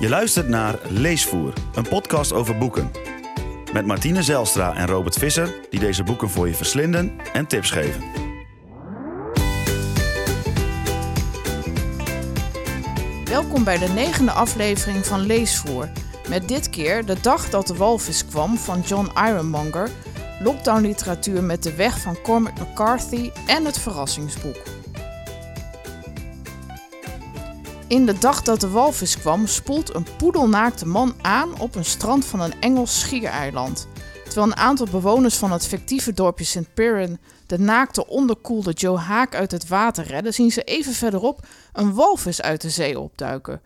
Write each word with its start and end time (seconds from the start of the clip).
Je 0.00 0.08
luistert 0.08 0.48
naar 0.48 0.78
Leesvoer, 0.88 1.52
een 1.74 1.88
podcast 1.88 2.32
over 2.32 2.58
boeken. 2.58 2.90
Met 3.72 3.86
Martine 3.86 4.22
Zelstra 4.22 4.74
en 4.74 4.86
Robert 4.86 5.18
Visser, 5.18 5.54
die 5.70 5.80
deze 5.80 6.02
boeken 6.02 6.30
voor 6.30 6.48
je 6.48 6.54
verslinden 6.54 7.12
en 7.32 7.46
tips 7.46 7.70
geven. 7.70 8.02
Welkom 13.24 13.64
bij 13.64 13.78
de 13.78 13.88
negende 13.88 14.30
aflevering 14.30 15.06
van 15.06 15.20
Leesvoer. 15.20 15.88
Met 16.28 16.48
dit 16.48 16.70
keer 16.70 17.06
De 17.06 17.20
dag 17.20 17.50
dat 17.50 17.66
de 17.66 17.74
walvis 17.74 18.26
kwam 18.26 18.56
van 18.56 18.80
John 18.80 19.10
Ironmonger, 19.28 19.90
lockdown 20.42 20.80
literatuur 20.80 21.42
met 21.42 21.62
de 21.62 21.74
weg 21.74 22.00
van 22.00 22.20
Cormac 22.22 22.60
McCarthy 22.60 23.30
en 23.46 23.64
het 23.64 23.78
verrassingsboek. 23.78 24.77
In 27.88 28.06
de 28.06 28.18
dag 28.18 28.42
dat 28.42 28.60
de 28.60 28.68
walvis 28.68 29.18
kwam, 29.18 29.46
spoelt 29.46 29.94
een 29.94 30.06
poedelnaakte 30.16 30.86
man 30.86 31.14
aan 31.22 31.60
op 31.60 31.74
een 31.74 31.84
strand 31.84 32.24
van 32.24 32.40
een 32.40 32.60
Engels 32.60 33.00
schiereiland. 33.00 33.88
Terwijl 34.24 34.46
een 34.46 34.56
aantal 34.56 34.86
bewoners 34.90 35.36
van 35.36 35.52
het 35.52 35.66
fictieve 35.66 36.12
dorpje 36.12 36.44
St. 36.44 36.74
Piran 36.74 37.18
de 37.46 37.58
naakte 37.58 38.06
onderkoelde 38.06 38.72
Joe 38.72 38.98
Haak 38.98 39.34
uit 39.34 39.50
het 39.50 39.68
water 39.68 40.04
redden, 40.04 40.34
zien 40.34 40.50
ze 40.50 40.62
even 40.62 40.92
verderop 40.92 41.46
een 41.72 41.94
walvis 41.94 42.42
uit 42.42 42.60
de 42.60 42.70
zee 42.70 42.98
opduiken. 42.98 43.60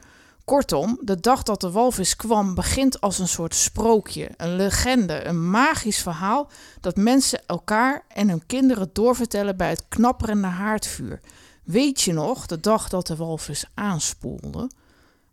Kortom, 0.45 0.99
de 1.01 1.21
dag 1.21 1.43
dat 1.43 1.61
de 1.61 1.71
walvis 1.71 2.17
kwam 2.17 2.55
begint 2.55 3.01
als 3.01 3.19
een 3.19 3.29
soort 3.29 3.55
sprookje, 3.55 4.31
een 4.37 4.57
legende, 4.57 5.25
een 5.25 5.51
magisch 5.51 6.03
verhaal 6.03 6.51
dat 6.81 6.97
mensen 6.97 7.41
elkaar 7.47 8.05
en 8.09 8.29
hun 8.29 8.47
kinderen 8.47 8.91
doorvertellen 8.93 9.57
bij 9.57 9.69
het 9.69 9.85
knapperende 9.89 10.47
haardvuur. 10.47 11.21
Weet 11.65 12.01
je 12.03 12.13
nog, 12.13 12.47
de 12.47 12.61
dag 12.61 12.89
dat 12.89 13.07
de 13.07 13.17
walvis 13.17 13.65
aanspoelde? 13.75 14.71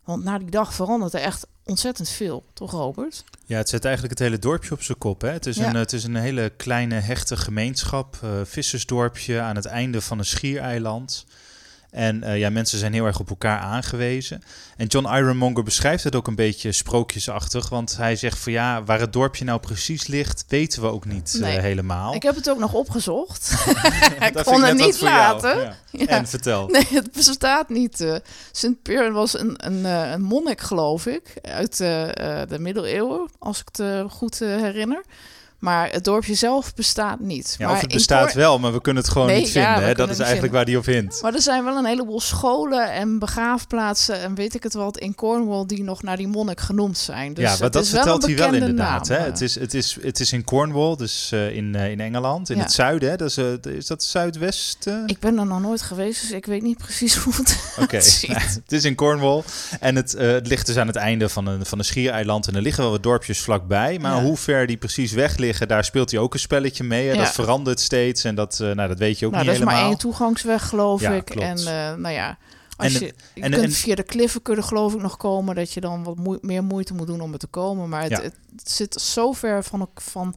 Want 0.04 0.24
na 0.24 0.38
die 0.38 0.50
dag 0.50 0.74
verandert 0.74 1.14
er 1.14 1.20
echt 1.20 1.46
ontzettend 1.64 2.08
veel, 2.08 2.44
toch 2.52 2.70
Robert? 2.70 3.24
Ja, 3.44 3.56
het 3.56 3.68
zet 3.68 3.84
eigenlijk 3.84 4.18
het 4.18 4.28
hele 4.28 4.38
dorpje 4.38 4.72
op 4.72 4.82
zijn 4.82 4.98
kop. 4.98 5.20
Hè? 5.20 5.28
Het, 5.30 5.46
is 5.46 5.56
Ja. 5.56 5.68
een, 5.68 5.74
het 5.74 5.92
is 5.92 6.04
een 6.04 6.16
hele 6.16 6.52
kleine 6.56 6.94
hechte 6.94 7.36
gemeenschap, 7.36 8.18
eh, 8.22 8.30
vissersdorpje 8.44 9.40
aan 9.40 9.56
het 9.56 9.64
einde 9.66 10.00
van 10.00 10.18
een 10.18 10.24
schiereiland. 10.24 11.26
En 11.90 12.22
eh, 12.22 12.38
ja, 12.38 12.50
mensen 12.50 12.78
zijn 12.78 12.92
heel 12.92 13.06
erg 13.06 13.20
op 13.20 13.30
elkaar 13.30 13.58
aangewezen. 13.58 14.42
En 14.76 14.86
John 14.86 15.14
Ironmonger 15.14 15.62
beschrijft 15.62 16.04
het 16.04 16.14
ook 16.14 16.26
een 16.26 16.34
beetje 16.34 16.72
sprookjesachtig. 16.72 17.68
Want 17.68 17.96
hij 17.96 18.16
zegt 18.16 18.38
van 18.38 18.52
ja, 18.52 18.84
waar 18.84 19.00
het 19.00 19.12
dorpje 19.12 19.44
nou 19.44 19.60
precies 19.60 20.06
ligt, 20.06 20.44
weten 20.48 20.82
we 20.82 20.88
ook 20.88 21.04
niet 21.04 21.40
eh, 21.42 21.48
helemaal. 21.48 22.14
Ik 22.14 22.22
heb 22.22 22.34
het 22.34 22.50
ook 22.50 22.58
nog 22.58 22.72
opgezocht. 22.74 23.54
ik 24.20 24.32
Dat 24.32 24.44
kon 24.44 24.62
het 24.62 24.76
niet 24.76 25.00
laten. 25.00 25.60
Ja. 25.60 25.78
Ja. 25.92 26.06
En 26.06 26.28
vertel. 26.28 26.68
Nee, 26.68 26.86
het 26.90 27.12
bestaat 27.12 27.68
niet. 27.68 28.00
eh 28.00 28.14
Sint 28.52 28.76
was 29.12 29.38
een, 29.38 29.66
een, 29.66 29.84
een 29.84 30.22
monnik, 30.22 30.60
geloof 30.60 31.06
ik, 31.06 31.38
uit 31.42 31.76
de 31.76 32.56
middeleeuwen, 32.58 33.28
als 33.38 33.60
ik 33.60 33.68
het 33.72 34.10
goed 34.12 34.38
herinner. 34.38 35.04
Maar 35.60 35.90
het 35.90 36.04
dorpje 36.04 36.34
zelf 36.34 36.74
bestaat 36.74 37.20
niet. 37.20 37.54
Ja, 37.58 37.66
maar 37.66 37.74
of 37.74 37.80
het 37.80 37.92
bestaat 37.92 38.32
wel, 38.32 38.58
maar 38.58 38.72
we 38.72 38.80
kunnen 38.80 39.02
het 39.02 39.12
gewoon 39.12 39.26
Nee, 39.26 39.38
niet 39.40 39.50
vinden. 39.50 39.84
hè? 39.84 39.94
Dat 39.94 40.10
is 40.10 40.18
eigenlijk 40.18 40.52
waar 40.52 40.64
hij 40.64 40.76
op 40.76 40.84
hint. 40.84 41.18
Maar 41.22 41.34
er 41.34 41.40
zijn 41.40 41.64
wel 41.64 41.76
een 41.76 41.84
heleboel 41.84 42.20
scholen 42.20 42.92
en 42.92 43.18
begraafplaatsen 43.18 44.20
en 44.20 44.34
weet 44.34 44.54
ik 44.54 44.62
het 44.62 44.74
wat 44.74 44.98
in 44.98 45.14
Cornwall 45.14 45.66
die 45.66 45.82
nog 45.82 46.02
naar 46.02 46.16
die 46.16 46.28
monnik 46.28 46.60
genoemd 46.60 46.98
zijn. 46.98 47.34
Dus 47.34 47.44
ja, 47.44 47.56
maar 47.60 47.70
dat 47.70 47.88
vertelt 47.88 48.26
hij 48.26 48.36
wel 48.36 48.54
inderdaad. 48.54 49.08
Hè? 49.08 49.16
Het, 49.16 49.40
is, 49.40 49.54
het, 49.54 49.74
is, 49.74 49.96
het 50.00 50.20
is 50.20 50.32
in 50.32 50.44
Cornwall, 50.44 50.96
dus 50.96 51.30
eh, 51.32 51.56
in, 51.56 51.74
eh, 51.74 51.90
in 51.90 52.00
Engeland, 52.00 52.50
in 52.50 52.56
Ja. 52.56 52.62
het 52.62 52.72
zuiden. 52.72 53.10
Hè? 53.10 53.16
Dat 53.16 53.28
is, 53.28 53.36
eh, 53.36 53.72
is 53.76 53.86
dat 53.86 54.02
zuidwesten? 54.04 55.02
Ik 55.06 55.18
ben 55.18 55.38
er 55.38 55.46
nog 55.46 55.60
nooit 55.60 55.82
geweest, 55.82 56.20
dus 56.20 56.30
ik 56.30 56.46
weet 56.46 56.62
niet 56.62 56.78
precies 56.78 57.14
hoe 57.16 57.34
het 57.36 57.58
Oké, 57.80 57.96
nou, 58.26 58.40
het 58.64 58.72
is 58.72 58.84
in 58.84 58.94
Cornwall. 58.94 59.42
En 59.80 59.96
het, 59.96 60.12
het 60.12 60.46
ligt 60.46 60.66
dus 60.66 60.76
aan 60.76 60.86
het 60.86 60.96
einde 60.96 61.28
van 61.28 61.46
een, 61.46 61.66
van 61.66 61.78
een 61.78 61.84
schiereiland. 61.84 62.46
En 62.48 62.54
er 62.54 62.62
liggen 62.62 62.82
wel 62.82 62.92
wat 62.92 63.02
dorpjes 63.02 63.40
vlakbij. 63.40 63.98
Maar 63.98 64.20
hoe 64.22 64.36
ver 64.36 64.66
die 64.66 64.76
precies 64.76 65.12
weg 65.12 65.36
liggen, 65.36 65.48
daar 65.58 65.84
speelt 65.84 66.10
hij 66.10 66.20
ook 66.20 66.34
een 66.34 66.40
spelletje 66.40 66.84
mee. 66.84 67.06
Hè? 67.06 67.12
Ja. 67.12 67.18
Dat 67.18 67.32
verandert 67.32 67.80
steeds. 67.80 68.24
En 68.24 68.34
dat, 68.34 68.60
eh, 68.60 68.70
nou, 68.70 68.88
dat 68.88 68.98
weet 68.98 69.18
je 69.18 69.26
ook 69.26 69.32
nou, 69.32 69.44
niet 69.44 69.52
dat 69.52 69.60
is 69.60 69.66
maar 69.66 69.74
helemaal. 69.74 69.92
één 69.96 70.00
toegangsweg, 70.10 70.68
geloof 70.68 71.00
Ja, 71.00 71.10
ik. 71.12 71.24
klopt. 71.24 71.46
En 71.46 71.56
eh, 71.58 71.94
nou 71.96 72.14
ja, 72.14 72.38
als 72.76 72.94
En 72.94 73.00
je, 73.00 73.14
je 73.34 73.42
en- 73.42 73.50
kunt 73.50 73.62
en- 73.64 73.72
via 73.72 73.94
de 73.94 74.02
kliffen 74.02 74.42
kunnen 74.42 74.64
geloof 74.64 74.94
ik 74.94 75.00
nog 75.02 75.16
komen, 75.16 75.54
dat 75.54 75.72
je 75.72 75.80
dan 75.80 76.04
wat 76.04 76.16
moe- 76.16 76.38
meer 76.42 76.64
moeite 76.64 76.94
moet 76.94 77.06
doen 77.06 77.20
om 77.20 77.32
er 77.32 77.38
te 77.38 77.46
komen. 77.46 77.88
Maar 77.88 78.02
het, 78.02 78.10
Ja. 78.10 78.20
het, 78.22 78.34
zit 78.64 78.94
zo 78.94 79.32
ver 79.32 79.64
van, 79.64 79.88
van 79.94 80.34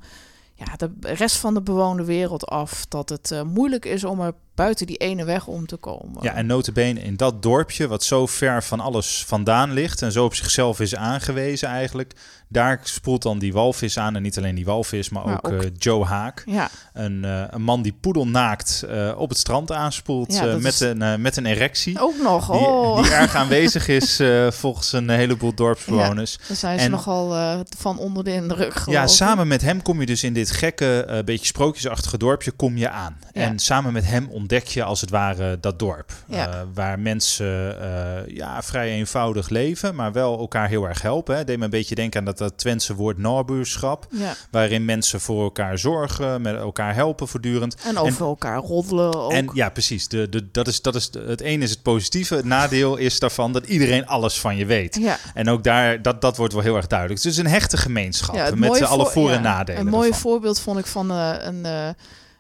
ja, 0.55 0.65
de 0.77 0.91
rest 1.01 1.35
van 1.37 1.53
de 1.53 1.61
bewoonde 1.61 2.03
wereld 2.03 2.45
af, 2.45 2.85
dat 2.89 3.09
het 3.09 3.31
eh, 3.31 3.41
moeilijk 3.43 3.85
is 3.85 4.03
om 4.03 4.21
er 4.21 4.33
buiten 4.55 4.85
die 4.87 4.97
ene 4.97 5.23
weg 5.25 5.47
om 5.47 5.65
te 5.65 5.75
komen. 5.77 6.23
Ja, 6.23 6.33
en 6.33 6.45
notabene 6.45 7.01
in 7.01 7.15
dat 7.15 7.41
dorpje, 7.43 7.87
wat 7.87 8.03
zo 8.03 8.25
ver 8.25 8.63
van 8.63 8.79
alles 8.79 9.23
vandaan 9.27 9.71
ligt 9.71 10.01
en 10.01 10.11
zo 10.11 10.25
op 10.25 10.35
zichzelf 10.35 10.79
is 10.79 10.95
aangewezen 10.95 11.67
eigenlijk, 11.67 12.13
daar 12.47 12.79
spoelt 12.83 13.21
dan 13.21 13.39
die 13.39 13.53
walvis 13.53 13.97
aan. 13.97 14.15
En 14.15 14.21
niet 14.21 14.37
alleen 14.37 14.55
die 14.55 14.65
walvis, 14.65 15.09
maar, 15.09 15.25
Maar 15.25 15.35
ook, 15.43 15.47
ook- 15.51 15.63
eh, 15.63 15.69
Joe 15.77 16.05
Haak. 16.05 16.43
ja. 16.45 16.69
Een, 16.93 17.25
eh, 17.25 17.43
een 17.49 17.61
man 17.61 17.81
die 17.81 17.93
poedelnaakt 18.01 18.83
eh 18.89 19.13
op 19.17 19.29
het 19.29 19.37
strand 19.37 19.71
aanspoelt 19.71 20.33
Ja, 20.33 20.45
met, 20.45 20.73
is- 20.73 20.79
een, 20.79 21.21
met 21.21 21.37
een 21.37 21.45
erectie. 21.45 21.99
Ook 22.01 22.15
nog, 22.23 22.51
Die, 22.51 22.59
oh. 22.59 23.01
die 23.03 23.11
erg 23.11 23.35
aanwezig 23.43 23.87
is 23.87 24.21
volgens 24.49 24.91
een 24.93 25.09
heleboel 25.09 25.53
dorpsbewoners. 25.53 26.37
Daar 26.47 26.57
zijn 26.57 26.79
ze 26.79 26.85
en- 26.85 26.91
nogal 26.91 27.63
van 27.77 27.97
onder 27.97 28.23
de 28.23 28.33
indruk, 28.33 28.83
Ja, 28.85 29.07
samen 29.07 29.47
met 29.47 29.61
hem 29.61 29.81
kom 29.81 29.99
je 29.99 30.05
dus 30.05 30.23
in 30.23 30.33
dit 30.33 30.51
gekke, 30.51 31.21
beetje 31.25 31.45
sprookjesachtige 31.45 32.17
dorpje 32.17 32.51
kom 32.51 32.77
je 32.77 32.89
aan. 32.89 33.17
Ja. 33.33 33.41
En 33.41 33.59
samen 33.59 33.93
met 33.93 34.05
hem 34.05 34.27
ontdek 34.43 34.67
je 34.67 34.83
als 34.83 35.01
het 35.01 35.09
ware 35.09 35.59
dat 35.59 35.79
dorp. 35.79 36.11
Ja. 36.27 36.47
Eh, 36.47 36.61
waar 36.73 36.99
mensen 36.99 37.81
eh, 37.81 38.35
ja, 38.35 38.61
vrij 38.61 38.89
eenvoudig 38.89 39.49
leven, 39.49 39.95
maar 39.95 40.11
wel 40.11 40.39
elkaar 40.39 40.67
heel 40.67 40.87
erg 40.87 41.01
helpen. 41.01 41.35
Hè. 41.35 41.43
Deed 41.43 41.57
me 41.57 41.63
een 41.63 41.69
beetje 41.69 41.95
denken 41.95 42.19
aan 42.19 42.25
dat, 42.25 42.37
dat 42.37 42.57
Twentse 42.57 42.95
woord 42.95 43.17
nabuurschap. 43.17 44.07
Ja. 44.09 44.33
Waarin 44.51 44.85
mensen 44.85 45.21
voor 45.21 45.43
elkaar 45.43 45.77
zorgen, 45.77 46.41
met 46.41 46.55
elkaar 46.55 46.95
helpen 46.95 47.27
voortdurend. 47.27 47.75
En 47.85 47.97
over 47.97 48.25
elkaar 48.25 48.57
roddelen 48.57 49.13
ook. 49.13 49.31
En 49.31 49.49
ja, 49.53 49.69
precies. 49.69 50.07
De, 50.07 50.29
de, 50.29 50.51
dat 50.51 50.67
is, 50.67 50.81
dat 50.81 50.95
is, 50.95 51.09
het 51.27 51.41
ene 51.41 51.63
is 51.63 51.69
het 51.69 51.81
positieve. 51.81 52.35
Het 52.35 52.45
nadeel 52.45 52.97
is 52.97 53.19
daarvan 53.19 53.51
dat 53.51 53.65
iedereen 53.65 54.07
alles 54.07 54.39
van 54.39 54.55
je 54.55 54.65
weet. 54.65 54.97
ja. 55.01 55.17
En 55.33 55.49
ook 55.49 55.63
daar, 55.63 56.01
dat, 56.01 56.21
dat 56.21 56.37
wordt 56.37 56.53
wel 56.53 56.61
heel 56.61 56.75
erg 56.75 56.87
duidelijk. 56.87 57.21
Dus 57.21 57.35
het 57.35 57.45
is 57.45 57.51
een 57.51 57.57
hechte 57.59 57.77
gemeenschap 57.77 58.55
met 58.55 58.81
alle 58.81 59.05
voor- 59.05 59.29
en 59.29 59.35
ja, 59.35 59.41
nadelen. 59.41 59.81
Een 59.81 59.87
mooi 59.87 60.13
voorbeeld 60.13 60.59
vond 60.59 60.79
ik 60.79 60.85
van 60.85 61.11
eh, 61.11 61.33
een, 61.39 61.65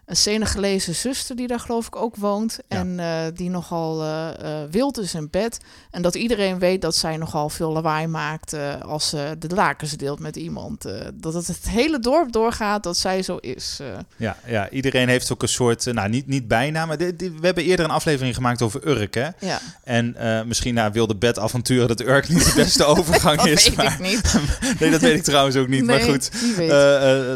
een 0.05 0.15
Senegalese 0.15 0.93
zuster 0.93 1.35
die 1.35 1.47
daar 1.47 1.59
geloof 1.59 1.87
ik 1.87 1.95
ook 1.95 2.15
woont. 2.15 2.59
Ja. 2.67 2.77
En 2.77 2.99
eh, 2.99 3.07
die 3.33 3.49
nogal 3.49 4.01
eh, 4.01 4.29
eh, 4.61 4.69
wild 4.71 4.97
is 4.99 5.13
in 5.13 5.27
bed. 5.31 5.57
En 5.91 6.01
dat 6.01 6.15
iedereen 6.15 6.59
weet 6.59 6.81
dat 6.81 6.95
zij 6.95 7.17
nogal 7.17 7.49
veel 7.49 7.71
lawaai 7.71 8.07
maakt 8.07 8.55
als 8.85 9.09
ze 9.09 9.35
de 9.39 9.47
lakens 9.55 9.91
deelt 9.91 10.19
met 10.19 10.35
iemand. 10.35 10.85
Dat 11.13 11.33
het 11.33 11.47
het 11.47 11.69
hele 11.69 11.99
dorp 11.99 12.31
doorgaat 12.31 12.83
dat 12.83 12.97
zij 12.97 13.21
zo 13.23 13.37
is. 13.37 13.79
Ja, 14.17 14.37
ja, 14.45 14.69
iedereen 14.69 15.07
heeft 15.09 15.31
ook 15.31 15.41
een 15.41 15.47
soort, 15.47 15.85
nou 15.93 16.09
niet, 16.09 16.27
niet 16.27 16.47
bijna, 16.47 16.85
maar 16.85 16.97
dit- 16.97 17.19
dit- 17.19 17.39
we 17.39 17.45
hebben 17.45 17.63
eerder 17.63 17.85
een 17.85 17.91
aflevering 17.91 18.35
gemaakt 18.35 18.61
over 18.61 18.87
Urk. 18.87 19.13
Hè? 19.13 19.27
ja, 19.39 19.59
En 19.83 20.15
misschien 20.47 20.73
na 20.73 20.91
wilde 20.91 21.15
bedavonturen 21.15 21.87
dat 21.87 22.01
Urk 22.01 22.29
niet 22.29 22.45
de 22.45 22.53
beste 22.55 22.83
overgang 22.85 23.37
dat 23.41 23.47
is. 23.47 23.67
weet 23.67 23.75
maar- 23.75 23.93
ik 23.93 23.99
niet. 23.99 24.33
nee, 24.79 24.91
dat 24.91 25.01
weet 25.01 25.15
ik 25.17 25.23
trouwens 25.23 25.55
ook 25.55 25.67
niet. 25.67 25.83
maar 25.85 25.99
goed, 26.01 26.29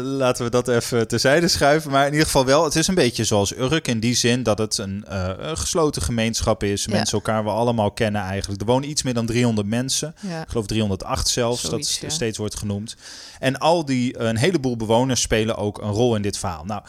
laten 0.02 0.44
we 0.44 0.50
dat 0.50 0.68
even 0.68 1.08
terzijde 1.08 1.48
schuiven. 1.48 1.90
Maar 1.90 2.06
in 2.06 2.12
ieder 2.12 2.26
geval 2.26 2.44
wel, 2.44 2.57
het 2.64 2.76
is 2.76 2.86
een 2.86 2.94
beetje 2.94 3.24
zoals 3.24 3.56
Urk 3.56 3.88
in 3.88 4.00
die 4.00 4.14
zin 4.14 4.42
dat 4.42 4.58
het 4.58 4.78
een, 4.78 5.04
eh, 5.04 5.30
een 5.38 5.56
gesloten 5.58 6.02
gemeenschap 6.02 6.62
is. 6.62 6.84
Ja. 6.84 6.92
Mensen 6.92 7.18
elkaar 7.18 7.44
wel 7.44 7.54
allemaal 7.54 7.90
kennen 7.90 8.22
eigenlijk. 8.22 8.60
Er 8.60 8.66
wonen 8.66 8.88
iets 8.88 9.02
meer 9.02 9.14
dan 9.14 9.26
300 9.26 9.66
mensen. 9.66 10.14
ja. 10.20 10.42
Ik 10.42 10.48
geloof 10.48 10.66
308 10.66 11.28
zelfs, 11.28 11.60
Zoiets, 11.60 12.00
dat 12.00 12.12
steeds 12.12 12.38
wordt 12.38 12.56
genoemd. 12.56 12.96
En 13.38 13.58
al 13.58 13.84
die, 13.84 14.18
een 14.18 14.36
heleboel 14.36 14.76
bewoners 14.76 15.20
spelen 15.20 15.56
ook 15.56 15.82
een 15.82 15.90
rol 15.90 16.16
in 16.16 16.22
dit 16.22 16.38
verhaal. 16.38 16.64
Nou, 16.64 16.82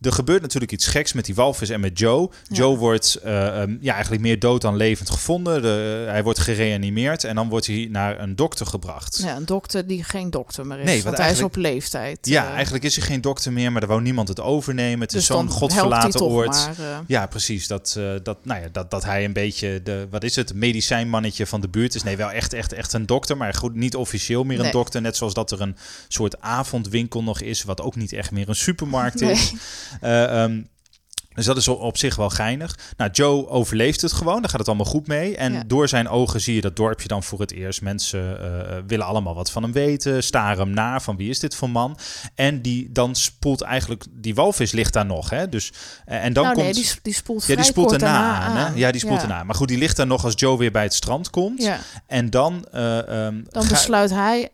er 0.00 0.12
gebeurt 0.12 0.42
natuurlijk 0.42 0.72
iets 0.72 0.86
geks 0.86 1.12
met 1.12 1.24
die 1.24 1.34
walvis 1.34 1.68
en 1.68 1.80
met 1.80 1.98
Joe. 1.98 2.30
Ja. 2.48 2.56
Joe 2.56 2.76
wordt 2.76 3.14
eh, 3.14 3.62
ehm, 3.62 3.76
ja, 3.80 3.92
eigenlijk 3.92 4.22
meer 4.22 4.38
dood 4.38 4.60
dan 4.60 4.76
levend 4.76 5.10
gevonden. 5.10 5.62
De, 5.62 6.04
hij 6.08 6.22
wordt 6.22 6.38
gereanimeerd 6.38 7.24
en 7.24 7.34
dan 7.34 7.48
wordt 7.48 7.66
hij 7.66 7.88
naar 7.90 8.20
een 8.20 8.36
dokter 8.36 8.66
gebracht. 8.66 9.20
ja, 9.22 9.36
een 9.36 9.44
dokter 9.46 9.86
die 9.86 10.04
geen 10.04 10.30
dokter 10.30 10.66
meer 10.66 10.78
is. 10.78 10.84
Nee, 10.84 11.02
want 11.02 11.18
hij 11.18 11.30
is 11.30 11.42
op 11.42 11.56
leeftijd. 11.56 12.18
Ja, 12.22 12.46
eh. 12.46 12.54
eigenlijk 12.54 12.84
is 12.84 12.96
er 12.96 13.02
geen 13.02 13.20
dokter 13.20 13.52
meer, 13.52 13.72
maar 13.72 13.82
er 13.82 13.88
wou 13.88 14.02
niemand 14.02 14.28
het 14.28 14.40
overnemen. 14.40 15.00
Het 15.00 15.10
dus 15.10 15.20
is 15.20 15.26
zo'n 15.26 15.36
helpt 15.36 15.50
hij 15.50 15.60
godverlaten 15.60 16.20
oord. 16.20 16.48
maar, 16.48 16.74
eh, 16.78 16.98
Ja, 17.06 17.26
precies. 17.26 17.66
Dat, 17.66 17.94
eh, 17.98 18.10
dat, 18.22 18.38
nou 18.42 18.60
ja, 18.60 18.68
dat, 18.72 18.90
dat 18.90 19.04
hij 19.04 19.24
een 19.24 19.32
beetje 19.32 19.82
de, 19.82 20.06
wat 20.10 20.22
is 20.22 20.36
het, 20.36 20.54
medicijnmannetje 20.54 21.46
van 21.46 21.60
de 21.60 21.68
buurt 21.68 21.94
is. 21.94 22.02
Nee, 22.02 22.16
wel 22.16 22.30
echt, 22.30 22.52
echt, 22.52 22.72
echt 22.72 22.92
een 22.92 23.06
dokter, 23.06 23.36
maar 23.36 23.54
goed, 23.54 23.74
niet 23.74 23.96
officieel 23.96 24.44
meer 24.44 24.56
een 24.56 24.62
Nee. 24.62 24.72
dokter. 24.72 25.00
Net 25.00 25.16
zoals 25.16 25.34
dat 25.34 25.50
er 25.50 25.60
een 25.60 25.76
soort 26.08 26.40
avondwinkel 26.40 27.22
nog 27.22 27.40
is, 27.40 27.62
wat 27.62 27.80
ook 27.80 27.96
niet 27.96 28.12
echt 28.12 28.30
meer 28.30 28.48
een 28.48 28.54
supermarkt 28.54 29.20
Nee. 29.20 29.30
is. 29.30 29.52
Eh, 30.00 30.42
ehm, 30.42 30.62
Dus 31.34 31.46
dat 31.46 31.56
is 31.56 31.68
op 31.68 31.96
zich 31.98 32.16
wel 32.16 32.30
geinig. 32.30 32.78
Nou, 32.96 33.10
Joe 33.10 33.48
overleeft 33.48 34.00
het 34.00 34.12
gewoon. 34.12 34.40
Daar 34.40 34.50
gaat 34.50 34.58
het 34.58 34.68
allemaal 34.68 34.86
goed 34.86 35.06
mee. 35.06 35.36
En 35.36 35.52
Ja. 35.52 35.62
door 35.66 35.88
zijn 35.88 36.08
ogen 36.08 36.40
zie 36.40 36.54
je 36.54 36.60
dat 36.60 36.76
dorpje 36.76 37.08
dan 37.08 37.22
voor 37.22 37.40
het 37.40 37.52
eerst. 37.52 37.82
Mensen 37.82 38.40
eh, 38.42 38.76
willen 38.86 39.06
allemaal 39.06 39.34
wat 39.34 39.50
van 39.50 39.62
hem 39.62 39.72
weten. 39.72 40.22
Staren 40.22 40.58
hem 40.58 40.70
na 40.74 41.00
van 41.00 41.16
wie 41.16 41.28
is 41.30 41.38
dit 41.38 41.54
voor 41.54 41.70
man. 41.70 41.98
En 42.34 42.62
die, 42.62 42.92
dan 42.92 43.14
spoelt 43.14 43.60
eigenlijk... 43.60 44.04
Die 44.10 44.34
walvis 44.34 44.72
ligt 44.72 44.92
daar 44.92 45.06
nog, 45.06 45.30
hè. 45.30 45.48
Dus, 45.48 45.72
eh, 46.04 46.24
en 46.24 46.32
dan 46.32 46.42
nou 46.44 46.54
komt... 46.54 46.66
nee, 46.66 46.74
die, 46.84 46.92
die 47.02 47.14
spoelt 47.14 47.46
ja, 47.46 47.54
die 47.54 47.64
spoelt 47.64 47.92
erna 47.92 48.40
aan, 48.40 48.56
hè? 48.56 48.72
Ja, 48.74 48.90
die 48.90 49.00
spoelt 49.00 49.22
erna. 49.22 49.44
Maar 49.44 49.54
goed, 49.54 49.68
die 49.68 49.78
ligt 49.78 49.96
daar 49.96 50.06
nog 50.06 50.24
als 50.24 50.34
Joe 50.36 50.58
weer 50.58 50.70
bij 50.72 50.82
het 50.82 50.94
strand 50.94 51.30
komt. 51.30 51.62
Ja, 51.62 51.78
En 52.06 52.30
dan... 52.30 52.66
eh, 52.72 53.26
ehm, 53.26 53.42
dan 53.48 53.68
besluit 53.68 54.10
hij 54.10 54.48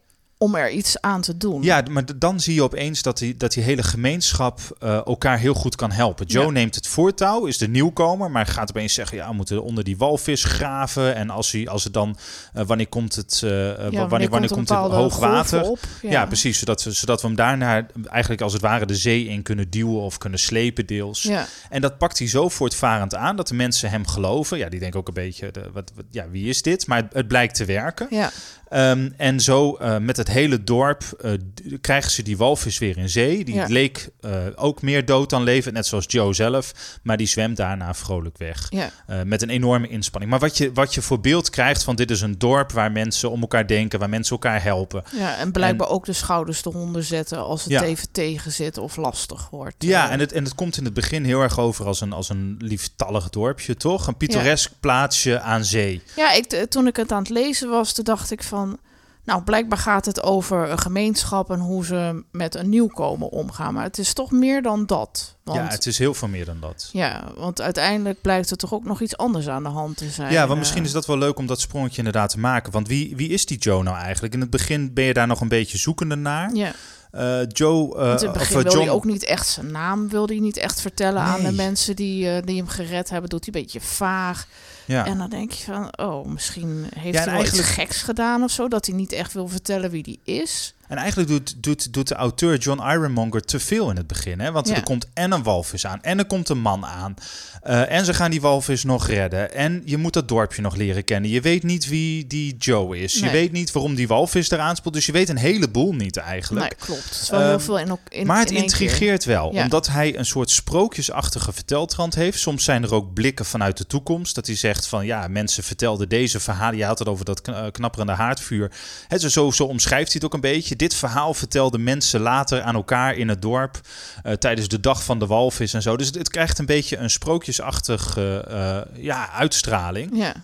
om 0.44 0.54
er 0.54 0.70
iets 0.70 1.00
aan 1.00 1.20
te 1.20 1.36
doen. 1.36 1.62
Ja, 1.62 1.82
maar 1.90 2.04
dan 2.18 2.40
zie 2.40 2.54
je 2.54 2.62
opeens 2.62 3.02
dat 3.02 3.18
die, 3.18 3.36
dat 3.36 3.52
die 3.52 3.62
hele 3.62 3.82
gemeenschap 3.82 4.60
eh, 4.80 5.06
elkaar 5.06 5.38
heel 5.38 5.54
goed 5.54 5.76
kan 5.76 5.90
helpen. 5.92 6.26
Joe 6.26 6.44
Ja. 6.44 6.50
neemt 6.50 6.74
het 6.74 6.86
voortouw, 6.86 7.44
is 7.44 7.58
de 7.58 7.68
nieuwkomer, 7.68 8.30
maar 8.30 8.46
gaat 8.46 8.70
opeens 8.70 8.94
zeggen: 8.94 9.16
ja, 9.16 9.28
we 9.28 9.34
moeten 9.34 9.62
onder 9.62 9.84
die 9.84 9.96
walvis 9.96 10.44
graven. 10.44 11.14
En 11.14 11.30
als, 11.30 11.52
hij, 11.52 11.68
als 11.68 11.84
het 11.84 11.92
dan, 11.92 12.16
eh, 12.52 12.64
wanneer 12.66 12.88
komt 12.88 13.14
het, 13.14 13.40
eh, 13.44 13.50
Ja, 13.50 13.74
wanneer, 13.90 14.08
wanneer, 14.08 14.30
er 14.48 14.54
komt 14.54 14.68
het 14.68 14.78
bepaalde 14.78 14.94
hoog 14.94 15.12
golven 15.12 15.30
water? 15.30 15.62
Op. 15.62 15.78
Ja. 16.02 16.26
precies, 16.26 16.58
zodat 16.58 16.82
we, 16.84 16.90
zodat 16.92 17.20
we 17.20 17.26
hem 17.26 17.36
daarna 17.36 17.86
eigenlijk 18.10 18.42
als 18.42 18.52
het 18.52 18.62
ware 18.62 18.86
de 18.86 18.96
zee 18.96 19.26
in 19.26 19.42
kunnen 19.42 19.70
duwen 19.70 20.00
of 20.00 20.18
kunnen 20.18 20.38
slepen 20.38 20.86
deels. 20.86 21.22
Ja, 21.22 21.46
En 21.70 21.80
dat 21.80 21.98
pakt 21.98 22.18
hij 22.18 22.28
zo 22.28 22.48
voortvarend 22.48 23.14
aan 23.14 23.36
dat 23.36 23.48
de 23.48 23.54
mensen 23.54 23.90
hem 23.90 24.06
geloven. 24.06 24.58
Ja, 24.58 24.68
die 24.68 24.80
denken 24.80 25.00
ook 25.00 25.08
een 25.08 25.14
beetje, 25.14 25.50
de, 25.50 25.70
wat, 25.72 25.92
wat, 25.94 26.04
ja, 26.10 26.28
wie 26.30 26.48
is 26.48 26.62
dit? 26.62 26.86
Maar 26.86 26.98
het, 27.02 27.12
het 27.12 27.28
blijkt 27.28 27.54
te 27.54 27.64
werken. 27.64 28.06
ja, 28.10 28.30
Ehm, 28.68 29.10
en 29.16 29.40
zo 29.40 29.78
met 30.00 30.16
het 30.16 30.28
hele 30.34 30.64
dorp 30.64 31.02
eh, 31.20 31.32
krijgen 31.80 32.10
ze 32.10 32.22
die 32.22 32.36
walvis 32.36 32.78
weer 32.78 32.98
in 32.98 33.08
zee. 33.08 33.44
Die 33.44 33.54
Ja. 33.54 33.66
leek 33.68 34.08
eh, 34.20 34.32
ook 34.54 34.82
meer 34.82 35.04
dood 35.04 35.30
dan 35.30 35.42
levend, 35.42 35.74
net 35.74 35.86
zoals 35.86 36.04
Joe 36.08 36.34
zelf. 36.34 36.72
Maar 37.02 37.16
die 37.16 37.26
zwemt 37.26 37.56
daarna 37.56 37.94
vrolijk 37.94 38.38
weg. 38.38 38.66
ja. 38.70 38.90
Eh, 39.06 39.22
met 39.22 39.42
een 39.42 39.50
enorme 39.50 39.88
inspanning. 39.88 40.30
Maar 40.32 40.40
wat 40.40 40.56
je, 40.58 40.72
wat 40.72 40.94
je 40.94 41.02
voor 41.02 41.20
beeld 41.20 41.50
krijgt 41.50 41.84
van 41.84 41.96
dit 41.96 42.10
is 42.10 42.20
een 42.20 42.38
dorp 42.38 42.72
waar 42.72 42.92
mensen 42.92 43.30
om 43.30 43.40
elkaar 43.40 43.66
denken, 43.66 43.98
waar 43.98 44.08
mensen 44.08 44.32
elkaar 44.32 44.62
helpen. 44.62 45.02
ja. 45.16 45.36
En 45.36 45.52
blijkbaar 45.52 45.88
ook 45.88 46.04
de 46.04 46.12
schouders 46.12 46.64
eronder 46.64 47.04
zetten 47.04 47.38
als 47.38 47.62
het 47.62 47.72
Ja. 47.72 47.82
even 47.82 48.08
tegen 48.12 48.52
zit 48.52 48.78
of 48.78 48.96
lastig 48.96 49.50
wordt. 49.50 49.74
Ja, 49.78 50.10
en 50.10 50.20
het, 50.20 50.32
en 50.32 50.44
het 50.44 50.54
komt 50.54 50.76
in 50.76 50.84
het 50.84 50.94
begin 50.94 51.24
heel 51.24 51.40
erg 51.40 51.58
over 51.58 51.86
als 51.86 52.00
een, 52.00 52.12
als 52.12 52.28
een 52.28 52.56
lieftallig 52.58 53.30
dorpje, 53.30 53.76
toch? 53.76 54.06
Een 54.06 54.16
pittoresk 54.16 54.72
plaatsje 54.80 55.40
aan 55.40 55.64
zee. 55.64 56.02
Ja, 56.16 56.32
ik, 56.32 56.46
toen 56.68 56.86
ik 56.86 56.96
het 56.96 57.12
aan 57.12 57.18
het 57.22 57.28
lezen 57.30 57.68
was, 57.70 57.92
toen 57.92 58.04
dacht 58.04 58.30
ik 58.30 58.42
van... 58.42 58.78
Nou, 59.24 59.42
blijkbaar 59.42 59.78
gaat 59.78 60.04
het 60.04 60.22
over 60.22 60.70
een 60.70 60.78
gemeenschap 60.78 61.50
en 61.50 61.58
hoe 61.60 61.84
ze 61.84 62.22
met 62.32 62.54
een 62.54 62.68
nieuwkomer 62.68 63.28
omgaan. 63.28 63.74
Maar 63.74 63.84
het 63.84 63.98
is 63.98 64.12
toch 64.12 64.30
meer 64.30 64.62
dan 64.62 64.86
dat. 64.86 65.36
Want, 65.44 65.58
Ja, 65.58 65.64
ja, 65.64 65.70
het 65.70 65.86
is 65.86 65.98
heel 65.98 66.14
veel 66.14 66.28
meer 66.28 66.44
dan 66.44 66.60
dat. 66.60 66.90
want 67.36 67.60
uiteindelijk 67.60 68.20
blijkt 68.20 68.50
er 68.50 68.56
toch 68.56 68.74
ook 68.74 68.84
nog 68.84 69.00
iets 69.00 69.16
anders 69.16 69.48
aan 69.48 69.62
de 69.62 69.68
hand 69.68 69.96
te 69.96 70.10
zijn. 70.10 70.32
Ja, 70.32 70.38
want 70.40 70.50
Eh, 70.52 70.58
misschien 70.58 70.84
is 70.84 70.92
dat 70.92 71.06
wel 71.06 71.18
leuk 71.18 71.38
om 71.38 71.46
dat 71.46 71.60
sprongetje 71.60 71.98
inderdaad 71.98 72.30
te 72.30 72.38
maken. 72.38 72.72
Want 72.72 72.88
wie, 72.88 73.16
wie 73.16 73.28
is 73.28 73.46
die 73.46 73.58
Joe 73.58 73.82
nou 73.82 73.96
eigenlijk? 73.96 74.34
In 74.34 74.40
het 74.40 74.50
begin 74.50 74.92
ben 74.92 75.04
je 75.04 75.14
daar 75.14 75.26
nog 75.26 75.40
een 75.40 75.48
beetje 75.48 75.78
zoekende 75.78 76.14
naar. 76.14 76.54
Ja, 76.54 76.72
Eh, 77.10 77.38
Joe, 77.48 77.94
want 77.94 78.22
in 78.22 78.28
het 78.28 78.36
of 78.36 78.42
begin 78.42 78.54
wilde 78.56 78.70
John... 78.70 78.82
hij 78.84 78.90
ook 78.94 79.04
niet 79.04 79.24
echt 79.24 79.46
zijn 79.48 79.70
naam 79.70 80.08
wilde 80.08 80.32
hij 80.32 80.42
niet 80.42 80.56
echt 80.56 80.80
vertellen 80.80 81.22
aan 81.22 81.42
de 81.42 81.52
mensen 81.52 81.96
die, 81.96 82.40
die 82.40 82.56
hem 82.56 82.68
gered 82.68 83.10
hebben. 83.10 83.30
Doet 83.30 83.44
hij 83.46 83.54
een 83.54 83.60
beetje 83.62 83.80
vaag. 83.80 84.46
Ja. 84.86 85.06
En 85.06 85.18
dan 85.18 85.30
denk 85.30 85.52
je 85.52 85.64
van, 85.64 85.98
oh, 85.98 86.26
misschien 86.26 86.86
heeft 86.96 87.14
Ja, 87.18 87.24
hij 87.24 87.32
eigenlijk- 87.32 87.66
iets 87.66 87.74
geks 87.74 88.02
gedaan 88.02 88.42
of 88.42 88.50
zo. 88.50 88.68
Dat 88.68 88.86
hij 88.86 88.94
niet 88.94 89.12
echt 89.12 89.32
wil 89.32 89.48
vertellen 89.48 89.90
wie 89.90 90.02
die 90.02 90.20
is. 90.24 90.73
En 90.88 90.96
eigenlijk 90.96 91.28
doet, 91.28 91.62
doet, 91.62 91.92
doet 91.92 92.08
de 92.08 92.14
auteur 92.14 92.58
John 92.58 92.80
Ironmonger 92.90 93.42
te 93.42 93.60
veel 93.60 93.90
in 93.90 93.96
het 93.96 94.06
begin. 94.06 94.40
Hè? 94.40 94.52
Want 94.52 94.68
Ja. 94.68 94.74
er 94.74 94.82
komt 94.82 95.06
en 95.14 95.32
een 95.32 95.42
walvis 95.42 95.86
aan 95.86 96.02
en 96.02 96.18
er 96.18 96.26
komt 96.26 96.48
een 96.48 96.58
man 96.60 96.86
aan. 96.86 97.14
Eh, 97.62 97.90
en 97.90 98.04
ze 98.04 98.14
gaan 98.14 98.30
die 98.30 98.40
walvis 98.40 98.84
nog 98.84 99.06
redden. 99.08 99.54
En 99.54 99.82
je 99.84 99.96
moet 99.96 100.12
dat 100.12 100.28
dorpje 100.28 100.62
nog 100.62 100.74
leren 100.76 101.04
kennen. 101.04 101.30
Je 101.30 101.40
weet 101.40 101.62
niet 101.62 101.88
wie 101.88 102.26
die 102.26 102.56
Joe 102.56 102.98
is. 102.98 103.14
Je 103.18 103.30
weet 103.30 103.52
niet 103.52 103.72
waarom 103.72 103.94
die 103.94 104.08
walvis 104.08 104.50
eraan 104.50 104.76
speelt. 104.76 104.94
Dus 104.94 105.06
je 105.06 105.12
weet 105.12 105.28
een 105.28 105.36
heleboel 105.36 105.92
niet 105.94 106.16
eigenlijk. 106.16 106.68
Nee, 106.68 106.86
klopt. 106.86 107.04
Het 107.04 107.20
is 107.22 107.30
wel 107.30 107.40
Ehm, 107.40 107.48
heel 107.48 107.60
veel 107.60 107.78
in, 107.78 107.98
in 108.08 108.26
maar 108.26 108.38
het 108.38 108.50
in 108.50 108.56
één 108.56 108.66
keer. 108.66 108.80
intrigeert 108.80 109.24
wel, 109.24 109.52
Ja. 109.54 109.62
omdat 109.62 109.86
hij 109.86 110.18
een 110.18 110.26
soort 110.26 110.50
sprookjesachtige 110.50 111.52
verteltrand 111.52 112.14
heeft. 112.14 112.38
Soms 112.38 112.64
zijn 112.64 112.82
er 112.82 112.94
ook 112.94 113.12
blikken 113.14 113.44
vanuit 113.44 113.76
de 113.76 113.86
toekomst. 113.86 114.34
Dat 114.34 114.46
hij 114.46 114.56
zegt 114.56 114.86
van 114.86 115.06
ja, 115.06 115.28
mensen 115.28 115.62
vertelden 115.64 116.08
deze 116.08 116.40
verhalen. 116.40 116.76
Je 116.78 116.84
had 116.84 116.98
het 116.98 117.08
over 117.08 117.24
dat 117.24 117.40
eh, 117.40 117.64
knapperende 117.72 118.12
haardvuur. 118.12 118.72
He, 119.08 119.18
zo, 119.28 119.50
zo 119.50 119.64
omschrijft 119.64 120.06
hij 120.12 120.14
het 120.14 120.24
ook 120.24 120.34
een 120.34 120.40
beetje. 120.40 120.76
Dit 120.84 120.94
verhaal 120.94 121.34
vertelden 121.34 121.82
mensen 121.82 122.20
later 122.20 122.62
aan 122.62 122.74
elkaar 122.74 123.14
in 123.16 123.28
het 123.28 123.42
dorp. 123.42 123.80
eh, 124.22 124.32
tijdens 124.32 124.68
de 124.68 124.80
dag 124.80 125.04
van 125.04 125.18
de 125.18 125.26
walvis 125.26 125.74
en 125.74 125.82
zo. 125.82 125.96
Dus 125.96 126.06
het, 126.06 126.14
het 126.14 126.28
krijgt 126.28 126.58
een 126.58 126.66
beetje 126.66 126.96
een 126.96 127.10
sprookjesachtige 127.10 128.44
eh, 128.48 129.02
ja, 129.02 129.30
uitstraling. 129.30 130.10
Ja, 130.14 130.34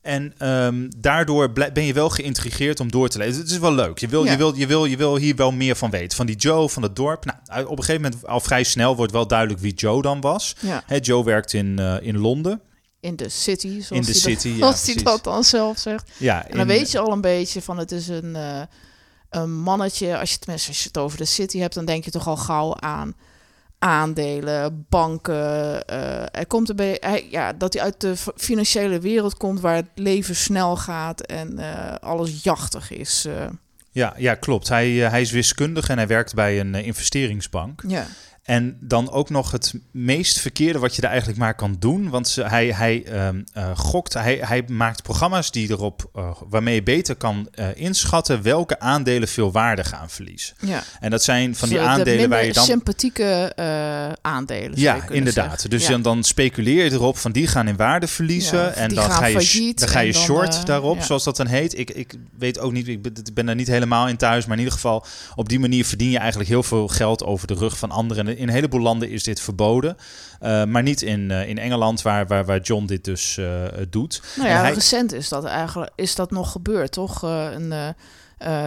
En 0.00 0.34
ehm, 0.38 0.88
daardoor 0.96 1.52
ben 1.52 1.84
je 1.84 1.92
wel 1.92 2.08
geïntrigeerd 2.10 2.80
om 2.80 2.90
door 2.90 3.08
te 3.08 3.18
lezen. 3.18 3.40
Het 3.42 3.50
is 3.50 3.58
wel 3.58 3.72
leuk. 3.72 3.98
Je 3.98 4.08
wil, 4.08 4.24
Ja. 4.24 4.30
je, 4.30 4.36
wil, 4.36 4.54
je, 4.54 4.66
wil, 4.66 4.84
je 4.84 4.96
wil 4.96 5.16
hier 5.16 5.36
wel 5.36 5.52
meer 5.52 5.76
van 5.76 5.90
weten. 5.90 6.16
Van 6.16 6.26
die 6.26 6.36
Joe, 6.36 6.68
van 6.68 6.82
het 6.82 6.96
dorp. 6.96 7.24
Nou, 7.24 7.64
op 7.66 7.78
een 7.78 7.84
gegeven 7.84 8.02
moment, 8.02 8.26
al 8.26 8.40
vrij 8.40 8.64
snel, 8.64 8.96
wordt 8.96 9.12
wel 9.12 9.26
duidelijk 9.26 9.60
wie 9.60 9.74
Joe 9.74 10.02
dan 10.02 10.20
was. 10.20 10.54
ja. 10.60 10.82
Joe 11.00 11.24
werkt 11.24 11.52
in, 11.52 11.78
eh, 11.78 11.94
in 12.00 12.18
Londen. 12.18 12.60
In 13.00 13.16
de 13.16 13.28
city, 13.28 13.68
zoals 13.68 13.88
In 13.90 14.00
de 14.00 14.20
hij 14.20 14.32
city, 14.32 14.48
dat, 14.48 14.58
ja, 14.58 14.66
als 14.70 14.86
hij 14.86 15.02
dat 15.02 15.24
dan 15.24 15.44
zelf 15.44 15.78
zegt. 15.78 16.10
Ja, 16.16 16.42
En 16.44 16.50
dan 16.50 16.60
in- 16.60 16.66
weet 16.66 16.90
je 16.90 16.98
al 16.98 17.12
een 17.12 17.20
beetje 17.20 17.62
van 17.62 17.78
het 17.78 17.92
is 17.92 18.08
een, 18.08 18.36
eh, 18.36 18.60
een 19.30 19.52
mannetje. 19.52 20.18
Als 20.18 20.32
je, 20.32 20.38
tenminste, 20.38 20.68
als 20.68 20.78
je 20.82 20.88
het 20.88 20.98
over 20.98 21.18
de 21.18 21.24
city 21.24 21.58
hebt, 21.58 21.74
dan 21.74 21.84
denk 21.84 22.04
je 22.04 22.10
toch 22.10 22.26
al 22.28 22.36
gauw 22.36 22.76
aan 22.76 23.14
aandelen, 23.78 24.86
banken. 24.88 25.86
eh 25.86 26.22
hij 26.32 26.44
komt 26.46 26.68
erbij, 26.68 26.96
hij, 27.00 27.26
ja, 27.30 27.52
dat 27.52 27.72
hij 27.72 27.82
uit 27.82 28.00
de 28.00 28.14
financiële 28.36 29.00
wereld 29.00 29.36
komt 29.36 29.60
waar 29.60 29.74
het 29.74 29.88
leven 29.94 30.36
snel 30.36 30.76
gaat 30.76 31.20
en 31.20 31.58
eh, 31.58 31.94
alles 32.00 32.42
jachtig 32.42 32.90
is. 32.90 33.24
eh. 33.24 33.46
ja, 33.90 34.14
ja, 34.16 34.34
klopt. 34.34 34.68
Hij, 34.68 34.90
hij 34.90 35.20
is 35.20 35.30
wiskundig 35.30 35.88
en 35.88 35.96
hij 35.96 36.06
werkt 36.06 36.34
bij 36.34 36.60
een 36.60 36.74
investeringsbank. 36.74 37.82
ja. 37.86 38.06
En 38.48 38.76
dan 38.80 39.10
ook 39.10 39.30
nog 39.30 39.50
het 39.50 39.74
meest 39.90 40.40
verkeerde 40.40 40.78
wat 40.78 40.94
je 40.96 41.02
er 41.02 41.08
eigenlijk 41.08 41.38
maar 41.38 41.54
kan 41.54 41.76
doen. 41.78 42.10
Want 42.10 42.28
ze, 42.28 42.42
hij, 42.42 42.72
hij 42.72 43.04
ehm, 43.04 43.42
eh, 43.52 43.70
gokt, 43.78 44.14
hij, 44.14 44.38
hij 44.42 44.64
maakt 44.68 45.02
programma's 45.02 45.50
die 45.50 45.70
erop, 45.70 46.10
eh, 46.14 46.30
waarmee 46.48 46.74
je 46.74 46.82
beter 46.82 47.16
kan 47.16 47.48
eh, 47.52 47.66
inschatten 47.74 48.42
welke 48.42 48.80
aandelen 48.80 49.28
veel 49.28 49.52
waarde 49.52 49.84
gaan 49.84 50.10
verliezen. 50.10 50.54
ja. 50.60 50.82
En 51.00 51.10
dat 51.10 51.22
zijn 51.22 51.56
van 51.56 51.68
die 51.68 51.78
de 51.78 51.84
aandelen 51.84 52.28
waar 52.28 52.44
je 52.44 52.52
dan. 52.52 52.64
sympathieke 52.64 53.52
aandelen. 54.22 54.80
Ja, 54.80 55.08
inderdaad. 55.10 55.50
zeggen. 55.50 55.70
Dus 55.70 55.82
Ja. 55.82 55.90
dan, 55.90 56.02
dan 56.02 56.24
speculeer 56.24 56.84
je 56.84 56.92
erop 56.92 57.18
van 57.18 57.32
die 57.32 57.46
gaan 57.46 57.68
in 57.68 57.76
waarde 57.76 58.06
verliezen. 58.06 58.58
Ja, 58.58 58.70
en 58.70 58.94
dan 58.94 59.10
ga 59.10 59.26
je, 59.26 59.72
dan 59.74 59.88
ga 59.88 60.00
je 60.00 60.12
dan, 60.12 60.22
short 60.22 60.66
daarop, 60.66 61.02
zoals 61.02 61.24
dat 61.24 61.36
dan 61.36 61.46
heet. 61.46 61.78
Ik, 61.78 61.90
ik 61.90 62.14
weet 62.38 62.58
ook 62.58 62.72
niet, 62.72 62.88
ik 62.88 63.02
ben, 63.02 63.12
ik 63.24 63.34
ben 63.34 63.46
daar 63.46 63.54
niet 63.54 63.66
helemaal 63.66 64.08
in 64.08 64.16
thuis. 64.16 64.44
Maar 64.44 64.56
in 64.56 64.62
ieder 64.62 64.74
geval, 64.74 65.06
op 65.34 65.48
die 65.48 65.58
manier 65.58 65.84
verdien 65.84 66.10
je 66.10 66.18
eigenlijk 66.18 66.50
heel 66.50 66.62
veel 66.62 66.88
geld 66.88 67.24
over 67.24 67.46
de 67.46 67.54
rug 67.54 67.78
van 67.78 67.90
anderen. 67.90 68.37
In 68.38 68.48
een 68.48 68.54
heleboel 68.54 68.80
landen 68.80 69.10
is 69.10 69.22
dit 69.22 69.40
verboden. 69.40 69.96
Eh, 70.40 70.64
maar 70.64 70.82
niet 70.82 71.02
in, 71.02 71.30
eh, 71.30 71.48
in 71.48 71.58
Engeland, 71.58 72.02
waar, 72.02 72.26
waar, 72.26 72.44
waar 72.44 72.60
John 72.60 72.86
dit 72.86 73.04
dus 73.04 73.36
eh, 73.38 73.62
doet. 73.90 74.22
Nou 74.36 74.48
ja, 74.48 74.60
hij- 74.60 74.72
recent 74.72 75.12
is 75.12 75.28
dat 75.28 75.44
eigenlijk 75.44 75.90
is 75.94 76.14
dat 76.14 76.30
nog 76.30 76.52
gebeurd, 76.52 76.92
toch? 76.92 77.22
Een, 77.22 77.94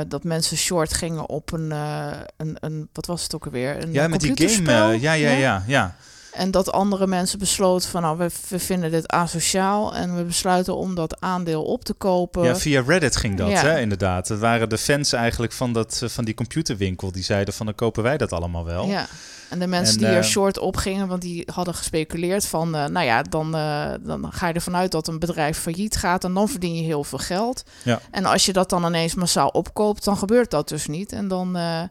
dat 0.08 0.24
mensen 0.24 0.58
short 0.58 0.94
gingen 0.94 1.30
op 1.30 1.52
een, 1.54 1.72
eh, 1.72 2.12
een, 2.38 2.58
een 2.60 2.90
wat 2.94 3.06
was 3.06 3.24
het 3.24 3.36
ook 3.36 3.46
alweer? 3.46 3.84
Een 3.84 3.92
Ja, 3.92 4.08
met 4.08 4.20
die 4.20 4.30
game. 4.30 4.40
computerspel? 4.48 4.92
ja, 4.92 5.14
ja, 5.14 5.30
ja, 5.32 5.64
ja. 5.68 5.96
En 6.32 6.52
dat 6.52 6.72
andere 6.72 7.08
mensen 7.08 7.40
besloten 7.40 7.90
van, 7.90 8.02
nou, 8.02 8.18
we, 8.18 8.30
we 8.50 8.60
vinden 8.60 8.92
dit 8.92 9.08
asociaal 9.08 9.96
en 9.96 10.16
we 10.16 10.24
besluiten 10.24 10.76
om 10.76 10.96
dat 10.96 11.20
aandeel 11.22 11.64
op 11.64 11.84
te 11.84 11.94
kopen. 11.94 12.44
Ja, 12.44 12.56
via 12.56 12.84
Reddit 12.88 13.16
ging 13.16 13.38
dat, 13.38 13.50
Ja. 13.50 13.62
hè, 13.62 13.80
inderdaad. 13.80 14.28
Het 14.28 14.40
waren 14.40 14.70
de 14.70 14.78
fans 14.78 15.14
eigenlijk 15.14 15.54
van, 15.54 15.74
dat, 15.74 16.00
eh, 16.04 16.10
van 16.10 16.26
die 16.26 16.34
computerwinkel. 16.34 17.12
Die 17.12 17.24
zeiden 17.24 17.54
van, 17.54 17.66
dan 17.66 17.76
kopen 17.76 18.04
wij 18.04 18.18
dat 18.18 18.32
allemaal 18.32 18.66
wel. 18.66 18.86
Ja. 18.86 19.08
En 19.50 19.60
de 19.60 19.68
mensen 19.68 19.94
En, 19.94 20.00
die 20.00 20.08
eh, 20.08 20.16
er 20.18 20.24
short 20.24 20.58
op 20.60 20.78
gingen, 20.78 21.08
want 21.08 21.22
die 21.22 21.48
hadden 21.54 21.74
gespeculeerd 21.74 22.46
van, 22.46 22.76
eh, 22.76 22.86
nou 22.86 23.06
ja, 23.06 23.22
dan, 23.22 23.56
eh, 23.56 23.92
dan 24.02 24.34
ga 24.34 24.48
je 24.48 24.54
ervan 24.54 24.76
uit 24.76 24.92
dat 24.92 25.08
een 25.08 25.20
bedrijf 25.20 25.58
failliet 25.58 25.96
gaat 25.96 26.24
en 26.24 26.34
dan 26.34 26.50
verdien 26.50 26.76
je 26.76 26.84
heel 26.84 27.04
veel 27.04 27.18
geld. 27.18 27.64
Ja. 27.84 28.00
En 28.12 28.26
als 28.26 28.46
je 28.46 28.54
dat 28.54 28.70
dan 28.70 28.86
ineens 28.86 29.16
massaal 29.16 29.48
opkoopt, 29.48 30.04
dan 30.04 30.18
gebeurt 30.18 30.52
dat 30.52 30.68
dus 30.70 30.88
niet. 30.88 31.12
En 31.12 31.28
dan, 31.28 31.56
eh, 31.56 31.82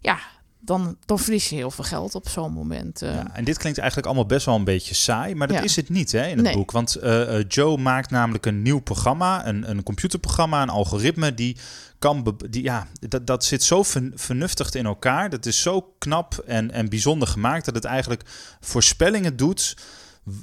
ja, 0.00 0.18
dan, 0.60 0.96
dan 1.06 1.18
verlies 1.18 1.48
je 1.48 1.54
heel 1.56 1.70
veel 1.70 1.84
geld 1.84 2.14
op 2.14 2.28
zo'n 2.28 2.52
moment. 2.52 3.02
eh. 3.02 3.14
Ja, 3.14 3.34
en 3.34 3.44
dit 3.44 3.58
klinkt 3.58 3.78
eigenlijk 3.78 4.08
allemaal 4.08 4.26
best 4.26 4.46
wel 4.46 4.54
een 4.54 4.64
beetje 4.64 4.94
saai, 4.94 5.34
maar 5.34 5.46
dat 5.48 5.56
Ja. 5.56 5.62
is 5.62 5.76
het 5.76 5.88
niet 5.88 6.12
hè, 6.12 6.26
in 6.26 6.36
het 6.36 6.46
Nee. 6.46 6.54
boek. 6.56 6.70
Want 6.70 6.94
eh, 6.94 7.38
eh, 7.38 7.44
Joe 7.48 7.76
maakt 7.78 8.10
namelijk 8.10 8.46
een 8.46 8.62
nieuw 8.62 8.78
programma, 8.80 9.46
een, 9.46 9.70
een 9.70 9.82
computerprogramma, 9.82 10.62
een 10.62 10.68
algoritme 10.68 11.34
die 11.34 11.56
kan, 11.98 12.36
die, 12.50 12.62
ja, 12.62 12.86
dat, 13.08 13.26
dat 13.26 13.44
zit 13.44 13.62
zo 13.62 13.82
ver- 13.82 14.12
vernuftigd 14.14 14.74
in 14.74 14.86
elkaar. 14.86 15.30
Dat 15.30 15.46
is 15.46 15.62
zo 15.62 15.94
knap 15.98 16.42
en, 16.46 16.70
en 16.70 16.88
bijzonder 16.88 17.28
gemaakt 17.28 17.64
dat 17.64 17.74
het 17.74 17.84
eigenlijk 17.84 18.22
voorspellingen 18.60 19.36
doet. 19.36 19.76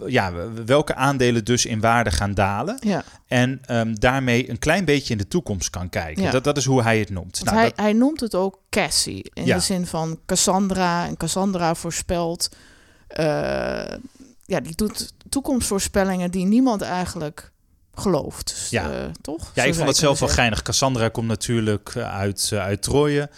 Ja, 0.05 0.33
welke 0.65 0.95
aandelen 0.95 1.45
dus 1.45 1.65
in 1.65 1.79
waarde 1.79 2.11
gaan 2.11 2.33
dalen. 2.33 2.77
ja. 2.79 3.03
En 3.27 3.61
ehm, 3.65 3.93
daarmee 3.93 4.49
een 4.49 4.59
klein 4.59 4.85
beetje 4.85 5.11
in 5.11 5.17
de 5.17 5.27
toekomst 5.27 5.69
kan 5.69 5.89
kijken. 5.89 6.23
Ja. 6.23 6.31
Dat, 6.31 6.43
dat 6.43 6.57
is 6.57 6.65
hoe 6.65 6.83
hij 6.83 6.99
het 6.99 7.09
noemt. 7.09 7.43
Nou, 7.43 7.57
hij, 7.57 7.65
dat- 7.69 7.77
hij 7.79 7.93
noemt 7.93 8.19
het 8.19 8.35
ook 8.35 8.59
Cassie. 8.69 9.29
In 9.33 9.45
Ja. 9.45 9.55
de 9.55 9.61
zin 9.61 9.85
van 9.85 10.19
Cassandra. 10.25 11.05
En 11.07 11.17
Cassandra 11.17 11.75
voorspelt 11.75 12.49
eh, 13.07 13.25
ja, 14.45 14.59
die 14.59 14.75
doet 14.75 15.13
toekomstvoorspellingen 15.29 16.31
die 16.31 16.45
niemand 16.45 16.81
eigenlijk 16.81 17.51
gelooft. 17.93 18.47
Dus, 18.47 18.69
Ja. 18.69 18.91
eh, 18.91 18.97
toch? 19.21 19.51
Ja, 19.53 19.61
Zo 19.63 19.67
ik 19.69 19.75
vond 19.75 19.87
het 19.87 19.97
zelf 19.97 20.19
wel 20.19 20.29
geinig. 20.29 20.61
Cassandra 20.61 21.09
komt 21.09 21.27
natuurlijk 21.27 21.91
eh, 21.95 22.15
uit, 22.17 22.49
eh, 22.53 22.59
uit 22.59 22.81
Troje. 22.81 23.29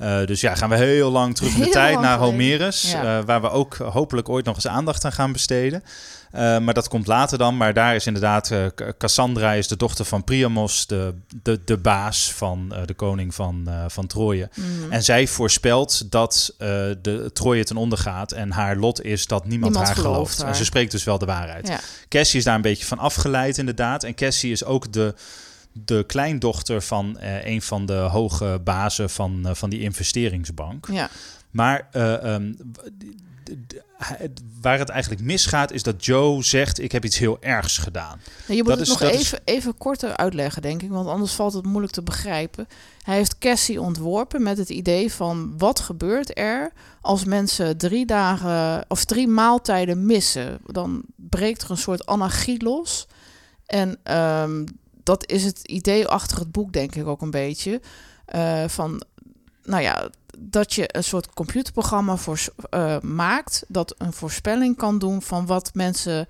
Eh, 0.00 0.26
dus 0.26 0.40
ja, 0.40 0.54
gaan 0.54 0.68
we 0.68 0.76
heel 0.76 1.10
lang 1.10 1.34
terug 1.36 1.54
in 1.54 1.60
de 1.62 1.68
tijd 1.68 2.00
naar. 2.00 2.18
Homerus. 2.18 2.90
Ja. 2.90 3.18
eh, 3.18 3.24
waar 3.24 3.40
we 3.40 3.50
ook 3.50 3.76
hopelijk 3.76 4.28
ooit 4.28 4.44
nog 4.44 4.54
eens 4.54 4.66
aandacht 4.66 5.04
aan 5.04 5.12
gaan 5.12 5.32
besteden. 5.32 5.82
Eh, 6.30 6.58
maar 6.58 6.74
dat 6.74 6.88
komt 6.88 7.06
later 7.06 7.38
dan. 7.38 7.56
Maar 7.56 7.74
daar 7.74 7.94
is 7.94 8.06
inderdaad, 8.06 8.48
Ca- 8.48 8.92
Cassandra 8.98 9.52
is 9.52 9.68
de 9.68 9.76
dochter 9.76 10.04
van 10.04 10.24
Priamos, 10.24 10.86
de, 10.86 11.14
de, 11.42 11.60
de 11.64 11.76
baas 11.76 12.32
van 12.32 12.74
de 12.86 12.94
koning 12.94 13.34
van, 13.34 13.68
van 13.88 14.06
Troje. 14.06 14.48
Mhm. 14.54 14.92
En 14.92 15.02
zij 15.02 15.26
voorspelt 15.26 16.10
dat 16.10 16.54
de 17.02 17.30
Troje 17.32 17.64
ten 17.64 17.76
onder 17.76 17.98
gaat. 17.98 18.32
En 18.32 18.50
haar 18.50 18.76
lot 18.76 19.04
is 19.04 19.26
dat 19.26 19.46
niemand, 19.46 19.72
Niemand 19.72 19.94
haar 19.94 20.04
gelooft. 20.04 20.42
En 20.42 20.54
ze 20.54 20.64
spreekt 20.64 20.90
dus 20.90 21.04
wel 21.04 21.18
de 21.18 21.26
waarheid. 21.26 21.68
Ja. 21.68 21.80
Cassie 22.08 22.38
is 22.38 22.44
daar 22.44 22.54
een 22.54 22.60
beetje 22.62 22.86
van 22.86 22.98
afgeleid, 22.98 23.58
inderdaad. 23.58 24.04
En 24.04 24.14
Cassie 24.14 24.52
is 24.52 24.64
ook 24.64 24.92
de, 24.92 25.14
de 25.72 26.04
kleindochter 26.06 26.82
van 26.82 27.18
eh, 27.18 27.44
een 27.46 27.62
van 27.62 27.86
de 27.86 27.92
hoge 27.92 28.60
bazen 28.64 29.10
van, 29.10 29.46
eh, 29.46 29.54
van 29.54 29.70
die 29.70 29.80
investeringsbank. 29.80 30.86
ja. 30.92 31.08
Maar 31.50 31.88
hij- 33.96 34.30
waar 34.60 34.78
het 34.78 34.88
eigenlijk 34.88 35.22
misgaat, 35.22 35.72
is 35.72 35.82
dat 35.82 36.04
Joe 36.04 36.44
zegt: 36.44 36.80
Ik 36.80 36.92
heb 36.92 37.04
iets 37.04 37.18
heel 37.18 37.36
ergs 37.40 37.78
gedaan. 37.78 38.20
Nou, 38.46 38.56
je 38.58 38.62
moet 38.62 38.66
Dat 38.66 38.78
het 38.78 38.86
is- 38.88 38.92
nog 38.98 39.02
is- 39.10 39.16
even, 39.20 39.40
even 39.44 39.76
korter 39.78 40.16
uitleggen, 40.16 40.62
denk 40.62 40.82
ik, 40.82 40.90
want 40.90 41.08
anders 41.08 41.32
valt 41.32 41.52
het 41.52 41.64
moeilijk 41.64 41.92
te 41.92 42.02
begrijpen. 42.02 42.66
Hij 43.02 43.16
heeft 43.16 43.38
Cassie 43.38 43.80
ontworpen 43.80 44.42
met 44.42 44.58
het 44.58 44.68
idee 44.70 45.12
van 45.12 45.54
wat 45.58 45.80
gebeurt 45.80 46.38
er 46.38 46.72
als 47.00 47.24
mensen 47.24 47.76
drie 47.76 48.06
dagen 48.06 48.84
of 48.88 49.04
drie 49.04 49.28
maaltijden 49.28 50.06
missen. 50.06 50.58
Dan 50.66 51.02
breekt 51.16 51.62
er 51.62 51.70
een 51.70 51.76
soort 51.76 52.06
anarchie 52.06 52.62
los. 52.62 53.06
En 53.66 53.98
ehm, 54.02 54.64
dat 55.02 55.30
is 55.30 55.44
het 55.44 55.60
idee 55.60 56.06
achter 56.06 56.38
het 56.38 56.52
boek, 56.52 56.72
denk 56.72 56.94
ik 56.94 57.06
ook 57.06 57.22
een 57.22 57.30
beetje. 57.30 57.80
Eh, 58.24 58.64
van, 58.68 59.02
nou 59.64 59.82
ja, 59.82 60.10
dat 60.38 60.74
je 60.74 60.96
een 60.96 61.04
soort 61.04 61.34
computerprogramma 61.34 62.16
voor, 62.16 62.40
eh, 62.70 63.00
maakt 63.00 63.64
dat 63.68 63.94
een 63.98 64.12
voorspelling 64.12 64.76
kan 64.76 64.98
doen 64.98 65.22
van 65.22 65.46
wat 65.46 65.70
mensen 65.74 66.26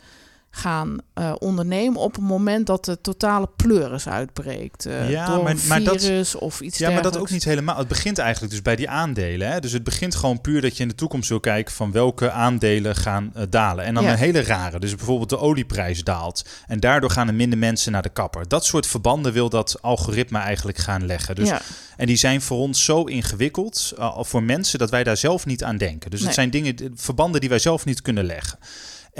gaan 0.52 0.98
eh, 1.14 1.32
ondernemen 1.38 2.00
op 2.00 2.14
het 2.14 2.24
moment 2.24 2.66
dat 2.66 2.84
de 2.84 3.00
totale 3.00 3.48
pleuris 3.56 4.08
uitbreekt. 4.08 4.86
eh, 4.86 5.10
Ja, 5.10 5.26
door 5.26 5.42
maar- 5.42 5.56
maar 5.68 5.82
dat- 5.82 6.02
virus 6.04 6.34
of 6.34 6.60
iets 6.60 6.78
Ja, 6.78 6.90
maar 6.90 7.02
dat 7.02 7.18
ook 7.18 7.30
niet 7.30 7.44
helemaal. 7.44 7.78
Het 7.78 7.88
begint 7.88 8.18
eigenlijk 8.18 8.52
dus 8.52 8.62
bij 8.62 8.76
die 8.76 8.88
aandelen. 8.88 9.50
Hè? 9.52 9.60
Dus 9.60 9.72
het 9.72 9.84
begint 9.84 10.14
gewoon 10.14 10.40
puur 10.40 10.60
dat 10.60 10.76
je 10.76 10.82
in 10.82 10.88
de 10.88 10.94
toekomst 10.94 11.28
wil 11.28 11.40
kijken 11.40 11.74
van 11.74 11.92
welke 11.92 12.30
aandelen 12.30 12.96
gaan 12.96 13.30
eh, 13.34 13.42
dalen. 13.50 13.84
En 13.84 13.94
dan 13.94 14.02
Ja. 14.04 14.12
een 14.12 14.18
hele 14.18 14.42
rare. 14.42 14.78
Dus 14.80 14.94
bijvoorbeeld 14.94 15.28
de 15.30 15.38
olieprijs 15.38 16.04
daalt. 16.04 16.44
En 16.66 16.80
daardoor 16.80 17.10
gaan 17.10 17.28
er 17.28 17.34
minder 17.34 17.58
mensen 17.58 17.92
naar 17.92 18.02
de 18.02 18.08
kapper. 18.08 18.48
Dat 18.48 18.64
soort 18.64 18.86
verbanden 18.86 19.32
wil 19.32 19.48
dat 19.48 19.76
algoritme 19.82 20.38
eigenlijk 20.38 20.78
gaan 20.78 21.06
leggen. 21.06 21.34
Dus, 21.34 21.48
ja, 21.48 21.60
En 21.96 22.06
die 22.06 22.16
zijn 22.16 22.40
voor 22.42 22.58
ons 22.58 22.84
zo 22.84 23.04
ingewikkeld, 23.04 23.92
voor 24.18 24.42
mensen, 24.42 24.78
dat 24.78 24.90
wij 24.90 25.04
daar 25.04 25.16
zelf 25.16 25.46
niet 25.46 25.64
aan 25.64 25.76
denken. 25.76 26.10
Dus 26.10 26.18
Nee. 26.18 26.28
het 26.28 26.36
zijn 26.38 26.50
dingen, 26.50 26.76
verbanden 26.94 27.40
die 27.40 27.48
wij 27.48 27.58
zelf 27.58 27.84
niet 27.84 28.02
kunnen 28.02 28.24
leggen. 28.24 28.58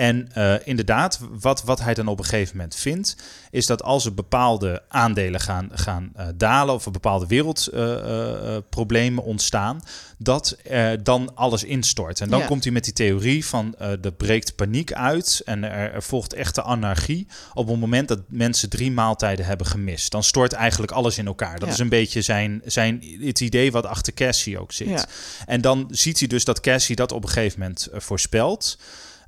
En 0.00 0.28
eh, 0.32 0.54
inderdaad, 0.64 1.20
wat, 1.40 1.62
wat 1.62 1.80
hij 1.80 1.94
dan 1.94 2.08
op 2.08 2.18
een 2.18 2.24
gegeven 2.24 2.56
moment 2.56 2.74
vindt, 2.74 3.16
is 3.50 3.66
dat 3.66 3.82
als 3.82 4.04
er 4.04 4.14
bepaalde 4.14 4.82
aandelen 4.88 5.40
gaan, 5.40 5.68
gaan 5.72 6.10
eh, 6.14 6.26
dalen 6.34 6.74
of 6.74 6.84
er 6.84 6.90
bepaalde 6.90 7.26
wereldproblemen 7.26 9.24
ontstaan, 9.24 9.82
dat 10.18 10.56
er 10.62 11.02
dan 11.04 11.34
alles 11.34 11.64
instort. 11.64 12.20
En 12.20 12.28
dan 12.30 12.38
Ja. 12.38 12.46
komt 12.46 12.64
hij 12.64 12.72
met 12.72 12.84
die 12.84 12.92
theorie 12.92 13.46
van 13.46 13.74
eh 13.78 14.04
er 14.04 14.12
breekt 14.12 14.56
paniek 14.56 14.92
uit 14.92 15.42
en 15.44 15.64
er, 15.64 15.92
er 15.92 16.02
volgt 16.02 16.32
echte 16.32 16.62
anarchie 16.62 17.26
op 17.54 17.68
het 17.68 17.78
moment 17.78 18.08
dat 18.08 18.20
mensen 18.28 18.68
drie 18.70 18.90
maaltijden 18.92 19.46
hebben 19.46 19.66
gemist. 19.66 20.10
Dan 20.10 20.22
stort 20.24 20.52
eigenlijk 20.52 20.92
alles 20.92 21.18
in 21.18 21.26
elkaar. 21.26 21.58
Dat 21.58 21.68
Ja. 21.68 21.74
is 21.74 21.80
een 21.80 21.88
beetje 21.88 22.22
zijn, 22.22 22.62
zijn, 22.64 23.04
het 23.20 23.40
idee 23.40 23.72
wat 23.72 23.86
achter 23.86 24.12
Cassie 24.14 24.58
ook 24.58 24.72
zit. 24.72 24.88
Ja. 24.88 25.06
En 25.46 25.60
dan 25.60 25.86
ziet 25.90 26.18
hij 26.18 26.28
dus 26.28 26.44
dat 26.44 26.60
Cassie 26.60 26.96
dat 26.96 27.12
op 27.12 27.22
een 27.22 27.28
gegeven 27.28 27.58
moment 27.60 27.86
eh, 27.86 28.00
voorspelt. 28.00 28.78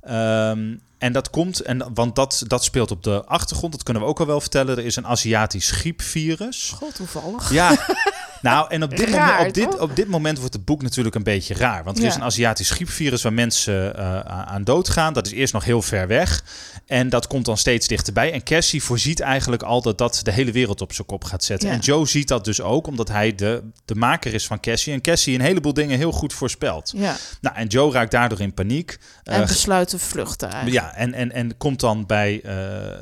Ehm, 0.05 0.75
en 0.97 1.13
dat 1.13 1.29
komt, 1.29 1.59
en, 1.59 1.93
want 1.93 2.15
dat, 2.15 2.43
dat 2.47 2.63
speelt 2.63 2.91
op 2.91 3.03
de 3.03 3.23
achtergrond, 3.25 3.71
dat 3.71 3.83
kunnen 3.83 4.03
we 4.03 4.09
ook 4.09 4.19
al 4.19 4.25
wel 4.25 4.41
vertellen. 4.41 4.77
Er 4.77 4.85
is 4.85 4.95
een 4.95 5.07
Aziatisch 5.07 5.71
griepvirus. 5.71 6.73
god 6.75 6.95
toevallig. 6.95 7.51
Ja, 7.51 7.69
nou, 8.43 8.69
en 8.69 8.83
op 8.83 8.97
dit, 8.97 9.09
Raar, 9.09 9.27
moment, 9.37 9.47
op, 9.47 9.53
dit, 9.53 9.79
op 9.79 9.95
dit 9.95 10.07
moment 10.07 10.37
wordt 10.39 10.53
het 10.53 10.65
boek 10.65 10.81
natuurlijk 10.81 11.15
een 11.15 11.23
beetje 11.23 11.53
raar. 11.53 11.83
Want 11.83 11.97
er 11.97 12.03
is 12.05 12.15
een 12.15 12.23
Aziatisch 12.23 12.69
griepvirus 12.69 13.21
waar 13.21 13.33
mensen 13.33 13.95
eh, 13.97 14.19
aan 14.19 14.63
doodgaan. 14.63 15.13
Dat 15.13 15.25
is 15.25 15.31
eerst 15.31 15.53
nog 15.53 15.63
heel 15.63 15.81
ver 15.81 16.07
weg. 16.07 16.43
En 16.85 17.09
dat 17.09 17.27
komt 17.27 17.45
dan 17.45 17.57
steeds 17.57 17.87
dichterbij. 17.87 18.31
En 18.31 18.43
Cassie 18.43 18.83
voorziet 18.83 19.19
eigenlijk 19.19 19.63
al 19.63 19.81
dat 19.81 19.97
dat 19.97 20.19
de 20.23 20.31
hele 20.31 20.51
wereld 20.51 20.81
op 20.81 20.93
zijn 20.93 21.07
kop 21.07 21.23
gaat 21.23 21.43
zetten. 21.43 21.69
Ja. 21.69 21.73
En 21.75 21.79
Joe 21.81 22.07
ziet 22.07 22.27
dat 22.27 22.45
dus 22.45 22.61
ook, 22.61 22.87
omdat 22.87 23.07
hij 23.07 23.35
de, 23.35 23.63
de 23.85 23.95
maker 23.95 24.33
is 24.33 24.47
van 24.47 24.59
Cassie. 24.59 24.93
En 24.93 25.01
Cassie 25.01 25.35
een 25.35 25.41
heleboel 25.41 25.73
dingen 25.73 25.97
heel 25.97 26.11
goed 26.11 26.33
voorspelt. 26.33 26.93
Ja, 26.95 27.15
Nou, 27.41 27.55
en 27.55 27.67
Joe 27.67 27.91
raakt 27.91 28.11
daardoor 28.11 28.41
in 28.41 28.53
paniek. 28.53 28.97
en 29.23 29.41
Eh, 29.41 29.47
besluit 29.47 29.89
te 29.89 29.99
vluchten 29.99 30.49
eigenlijk. 30.51 30.85
ja, 30.85 30.95
en, 30.95 31.13
en, 31.13 31.31
en 31.31 31.57
komt 31.57 31.79
dan 31.79 32.05
bij, 32.05 32.41
eh, 32.43 32.53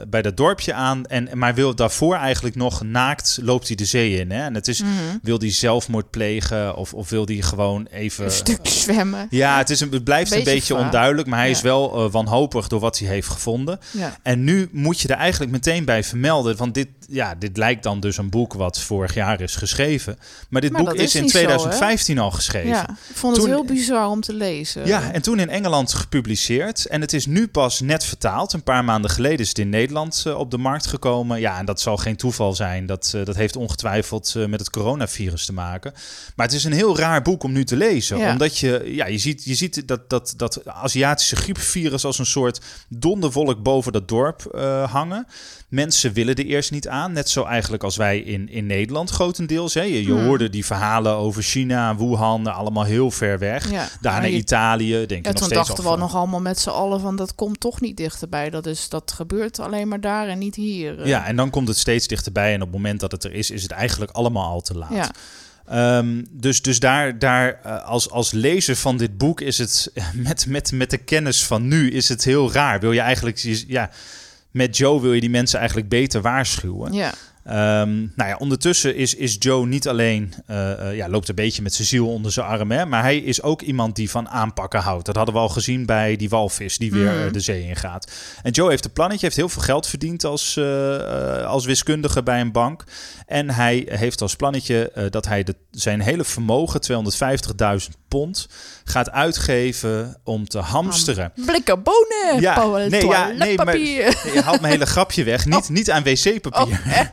bij 0.07 0.21
dat 0.21 0.37
dorpje 0.37 0.73
aan. 0.73 1.05
En, 1.05 1.29
maar 1.33 1.53
wil 1.53 1.75
daarvoor 1.75 2.15
eigenlijk 2.15 2.55
nog 2.55 2.83
naakt 2.83 3.39
loopt 3.41 3.67
hij 3.67 3.75
de 3.75 3.85
zee 3.85 4.19
in. 4.19 4.31
Hè? 4.31 4.43
En 4.43 4.53
het 4.55 4.67
is, 4.67 4.81
Mhm. 4.81 4.91
Wil 5.31 5.39
hij 5.39 5.51
zelfmoord 5.51 6.09
plegen 6.09 6.75
of, 6.75 6.93
of 6.93 7.09
wil 7.09 7.25
hij 7.25 7.41
gewoon 7.41 7.87
even... 7.91 8.25
Een 8.25 8.31
stuk 8.31 8.67
zwemmen. 8.67 9.27
Ja, 9.29 9.57
het, 9.57 9.69
is 9.69 9.79
een, 9.79 9.91
het 9.91 10.03
blijft 10.03 10.31
een 10.31 10.43
Beetje 10.43 10.75
onduidelijk, 10.75 11.27
maar 11.27 11.39
hij 11.39 11.47
Ja. 11.49 11.55
is 11.55 11.61
wel 11.61 12.05
eh, 12.05 12.11
wanhopig 12.11 12.67
door 12.67 12.79
wat 12.79 12.99
hij 12.99 13.07
heeft 13.07 13.27
gevonden. 13.27 13.79
Ja. 13.91 14.17
En 14.23 14.43
nu 14.43 14.69
moet 14.71 14.99
je 14.99 15.07
er 15.07 15.15
eigenlijk 15.15 15.51
meteen 15.51 15.85
bij 15.85 16.03
vermelden, 16.03 16.57
want 16.57 16.73
dit, 16.73 16.87
ja, 17.07 17.35
dit 17.35 17.57
lijkt 17.57 17.83
dan 17.83 17.99
dus 17.99 18.17
een 18.17 18.29
boek 18.29 18.53
wat 18.53 18.79
vorig 18.79 19.13
jaar 19.13 19.41
is 19.41 19.55
geschreven. 19.55 20.17
Maar 20.49 20.61
dit 20.61 20.71
Maar 20.71 20.83
boek 20.83 20.93
is, 20.93 21.15
in 21.15 21.21
niet 21.21 21.31
zo, 21.31 21.37
hè? 21.37 21.43
2015 21.45 22.19
al 22.19 22.31
geschreven. 22.31 22.69
ja, 22.69 22.89
ik 22.89 23.15
vond 23.15 23.35
het 23.35 23.45
Toen- 23.45 23.53
heel 23.53 23.65
bizar 23.65 24.07
om 24.07 24.21
te 24.21 24.33
lezen. 24.33 24.85
Ja, 24.87 25.11
en 25.11 25.21
toen 25.21 25.39
in 25.39 25.49
Engeland 25.49 25.93
gepubliceerd. 25.93 26.85
En 26.85 27.01
het 27.01 27.13
is 27.13 27.25
nu 27.25 27.47
pas 27.47 27.79
net 27.79 28.03
vertaald. 28.05 28.53
Een 28.53 28.63
paar 28.63 28.83
maanden 28.83 29.11
geleden 29.11 29.39
is 29.39 29.47
het 29.49 29.57
in 29.59 29.69
Nederland 29.69 30.23
eh, 30.27 30.37
op 30.39 30.51
de 30.51 30.57
markt 30.57 30.87
gekomen. 30.87 31.39
Ja, 31.39 31.57
en 31.57 31.65
dat 31.65 31.81
zal 31.81 31.97
geen 31.97 32.15
toeval 32.15 32.53
zijn. 32.53 32.85
Dat, 32.85 33.11
eh, 33.15 33.25
dat 33.25 33.35
heeft 33.35 33.55
ongetwijfeld 33.55 34.33
met 34.47 34.59
het 34.59 34.69
coronavirus 34.69 35.19
te 35.29 35.53
maken. 35.53 35.93
Maar 36.35 36.45
het 36.45 36.55
is 36.55 36.63
een 36.63 36.71
heel 36.73 36.97
raar 36.97 37.21
boek 37.21 37.43
om 37.43 37.51
nu 37.51 37.63
te 37.63 37.75
lezen. 37.77 38.17
Ja. 38.17 38.31
Omdat 38.31 38.57
je, 38.57 38.81
ja, 38.85 39.05
je 39.07 39.17
ziet, 39.17 39.43
je 39.43 39.55
ziet 39.55 39.87
dat, 39.87 40.09
dat, 40.09 40.33
dat 40.37 40.65
Aziatische 40.67 41.35
griepvirus 41.35 42.05
als 42.05 42.19
een 42.19 42.25
soort 42.25 42.61
donderwolk 42.89 43.63
boven 43.63 43.91
dat 43.91 44.07
dorp 44.07 44.45
eh, 44.45 44.91
hangen. 44.91 45.27
Mensen 45.69 46.13
willen 46.13 46.35
er 46.35 46.45
eerst 46.45 46.71
niet 46.71 46.87
aan. 46.87 47.11
Net 47.11 47.29
zo 47.29 47.43
eigenlijk 47.43 47.83
als 47.83 47.95
wij 47.95 48.19
in, 48.19 48.49
in 48.49 48.65
Nederland 48.65 49.09
grotendeels. 49.09 49.73
Hè. 49.73 49.81
Je, 49.81 50.01
je 50.03 50.11
Hmm. 50.11 50.25
hoorde 50.25 50.49
die 50.49 50.65
verhalen 50.65 51.13
over 51.15 51.43
China, 51.43 51.95
Wuhan, 51.97 52.47
allemaal 52.47 52.83
heel 52.83 53.11
ver 53.11 53.39
weg. 53.39 53.71
Ja. 53.71 53.87
Daarna 54.01 54.19
Maar 54.19 54.29
je- 54.29 54.35
Italië, 54.35 54.91
denk 55.05 55.09
Ja, 55.09 55.15
nog 55.31 55.39
toen 55.41 55.49
steeds 55.49 55.67
dachten 55.67 55.91
we 55.91 55.97
nog 55.97 56.15
allemaal 56.15 56.39
met 56.41 56.59
z'n 56.59 56.69
allen 56.69 56.99
van 56.99 57.15
dat 57.15 57.35
komt 57.35 57.59
toch 57.59 57.81
niet 57.81 57.97
dichterbij. 57.97 58.49
Dat, 58.49 58.65
is, 58.65 58.89
dat 58.89 59.11
gebeurt 59.15 59.59
alleen 59.59 59.87
maar 59.87 60.01
daar 60.01 60.27
en 60.27 60.37
niet 60.37 60.55
hier. 60.55 61.07
Ja, 61.07 61.25
en 61.25 61.35
dan 61.35 61.49
komt 61.49 61.67
het 61.67 61.77
steeds 61.77 62.07
dichterbij. 62.07 62.49
En 62.53 62.61
op 62.61 62.67
het 62.67 62.75
moment 62.75 62.99
dat 62.99 63.11
het 63.11 63.23
er 63.23 63.33
is, 63.33 63.51
is 63.51 63.61
het 63.63 63.71
eigenlijk 63.71 64.11
allemaal 64.11 64.49
al 64.49 64.61
te 64.61 64.77
laat. 64.77 64.93
Ja. 64.93 65.10
Ehm, 65.67 66.23
dus 66.29 66.61
dus 66.61 66.79
daar, 66.79 67.19
daar 67.19 67.59
eh, 67.63 67.85
als, 67.85 68.09
als 68.09 68.31
lezer 68.31 68.75
van 68.75 68.97
dit 68.97 69.17
boek 69.17 69.41
is 69.41 69.57
het 69.57 69.91
met, 70.13 70.45
met, 70.47 70.71
met 70.71 70.89
de 70.89 70.97
kennis 70.97 71.45
van 71.45 71.67
nu 71.67 71.91
is 71.91 72.09
het 72.09 72.23
heel 72.23 72.51
raar. 72.51 72.79
Wil 72.79 72.91
je 72.91 72.99
eigenlijk, 72.99 73.37
ja, 73.67 73.89
met 74.51 74.77
Joe 74.77 75.01
wil 75.01 75.13
je 75.13 75.21
die 75.21 75.29
mensen 75.29 75.59
eigenlijk 75.59 75.89
beter 75.89 76.21
waarschuwen. 76.21 76.93
ja. 76.93 77.13
Ehm, 77.43 77.97
nou 77.99 78.29
ja, 78.29 78.35
ondertussen 78.39 78.95
is, 78.95 79.15
is 79.15 79.35
Joe 79.39 79.65
niet 79.67 79.87
alleen, 79.87 80.33
eh, 80.47 80.89
eh, 80.89 80.95
ja, 80.95 81.09
loopt 81.09 81.29
een 81.29 81.35
beetje 81.35 81.61
met 81.61 81.73
zijn 81.73 81.87
ziel 81.87 82.07
onder 82.07 82.31
zijn 82.31 82.45
arm, 82.45 82.71
hè, 82.71 82.85
maar 82.85 83.01
hij 83.01 83.17
is 83.17 83.41
ook 83.41 83.61
iemand 83.61 83.95
die 83.95 84.09
van 84.09 84.29
aanpakken 84.29 84.79
houdt. 84.79 85.05
Dat 85.05 85.15
hadden 85.15 85.33
we 85.33 85.39
al 85.41 85.49
gezien 85.49 85.85
bij 85.85 86.15
die 86.15 86.29
walvis 86.29 86.77
die 86.77 86.91
weer 86.91 87.11
Mhm. 87.13 87.25
eh, 87.25 87.31
de 87.33 87.39
zee 87.39 87.63
ingaat. 87.63 88.11
En 88.43 88.51
Joe 88.51 88.69
heeft 88.69 88.85
een 88.85 88.91
plannetje, 88.91 89.25
heeft 89.25 89.37
heel 89.37 89.49
veel 89.49 89.61
geld 89.61 89.87
verdiend 89.87 90.23
als, 90.23 90.59
als 91.45 91.65
wiskundige 91.65 92.23
bij 92.23 92.41
een 92.41 92.51
bank. 92.51 92.83
En 93.25 93.49
hij 93.49 93.87
heeft 93.89 94.21
als 94.21 94.35
plannetje 94.35 95.07
dat 95.09 95.25
hij 95.27 95.43
de, 95.43 95.55
zijn 95.71 96.01
hele 96.01 96.23
vermogen, 96.23 96.81
250.000 96.81 97.97
pond, 98.11 98.47
gaat 98.83 99.11
uitgeven 99.11 100.17
om 100.23 100.47
te 100.47 100.59
hamsteren. 100.59 101.31
Blikken 101.45 101.83
bonen, 101.83 102.41
Ja, 102.41 102.53
Paul, 102.53 102.71
nee, 102.89 103.05
ja, 103.07 103.27
nee, 103.27 103.57
maar- 103.57 103.77
je 103.77 104.41
haalt 104.43 104.61
mijn 104.61 104.73
hele 104.73 104.85
grapje 104.85 105.23
weg. 105.23 105.45
Niet, 105.45 105.69
niet 105.69 105.91
aan 105.91 106.03
wc-papier. 106.03 106.81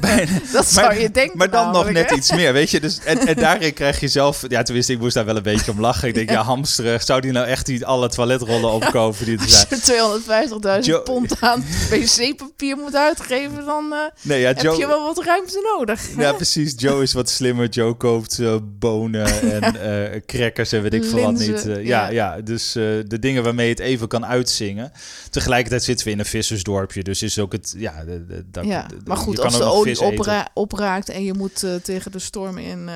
Bij- 0.00 0.28
Dat 0.52 0.66
zou 0.66 0.94
je 0.94 1.10
denken 1.10 1.38
maar 1.38 1.50
dan 1.50 1.72
nog 1.72 1.90
net 1.90 2.10
hè? 2.10 2.16
iets 2.16 2.32
meer, 2.32 2.52
weet 2.52 2.70
je. 2.70 2.80
Dus, 2.80 2.98
en, 3.04 3.18
en 3.26 3.34
daarin 3.34 3.72
krijg 3.72 4.00
je 4.00 4.08
zelf... 4.08 4.44
Ja, 4.48 4.62
tenminste, 4.62 4.92
ik 4.92 4.98
moest 4.98 5.14
daar 5.14 5.24
wel 5.24 5.36
een 5.36 5.42
beetje 5.42 5.70
om 5.70 5.80
lachen. 5.80 6.08
Ik 6.08 6.14
denk, 6.14 6.30
ja, 6.30 6.42
hamsteren. 6.42 7.00
Zou 7.00 7.20
die 7.20 7.32
nou 7.32 7.46
echt 7.46 7.66
die 7.66 7.86
alle 7.86 8.08
toiletrollen 8.08 8.70
opkopen 8.72 9.24
die 9.24 9.38
er 9.38 9.48
zijn? 9.48 9.66
Als 9.70 9.84
je 9.86 10.78
250.000 10.80 10.84
Joe- 10.86 11.00
pond 11.02 11.40
aan 11.40 11.64
wc-papier 11.90 12.76
moet 12.76 12.96
uitgeven, 12.96 13.64
dan 13.66 13.92
eh, 13.92 13.98
Nee, 14.22 14.40
ja, 14.40 14.46
heb 14.46 14.58
je 14.76 14.86
wel 14.86 15.02
wat 15.14 15.24
ruimte 15.24 15.72
nodig. 15.76 16.00
Ja, 16.16 16.32
precies. 16.32 16.74
Joe 16.76 17.02
is 17.02 17.12
wat 17.12 17.30
slimmer. 17.30 17.68
Joe 17.68 17.94
koopt 17.94 18.38
eh, 18.38 18.54
bonen 18.62 19.26
en, 19.52 19.74
uh, 19.76 19.92
crackers 20.26 20.72
en 20.72 20.82
weet 20.82 20.94
ik 20.94 21.04
veel 21.04 21.22
wat 21.22 21.38
niet. 21.38 21.66
Uh, 21.66 21.84
ja, 21.84 22.08
ja, 22.08 22.40
dus 22.40 22.76
uh, 22.76 22.84
de 23.06 23.18
dingen 23.18 23.42
waarmee 23.42 23.66
je 23.66 23.72
het 23.72 23.80
even 23.80 24.08
kan 24.08 24.26
uitzingen. 24.26 24.92
Tegelijkertijd 25.30 25.82
zitten 25.82 26.06
we 26.06 26.12
in 26.12 26.18
een 26.18 26.24
vissersdorpje, 26.24 27.02
dus 27.02 27.22
is 27.22 27.38
ook 27.38 27.52
het... 27.52 27.74
Ja, 27.76 28.04
de, 28.04 28.26
de, 28.26 28.44
de, 28.50 28.66
ja 28.66 28.86
maar 29.04 29.16
goed, 29.16 29.40
als 29.40 29.58
de 29.58 29.64
olie 29.64 30.00
opra 30.00 30.48
opraakt 30.54 31.08
en 31.08 31.24
je 31.24 31.34
moet 31.34 31.66
tegen 31.82 32.12
de 32.12 32.18
storm 32.18 32.58
in 32.58 32.90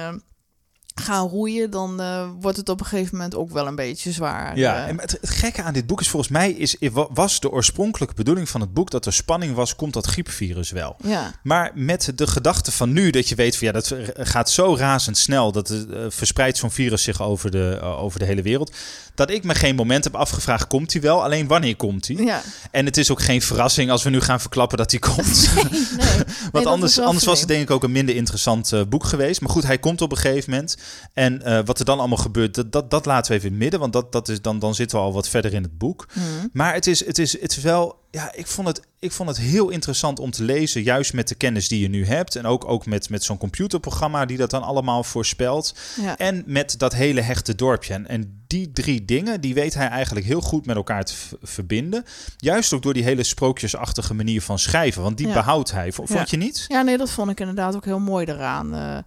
gaan 0.99 1.29
roeien, 1.29 1.71
dan 1.71 2.01
uh, 2.01 2.29
wordt 2.41 2.57
het 2.57 2.69
op 2.69 2.81
een 2.81 2.87
gegeven 2.87 3.17
moment 3.17 3.35
ook 3.35 3.51
wel 3.51 3.67
een 3.67 3.75
beetje 3.75 4.13
zwaar. 4.13 4.59
Ja, 4.59 4.87
en 4.87 5.01
het, 5.01 5.19
het, 5.21 5.31
gekke 5.31 5.63
aan 5.63 5.73
dit 5.73 5.87
boek 5.87 6.01
is 6.01 6.09
volgens 6.09 6.33
mij 6.33 6.51
is, 6.51 6.77
was 7.11 7.41
de 7.41 7.51
oorspronkelijke 7.51 8.15
bedoeling 8.15 8.49
van 8.49 8.61
het 8.61 8.75
boek 8.75 8.91
dat 8.91 9.07
er 9.07 9.13
spanning 9.13 9.55
was, 9.55 9.77
komt 9.77 9.93
dat 9.93 10.07
griepvirus 10.07 10.71
wel. 10.71 10.97
Ja. 11.03 11.33
Maar 11.43 11.71
met 11.75 12.13
de 12.15 12.27
gedachte 12.27 12.73
van 12.73 12.93
nu 12.93 13.11
dat 13.11 13.29
je 13.29 13.35
weet 13.35 13.57
van 13.57 13.67
ja, 13.67 13.73
dat 13.73 13.95
gaat 14.15 14.51
zo 14.51 14.77
razendsnel 14.77 15.53
dat 15.53 15.69
het 15.69 15.87
uh, 15.91 16.05
verspreidt 16.09 16.59
zo'n 16.59 16.71
virus 16.71 17.03
zich 17.03 17.23
over 17.23 17.51
de, 17.51 17.79
uh, 17.83 18.03
over 18.03 18.19
de 18.19 18.25
hele 18.25 18.43
wereld, 18.43 18.77
dat 19.19 19.31
ik 19.31 19.45
me 19.45 19.55
geen 19.55 19.75
moment 19.75 20.05
heb 20.05 20.15
afgevraagd 20.15 20.67
komt 20.67 20.93
hij 20.93 21.03
wel, 21.03 21.23
alleen 21.23 21.47
wanneer 21.47 21.77
komt 21.77 22.07
hij? 22.07 22.17
Ja. 22.17 22.43
En 22.71 22.85
het 22.85 22.97
is 22.97 23.11
ook 23.11 23.23
geen 23.23 23.43
verrassing 23.43 23.91
als 23.91 24.03
we 24.03 24.11
nu 24.11 24.21
gaan 24.21 24.41
verklappen 24.41 24.79
dat 24.79 24.91
hij 24.91 25.01
komt. 25.15 25.51
Nee, 25.55 25.65
nee. 25.97 26.25
Want 26.53 26.67
anders, 26.67 27.01
anders 27.01 27.25
was 27.25 27.39
het 27.39 27.49
denk 27.49 27.63
ik 27.63 27.71
ook 27.71 27.83
een 27.83 27.93
minder 27.93 28.15
interessant 28.15 28.73
boek 28.89 29.05
geweest. 29.05 29.41
Maar 29.41 29.51
goed, 29.51 29.67
hij 29.67 29.79
komt 29.79 30.01
op 30.01 30.11
een 30.11 30.17
gegeven 30.17 30.51
moment. 30.51 30.77
En 31.13 31.43
uh, 31.45 31.61
wat 31.65 31.79
er 31.79 31.85
dan 31.85 31.99
allemaal 31.99 32.19
gebeurt, 32.19 32.55
dat, 32.55 32.73
dat, 32.73 32.91
dat 32.91 33.07
laten 33.07 33.31
we 33.31 33.37
even 33.37 33.49
in 33.49 33.55
het 33.55 33.63
midden. 33.63 33.81
Want 33.81 33.93
dat, 33.93 34.13
dat 34.13 34.29
is 34.29 34.43
dan, 34.43 34.59
dan 34.59 34.75
zitten 34.75 34.99
we 34.99 35.05
al 35.05 35.13
wat 35.13 35.29
verder 35.29 35.55
in 35.55 35.63
het 35.63 35.79
boek. 35.79 36.07
Mm. 36.13 36.49
Maar 36.53 36.75
het 36.75 36.87
is, 36.87 37.07
het, 37.07 37.19
is, 37.19 37.41
het 37.41 37.57
is 37.57 37.63
wel. 37.63 38.07
Ja, 38.11 38.33
ik 38.35 38.47
vond, 38.47 38.69
het, 38.69 38.81
ik 38.99 39.13
vond 39.13 39.29
het 39.29 39.39
heel 39.39 39.69
interessant 39.69 40.19
om 40.19 40.31
te 40.31 40.43
lezen. 40.45 40.83
Juist 40.83 41.13
met 41.13 41.29
de 41.29 41.35
kennis 41.35 41.69
die 41.69 41.81
je 41.81 41.89
nu 41.89 42.07
hebt. 42.07 42.37
En 42.37 42.47
ook, 42.47 42.65
ook 42.69 42.87
met, 42.87 43.11
met 43.11 43.25
zo'n 43.25 43.39
computerprogramma 43.39 44.25
die 44.27 44.37
dat 44.37 44.51
dan 44.51 44.63
allemaal 44.63 45.05
voorspelt. 45.05 45.75
Ja. 46.01 46.17
En 46.17 46.43
met 46.47 46.75
dat 46.79 46.95
hele 46.95 47.21
hechte 47.21 47.55
dorpje. 47.55 47.95
En, 47.95 48.07
en 48.09 48.43
die 48.47 48.73
drie 48.73 49.05
dingen, 49.05 49.41
die 49.41 49.55
weet 49.55 49.75
hij 49.75 49.89
eigenlijk 49.89 50.27
heel 50.27 50.41
goed 50.41 50.67
met 50.67 50.77
elkaar 50.77 51.05
te 51.05 51.15
verbinden. 51.43 52.05
Juist 52.37 52.73
ook 52.73 52.83
door 52.83 52.95
die 52.95 53.03
hele 53.05 53.23
sprookjesachtige 53.25 54.15
manier 54.15 54.43
van 54.43 54.59
schrijven. 54.59 55.03
Want 55.03 55.17
die 55.17 55.27
Ja. 55.27 55.33
behoudt 55.33 55.71
hij. 55.73 55.93
Vond 55.93 56.09
Ja. 56.09 56.25
je 56.29 56.37
niet? 56.37 56.65
Ja, 56.69 56.83
nee, 56.83 56.97
dat 56.99 57.11
vond 57.11 57.31
ik 57.31 57.41
inderdaad 57.41 57.75
ook 57.77 57.85
heel 57.85 57.99
mooi 58.01 58.27
eraan. 58.27 58.75
eh, 58.75 58.99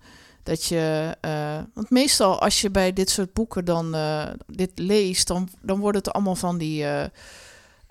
dat 0.43 0.65
je, 0.65 1.15
eh, 1.21 1.57
want 1.73 1.89
meestal 1.89 2.41
als 2.41 2.61
je 2.61 2.69
bij 2.69 2.93
dit 2.93 3.09
soort 3.09 3.33
boeken 3.33 3.65
dan 3.65 3.95
eh, 3.95 4.27
dit 4.47 4.71
leest, 4.75 5.27
dan, 5.27 5.49
dan 5.61 5.79
worden 5.79 6.01
het 6.01 6.13
allemaal 6.13 6.35
van 6.35 6.57
die 6.57 6.85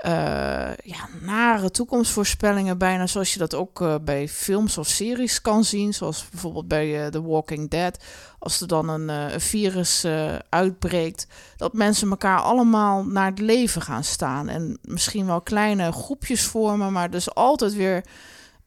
eh, 0.00 0.76
ja, 0.84 1.08
nare 1.20 1.70
toekomstvoorspellingen, 1.70 2.78
bijna 2.78 3.06
zoals 3.06 3.32
je 3.32 3.38
dat 3.38 3.54
ook 3.54 3.80
eh, 3.80 3.94
bij 4.02 4.28
films 4.28 4.78
of 4.78 4.86
series 4.86 5.40
kan 5.40 5.64
zien, 5.64 5.94
zoals 5.94 6.28
bijvoorbeeld 6.30 6.68
bij 6.68 7.04
eh, 7.04 7.10
The 7.10 7.22
Walking 7.22 7.70
Dead. 7.70 8.04
Als 8.38 8.60
er 8.60 8.66
dan 8.66 8.88
een, 8.88 9.40
virus 9.40 10.06
uitbreekt, 10.48 11.26
dat 11.56 11.72
mensen 11.72 12.10
elkaar 12.10 12.40
allemaal 12.40 13.04
naar 13.04 13.30
het 13.30 13.38
leven 13.38 13.82
gaan 13.82 14.04
staan 14.04 14.48
en 14.48 14.78
misschien 14.82 15.26
wel 15.26 15.40
kleine 15.40 15.92
groepjes 15.92 16.42
vormen, 16.42 16.92
maar 16.92 17.10
dus 17.10 17.34
altijd 17.34 17.74
weer 17.74 18.04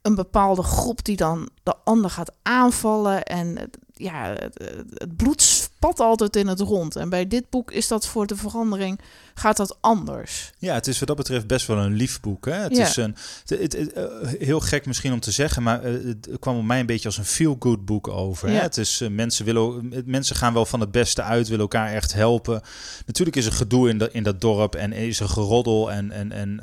een 0.01 0.15
bepaalde 0.15 0.63
groep 0.63 1.05
die 1.05 1.15
dan 1.15 1.49
de 1.63 1.75
ander 1.83 2.09
gaat 2.09 2.31
aanvallen. 2.41 3.23
En 3.23 3.71
ja, 3.93 4.33
het, 4.39 4.59
het 4.93 5.15
bloed 5.15 5.41
spat 5.41 5.99
altijd 5.99 6.35
in 6.35 6.47
het 6.47 6.59
rond. 6.59 6.95
En 6.95 7.09
bij 7.09 7.27
dit 7.27 7.49
boek 7.49 7.71
is 7.71 7.87
dat 7.87 8.07
voor 8.07 8.27
de 8.27 8.35
verandering, 8.35 8.99
gaat 9.33 9.57
dat 9.57 9.77
anders. 9.81 10.51
Ja, 10.57 10.73
het 10.73 10.87
is 10.87 10.99
wat 10.99 11.07
dat 11.07 11.17
betreft 11.17 11.47
best 11.47 11.67
wel 11.67 11.77
een 11.77 11.93
lief 11.93 12.19
boek. 12.19 12.45
Hè? 12.45 12.53
Het 12.53 12.75
Ja. 12.75 12.83
is 12.87 12.95
een, 12.95 13.15
het, 13.45 13.59
het- 13.59 13.73
het- 13.73 13.93
eh, 13.93 14.05
heel 14.39 14.59
gek 14.59 14.85
misschien 14.85 15.13
om 15.13 15.19
te 15.19 15.31
zeggen, 15.31 15.63
maar 15.63 15.83
eh, 15.83 15.93
het 15.93 16.27
kwam 16.39 16.57
op 16.57 16.63
mij 16.63 16.79
een 16.79 16.85
beetje 16.85 17.07
als 17.07 17.17
een 17.17 17.25
feel-good 17.25 17.85
boek 17.85 18.07
over. 18.07 18.47
Hè? 18.47 18.55
Ja. 18.55 18.61
Het 18.61 18.77
is, 18.77 19.01
eh, 19.01 19.09
mensen, 19.09 19.45
willen, 19.45 19.91
mensen 20.05 20.35
gaan 20.35 20.53
wel 20.53 20.65
van 20.65 20.79
het 20.79 20.91
beste 20.91 21.21
uit, 21.21 21.45
willen 21.47 21.61
elkaar 21.61 21.91
echt 21.91 22.13
helpen. 22.13 22.61
Natuurlijk 23.05 23.37
is 23.37 23.45
er 23.45 23.51
gedoe 23.51 23.89
in, 23.89 23.97
dat 23.97 24.11
in 24.11 24.23
dat 24.23 24.41
dorp 24.41 24.75
en 24.75 24.93
is 24.93 25.19
er 25.19 25.29
geroddel 25.29 25.91
en... 25.91 26.11
en, 26.11 26.31
en 26.31 26.59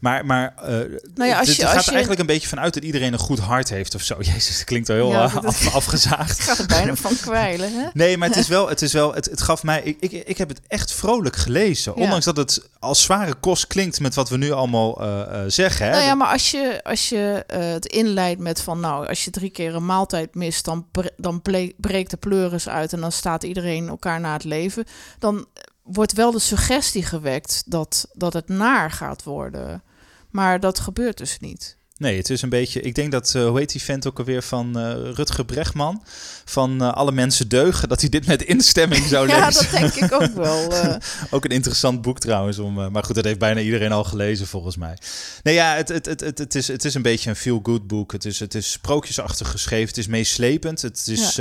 maar, 0.00 0.26
maar 0.26 0.54
eh, 0.56 0.68
Nou 1.14 1.28
ja, 1.30 1.38
als 1.38 1.46
je- 1.48 1.52
het 1.54 1.64
gaat 1.64 1.74
als 1.74 1.84
je- 1.84 1.90
er 1.90 1.90
eigenlijk 1.90 2.20
een 2.20 2.26
beetje 2.26 2.48
vanuit 2.48 2.74
dat 2.74 2.82
iedereen 2.82 3.12
een 3.12 3.18
goed 3.18 3.38
hart 3.38 3.68
heeft 3.68 3.94
of 3.94 4.02
zo. 4.02 4.16
Jezus, 4.32 4.56
dat 4.56 4.64
klinkt 4.64 4.88
wel 4.88 4.96
heel 4.96 5.10
Ja, 5.10 5.24
eh, 5.24 5.34
dat- 5.34 5.44
af, 5.44 5.74
afgezaagd. 5.74 6.28
Het 6.38 6.40
gaat 6.48 6.58
er 6.58 6.66
bijna 6.66 6.94
van 6.96 7.16
kwijlen, 7.20 7.72
hè? 7.72 7.86
Nee, 7.92 8.16
maar 8.16 8.28
het 8.28 8.36
is 8.36 8.48
wel, 8.48 8.68
het 8.68 8.82
is 8.82 8.92
wel, 8.92 9.14
het, 9.14 9.24
het 9.24 9.42
gaf 9.42 9.62
mij, 9.62 9.82
ik, 9.82 9.96
ik, 10.00 10.12
ik 10.12 10.38
heb 10.38 10.48
het 10.48 10.60
echt 10.68 10.92
vrolijk 10.92 11.36
gelezen. 11.36 11.92
Ja. 11.96 12.02
Ondanks 12.02 12.24
dat 12.24 12.36
het 12.36 12.68
als 12.78 13.02
zware 13.02 13.34
kost 13.34 13.66
klinkt 13.66 14.00
met 14.00 14.14
wat 14.14 14.28
we 14.28 14.36
nu 14.36 14.50
allemaal 14.50 15.02
eh, 15.02 15.42
zeggen. 15.46 15.86
Hè? 15.86 15.92
Nou 15.92 16.04
ja, 16.04 16.14
maar 16.14 16.32
als 16.32 16.50
je, 16.50 16.80
als 16.82 17.08
je 17.08 17.44
het 17.52 17.86
inleidt 17.86 18.40
met 18.40 18.60
van, 18.62 18.80
nou, 18.80 19.06
als 19.08 19.24
je 19.24 19.30
drie 19.30 19.50
keer 19.50 19.74
een 19.74 19.86
maaltijd 19.86 20.34
mist, 20.34 20.64
dan, 20.64 20.86
bre- 20.92 21.10
dan 21.16 21.42
breekt 21.76 22.10
de 22.10 22.16
pleuris 22.16 22.68
uit 22.68 22.92
en 22.92 23.00
dan 23.00 23.12
staat 23.12 23.42
iedereen 23.42 23.88
elkaar 23.88 24.20
na 24.20 24.32
het 24.32 24.44
leven. 24.44 24.84
Dan 25.18 25.46
wordt 25.82 26.12
wel 26.12 26.30
de 26.30 26.38
suggestie 26.38 27.02
gewekt 27.04 27.62
dat, 27.66 28.06
dat 28.12 28.32
het 28.32 28.48
naar 28.48 28.90
gaat 28.90 29.22
worden. 29.22 29.82
Maar 30.30 30.60
dat 30.60 30.80
gebeurt 30.80 31.18
dus 31.18 31.38
niet. 31.38 31.78
Nee, 32.00 32.16
het 32.16 32.30
is 32.30 32.42
een 32.42 32.48
beetje, 32.48 32.80
ik 32.80 32.94
denk 32.94 33.12
dat, 33.12 33.34
eh, 33.34 33.46
hoe 33.46 33.58
heet 33.58 33.72
die 33.72 33.82
vent 33.82 34.06
ook 34.06 34.18
alweer 34.18 34.42
van 34.42 34.78
eh, 34.78 34.92
Rutger 35.14 35.44
Bregman? 35.44 36.02
Van 36.44 36.82
eh, 36.82 36.92
Alle 36.92 37.12
Mensen 37.12 37.48
Deugen, 37.48 37.88
dat 37.88 38.00
hij 38.00 38.08
dit 38.08 38.26
met 38.26 38.42
instemming 38.42 39.04
zou 39.04 39.28
Ja, 39.28 39.46
lezen. 39.46 39.62
dat 39.62 39.80
denk 39.80 40.10
ik 40.10 40.22
ook 40.22 40.34
wel. 40.34 40.72
Ook 41.30 41.44
een 41.44 41.50
interessant 41.50 42.02
boek 42.02 42.18
trouwens. 42.18 42.58
Om, 42.58 42.90
maar 42.90 43.04
goed, 43.04 43.14
dat 43.14 43.24
heeft 43.24 43.38
bijna 43.38 43.60
iedereen 43.60 43.92
al 43.92 44.04
gelezen 44.04 44.46
volgens 44.46 44.76
mij. 44.76 44.98
Nee, 45.42 45.54
ja, 45.54 45.74
het, 45.74 45.88
het, 45.88 46.06
het, 46.06 46.38
het, 46.38 46.54
is, 46.54 46.68
het 46.68 46.84
is 46.84 46.94
een 46.94 47.02
beetje 47.02 47.30
een 47.30 47.36
feel-good 47.36 47.86
boek. 47.86 48.12
Het 48.12 48.24
is, 48.24 48.40
het 48.40 48.54
is 48.54 48.72
sprookjesachtig 48.72 49.50
geschreven. 49.50 49.88
Het 49.88 49.98
is 49.98 50.06
meeslepend. 50.06 50.82
Het 50.82 51.06
is 51.06 51.38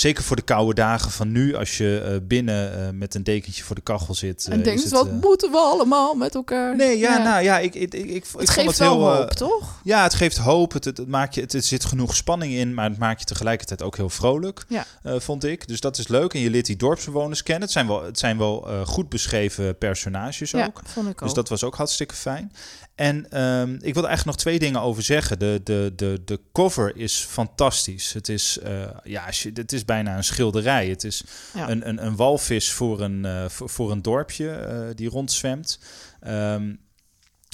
zeker 0.00 0.24
voor 0.24 0.36
de 0.36 0.42
koude 0.42 0.74
dagen 0.74 1.10
van 1.10 1.32
nu. 1.32 1.54
Als 1.54 1.76
je 1.78 2.00
eh, 2.04 2.16
binnen 2.28 2.86
eh, 2.86 2.88
met 2.92 3.14
een 3.14 3.24
dekentje 3.24 3.62
voor 3.62 3.74
de 3.74 3.80
kachel 3.82 4.14
zit. 4.14 4.46
eh, 4.46 4.52
en 4.52 4.58
is 4.58 4.64
denkt, 4.64 4.82
het, 4.82 4.90
wat 4.92 5.06
eh, 5.06 5.12
moeten 5.12 5.50
we 5.50 5.56
allemaal 5.56 6.14
met 6.14 6.34
elkaar? 6.34 6.76
Nee, 6.76 6.98
ja, 6.98 7.18
nou 7.22 7.42
ja, 7.42 7.58
ik, 7.58 7.74
ik, 7.74 7.94
ik, 7.94 8.04
ik, 8.04 8.14
het 8.14 8.26
vond 8.26 8.50
geeft 8.50 8.66
het 8.66 8.78
wel 8.78 8.98
heel... 8.98 9.10
eh, 9.12 9.16
hoop, 9.18 9.30
toch? 9.30 9.80
ja, 9.84 10.02
het 10.02 10.14
geeft 10.14 10.36
hoop. 10.36 10.72
Het, 10.72 11.06
maakt 11.08 11.34
je, 11.34 11.40
het, 11.40 11.64
zit 11.64 11.84
genoeg 11.84 12.16
spanning 12.16 12.52
in, 12.52 12.74
maar 12.74 12.88
het 12.90 12.98
maakt 12.98 13.20
je 13.20 13.26
tegelijkertijd 13.26 13.82
ook 13.82 13.96
heel 13.96 14.10
vrolijk, 14.10 14.64
Ja. 14.68 14.84
eh, 15.02 15.14
vond 15.18 15.44
ik. 15.44 15.68
Dus 15.68 15.80
dat 15.80 15.98
is 15.98 16.08
leuk. 16.08 16.34
En 16.34 16.40
je 16.40 16.50
leert 16.50 16.66
die 16.66 16.76
dorpsbewoners 16.76 17.42
kennen. 17.42 17.62
Het 17.62 17.72
zijn 17.72 17.86
wel, 17.86 18.02
het 18.04 18.18
zijn 18.18 18.38
wel 18.38 18.68
eh, 18.68 18.86
goed 18.86 19.08
beschreven 19.08 19.78
personages 19.78 20.50
Ja, 20.50 20.64
ook. 20.66 20.80
vond 20.84 21.06
ik 21.06 21.12
ook. 21.12 21.22
Dus 21.22 21.32
dat 21.32 21.48
was 21.48 21.64
ook 21.64 21.74
hartstikke 21.76 22.14
fijn. 22.14 22.52
En 23.00 23.30
ehm, 23.30 23.74
ik 23.74 23.94
wil 23.94 24.02
er 24.02 24.08
eigenlijk 24.08 24.24
nog 24.24 24.36
twee 24.36 24.58
dingen 24.58 24.80
over 24.80 25.02
zeggen. 25.02 25.38
De, 25.38 25.60
de, 25.64 25.92
de, 25.96 26.22
de 26.24 26.40
cover 26.52 26.96
is 26.96 27.16
fantastisch. 27.16 28.12
Het 28.12 28.28
is, 28.28 28.58
eh, 28.58 28.72
ja, 29.04 29.24
het 29.54 29.72
is 29.72 29.84
bijna 29.84 30.16
een 30.16 30.24
schilderij. 30.24 30.88
Het 30.88 31.04
is 31.04 31.24
Ja. 31.54 31.68
een, 31.70 31.88
een, 31.88 32.06
een 32.06 32.16
walvis 32.16 32.72
voor 32.72 33.00
een, 33.00 33.24
eh, 33.24 33.48
voor, 33.48 33.68
voor 33.68 33.90
een 33.90 34.02
dorpje 34.02 34.50
eh, 34.50 34.86
die 34.94 35.08
rondzwemt. 35.08 35.78
Ehm, 36.20 36.72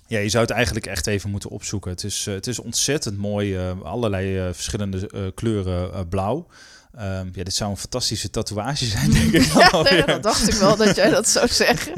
ja, 0.07 0.19
je 0.19 0.29
zou 0.29 0.45
het 0.45 0.53
eigenlijk 0.53 0.87
echt 0.87 1.07
even 1.07 1.31
moeten 1.31 1.51
opzoeken. 1.51 1.91
Het 1.91 2.05
is, 2.05 2.25
het 2.25 2.47
is 2.47 2.59
ontzettend 2.59 3.17
mooi. 3.17 3.59
allerlei 3.83 4.55
verschillende 4.55 5.33
kleuren 5.35 6.09
blauw. 6.09 6.47
Ehm, 6.97 7.29
ja, 7.33 7.45
dit 7.45 7.55
zou 7.55 7.71
een 7.71 7.77
fantastische 7.77 8.31
tatoeage 8.31 8.85
zijn, 8.85 9.11
denk 9.21 9.33
ik. 9.33 9.53
dan 9.53 9.63
Ja, 9.63 9.83
nee, 9.83 10.05
dat 10.05 10.23
dacht 10.23 10.49
ik 10.49 10.55
wel 10.55 10.77
dat 10.77 10.97
jij 10.97 11.11
dat 11.11 11.29
zou 11.29 11.49
zeggen. 11.65 11.93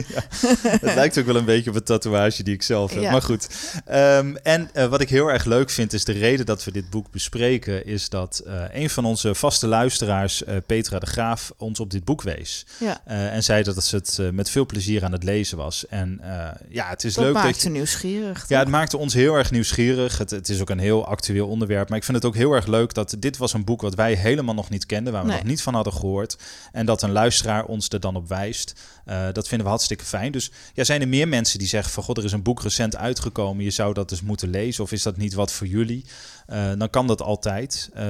Het 0.62 0.94
lijkt 0.94 1.18
ook 1.18 1.26
wel 1.26 1.36
een 1.36 1.44
beetje 1.44 1.70
op 1.70 1.76
een 1.76 1.82
tatoeage 1.82 2.42
die 2.42 2.54
ik 2.54 2.62
zelf 2.62 2.92
heb. 2.92 3.02
Ja. 3.02 3.10
Maar 3.10 3.22
goed. 3.22 3.48
Ehm, 3.84 4.34
en 4.42 4.70
eh, 4.72 4.86
wat 4.86 5.00
ik 5.00 5.08
heel 5.08 5.28
erg 5.28 5.44
leuk 5.44 5.70
vind, 5.70 5.92
is 5.92 6.04
de 6.04 6.12
reden 6.12 6.46
dat 6.46 6.64
we 6.64 6.72
dit 6.72 6.90
boek 6.90 7.10
bespreken, 7.10 7.86
is 7.86 8.08
dat 8.08 8.42
eh, 8.46 8.62
een 8.72 8.90
van 8.90 9.04
onze 9.04 9.34
vaste 9.34 9.66
luisteraars, 9.66 10.44
eh, 10.44 10.56
Petra 10.66 10.98
de 10.98 11.06
Graaf, 11.06 11.52
ons 11.56 11.80
op 11.80 11.90
dit 11.90 12.04
boek 12.04 12.22
wees. 12.22 12.66
Ja, 12.78 13.00
en 13.04 13.42
zei 13.42 13.62
dat 13.62 13.84
ze 13.84 13.96
het 13.96 14.32
met 14.32 14.50
veel 14.50 14.66
plezier 14.66 15.04
aan 15.04 15.12
het 15.12 15.24
lezen 15.24 15.56
was. 15.56 15.86
En 15.86 16.20
ja, 16.68 16.88
het 16.88 17.04
is 17.04 17.14
dat 17.14 17.24
leuk 17.24 17.34
dat 17.34 17.42
maakt 17.42 17.60
je. 17.60 17.68
je 17.68 17.74
nieuwsgierig. 17.74 18.44
Ja, 18.48 18.58
het 18.58 18.68
maakte 18.68 18.96
ons 18.96 19.14
heel 19.14 19.34
erg 19.34 19.50
nieuwsgierig. 19.50 20.18
Het, 20.18 20.30
het 20.30 20.48
is 20.48 20.60
ook 20.60 20.70
een 20.70 20.78
heel 20.78 21.06
actueel 21.06 21.48
onderwerp. 21.48 21.88
Maar 21.88 21.98
ik 21.98 22.04
vind 22.04 22.16
het 22.16 22.26
ook 22.26 22.34
heel 22.34 22.52
erg 22.52 22.66
leuk 22.66 22.94
dat 22.94 23.16
dit 23.18 23.36
was 23.36 23.52
een 23.52 23.64
boek 23.64 23.80
wat 23.80 23.94
wij 23.94 24.14
helemaal 24.14 24.54
nog 24.54 24.70
niet 24.70 24.86
kenden, 24.88 25.12
waar 25.12 25.22
we 25.22 25.28
Nee. 25.28 25.36
nog 25.38 25.46
niet 25.46 25.62
van 25.62 25.74
hadden 25.74 25.92
gehoord. 25.92 26.38
En 26.72 26.86
dat 26.86 27.02
een 27.02 27.12
luisteraar 27.12 27.64
ons 27.64 27.88
er 27.88 28.00
dan 28.00 28.16
op 28.16 28.28
wijst. 28.28 28.72
Eh, 29.04 29.26
dat 29.32 29.48
vinden 29.48 29.66
we 29.66 29.72
hartstikke 29.72 30.04
fijn. 30.04 30.32
Dus 30.32 30.50
ja, 30.74 30.84
zijn 30.84 31.00
er 31.00 31.08
meer 31.08 31.28
mensen 31.28 31.58
die 31.58 31.68
zeggen 31.68 31.92
van 31.92 32.02
god, 32.02 32.18
er 32.18 32.24
is 32.24 32.32
een 32.32 32.42
boek 32.42 32.62
recent 32.62 32.96
uitgekomen. 32.96 33.64
Je 33.64 33.70
zou 33.70 33.94
dat 33.94 34.08
dus 34.08 34.22
moeten 34.22 34.48
lezen. 34.50 34.84
Of 34.84 34.92
is 34.92 35.02
dat 35.02 35.16
niet 35.16 35.34
wat 35.34 35.52
voor 35.52 35.66
jullie? 35.66 36.04
Eh, 36.46 36.72
dan 36.78 36.90
kan 36.90 37.06
dat 37.06 37.22
altijd. 37.22 37.90
Eh, 37.94 38.04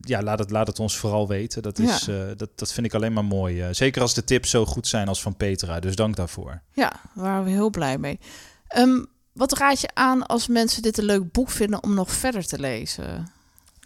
ja, 0.00 0.22
laat 0.22 0.38
het, 0.38 0.50
laat 0.50 0.66
het 0.66 0.78
ons 0.80 0.96
vooral 0.96 1.28
weten. 1.28 1.62
Dat, 1.62 1.78
is, 1.78 2.08
dat, 2.36 2.48
dat 2.54 2.72
vind 2.72 2.86
ik 2.86 2.94
alleen 2.94 3.12
maar 3.12 3.24
mooi. 3.24 3.68
Zeker 3.74 4.02
als 4.02 4.14
de 4.14 4.24
tips 4.24 4.50
zo 4.50 4.66
goed 4.66 4.86
zijn 4.86 5.08
als 5.08 5.22
van 5.22 5.36
Petra. 5.36 5.80
Dus 5.80 5.96
dank 5.96 6.16
daarvoor. 6.16 6.62
Ja, 6.72 6.90
daar 6.90 7.24
waren 7.24 7.44
we 7.44 7.50
heel 7.50 7.70
blij 7.70 7.98
mee. 7.98 8.18
Ehm, 8.68 9.04
wat 9.32 9.52
raad 9.58 9.80
je 9.80 9.88
aan 9.94 10.26
als 10.26 10.46
mensen 10.48 10.82
dit 10.82 10.98
een 10.98 11.04
leuk 11.04 11.32
boek 11.32 11.50
vinden 11.50 11.82
om 11.82 11.94
nog 11.94 12.12
verder 12.12 12.46
te 12.46 12.58
lezen? 12.58 13.32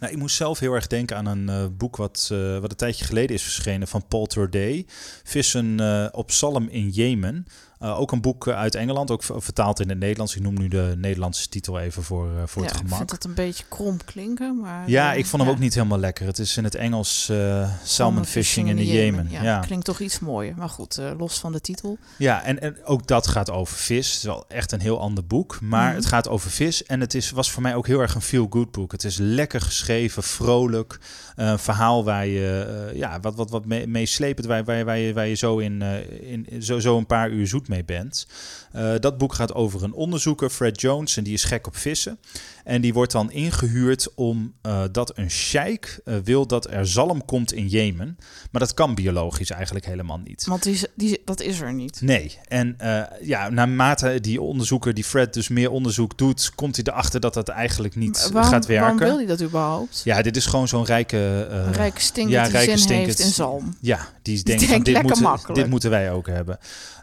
Nou, 0.03 0.15
ik 0.15 0.21
moest 0.21 0.35
zelf 0.35 0.59
heel 0.59 0.73
erg 0.73 0.87
denken 0.87 1.17
aan 1.17 1.25
een 1.25 1.49
eh, 1.49 1.65
boek 1.77 1.95
wat, 1.95 2.29
eh, 2.31 2.59
wat 2.59 2.71
een 2.71 2.77
tijdje 2.77 3.05
geleden 3.05 3.35
is 3.35 3.43
verschenen 3.43 3.87
van 3.87 4.07
Paul 4.07 4.25
Torday. 4.25 4.85
Vissen 5.23 5.79
eh, 5.79 6.07
op 6.11 6.31
Salm 6.31 6.67
in 6.67 6.89
Jemen. 6.89 7.45
Uh, 7.83 7.99
ook 7.99 8.11
een 8.11 8.21
boek 8.21 8.47
uit 8.47 8.75
Engeland, 8.75 9.11
ook 9.11 9.23
vertaald 9.23 9.79
in 9.79 9.89
het 9.89 9.99
Nederlands. 9.99 10.35
Ik 10.35 10.41
noem 10.41 10.59
nu 10.59 10.67
de 10.67 10.93
Nederlandse 10.97 11.49
titel 11.49 11.79
even 11.79 12.03
voor, 12.03 12.27
uh, 12.27 12.41
voor 12.45 12.61
ja, 12.61 12.67
het 12.67 12.77
gemak. 12.77 12.91
Ik 12.91 12.97
vind 12.97 13.09
dat 13.09 13.23
een 13.23 13.33
beetje 13.33 13.63
krom 13.69 13.97
klinken, 14.05 14.59
maar... 14.59 14.89
Ja, 14.89 15.13
ik 15.13 15.25
vond 15.25 15.41
hem 15.41 15.51
ook 15.51 15.59
niet 15.59 15.73
helemaal 15.73 15.97
lekker. 15.99 16.25
Het 16.25 16.39
is 16.39 16.57
in 16.57 16.63
het 16.63 16.75
Engels 16.75 17.27
uh, 17.31 17.69
Salmon 17.83 18.25
Fishing 18.25 18.69
in 18.69 18.75
de 18.75 18.85
Jemen. 18.85 19.27
Ja, 19.29 19.43
ja, 19.43 19.59
klinkt 19.59 19.85
toch 19.85 19.99
iets 19.99 20.19
mooier. 20.19 20.53
Maar 20.57 20.69
goed, 20.69 21.01
los 21.17 21.39
van 21.39 21.51
de 21.51 21.61
titel. 21.61 21.97
Ja, 22.17 22.43
en, 22.43 22.61
en 22.61 22.85
ook 22.85 23.07
dat 23.07 23.27
gaat 23.27 23.51
over 23.51 23.77
vis. 23.77 24.07
Het 24.07 24.15
is 24.17 24.23
wel 24.23 24.45
echt 24.47 24.71
een 24.71 24.81
heel 24.81 24.99
ander 24.99 25.25
boek. 25.25 25.57
Maar 25.61 25.87
Mhm. 25.87 25.95
het 25.95 26.05
gaat 26.05 26.27
over 26.29 26.51
vis. 26.51 26.85
En 26.85 26.99
het 26.99 27.13
is, 27.13 27.31
was 27.31 27.51
voor 27.51 27.61
mij 27.61 27.75
ook 27.75 27.87
heel 27.87 27.99
erg 27.99 28.15
een 28.15 28.21
feel-good 28.21 28.71
boek. 28.71 28.91
Het 28.91 29.03
is 29.03 29.17
lekker 29.17 29.61
geschreven, 29.61 30.23
vrolijk. 30.23 30.99
Een 31.35 31.59
verhaal 31.59 32.03
waar 32.03 32.27
je, 32.27 32.91
ja, 32.95 33.19
wat, 33.19 33.35
wat, 33.35 33.49
wat 33.49 33.65
mee, 33.65 33.87
meeslepend, 33.87 34.47
waar, 34.47 34.63
waar, 34.63 34.85
waar, 34.85 34.97
je, 34.97 35.13
waar 35.13 35.27
je 35.27 35.35
zo, 35.35 35.57
in, 35.57 35.81
in, 36.21 36.63
zo, 36.63 36.79
zo 36.79 36.97
een 36.97 37.05
paar 37.05 37.29
uur 37.29 37.47
zoet 37.47 37.67
mee 37.67 37.72
bent. 37.81 38.27
Uh, 38.75 38.93
dat 38.99 39.17
boek 39.17 39.33
gaat 39.33 39.53
over 39.53 39.83
een 39.83 39.93
onderzoeker, 39.93 40.49
Fred 40.49 40.81
Jones, 40.81 41.17
en 41.17 41.23
die 41.23 41.33
is 41.33 41.43
gek 41.43 41.67
op 41.67 41.75
vissen. 41.75 42.19
En 42.63 42.81
die 42.81 42.93
wordt 42.93 43.11
dan 43.11 43.31
ingehuurd 43.31 44.13
om 44.15 44.53
uh, 44.61 44.83
dat 44.91 45.17
een 45.17 45.31
sheik 45.31 45.99
uh, 46.05 46.15
wil 46.23 46.47
dat 46.47 46.71
er 46.71 46.87
zalm 46.87 47.25
komt 47.25 47.53
in 47.53 47.67
Jemen. 47.67 48.17
Maar 48.51 48.61
dat 48.61 48.73
kan 48.73 48.95
biologisch 48.95 49.49
eigenlijk 49.49 49.85
helemaal 49.85 50.17
niet. 50.17 50.45
Want 50.45 50.63
die, 50.63 50.79
die, 50.95 51.21
dat 51.25 51.41
is 51.41 51.61
er 51.61 51.73
niet. 51.73 52.01
Nee. 52.01 52.37
En 52.47 52.77
uh, 52.81 53.03
ja, 53.21 53.49
naarmate 53.49 54.19
die 54.19 54.41
onderzoeker, 54.41 54.93
die 54.93 55.03
Fred, 55.03 55.33
dus 55.33 55.47
meer 55.47 55.71
onderzoek 55.71 56.17
doet, 56.17 56.51
komt 56.55 56.75
hij 56.75 56.85
erachter 56.85 57.19
dat 57.19 57.33
dat 57.33 57.49
eigenlijk 57.49 57.95
niet 57.95 58.29
waarom, 58.31 58.51
gaat 58.51 58.65
werken. 58.65 58.97
Waarom 58.97 59.07
wil 59.07 59.17
hij 59.17 59.25
dat 59.25 59.41
überhaupt? 59.41 60.01
Ja, 60.03 60.21
dit 60.21 60.35
is 60.35 60.45
gewoon 60.45 60.67
zo'n 60.67 60.85
rijke... 60.85 61.47
een 61.49 61.73
rijke 61.73 62.01
stink 62.01 62.29
ja, 62.29 62.43
die 62.43 62.51
rijke 62.51 62.77
zin 62.77 62.97
heeft 62.97 63.19
in 63.19 63.29
zalm. 63.29 63.75
Ja, 63.79 64.07
die, 64.21 64.35
Die 64.35 64.43
denkt, 64.43 64.59
denkt 64.59 64.73
van, 64.73 64.83
dit, 64.83 65.01
moeten, 65.03 65.23
makkelijk. 65.23 65.55
dit 65.55 65.69
moeten 65.69 65.89
wij 65.89 66.11
ook 66.11 66.27
hebben. 66.27 66.59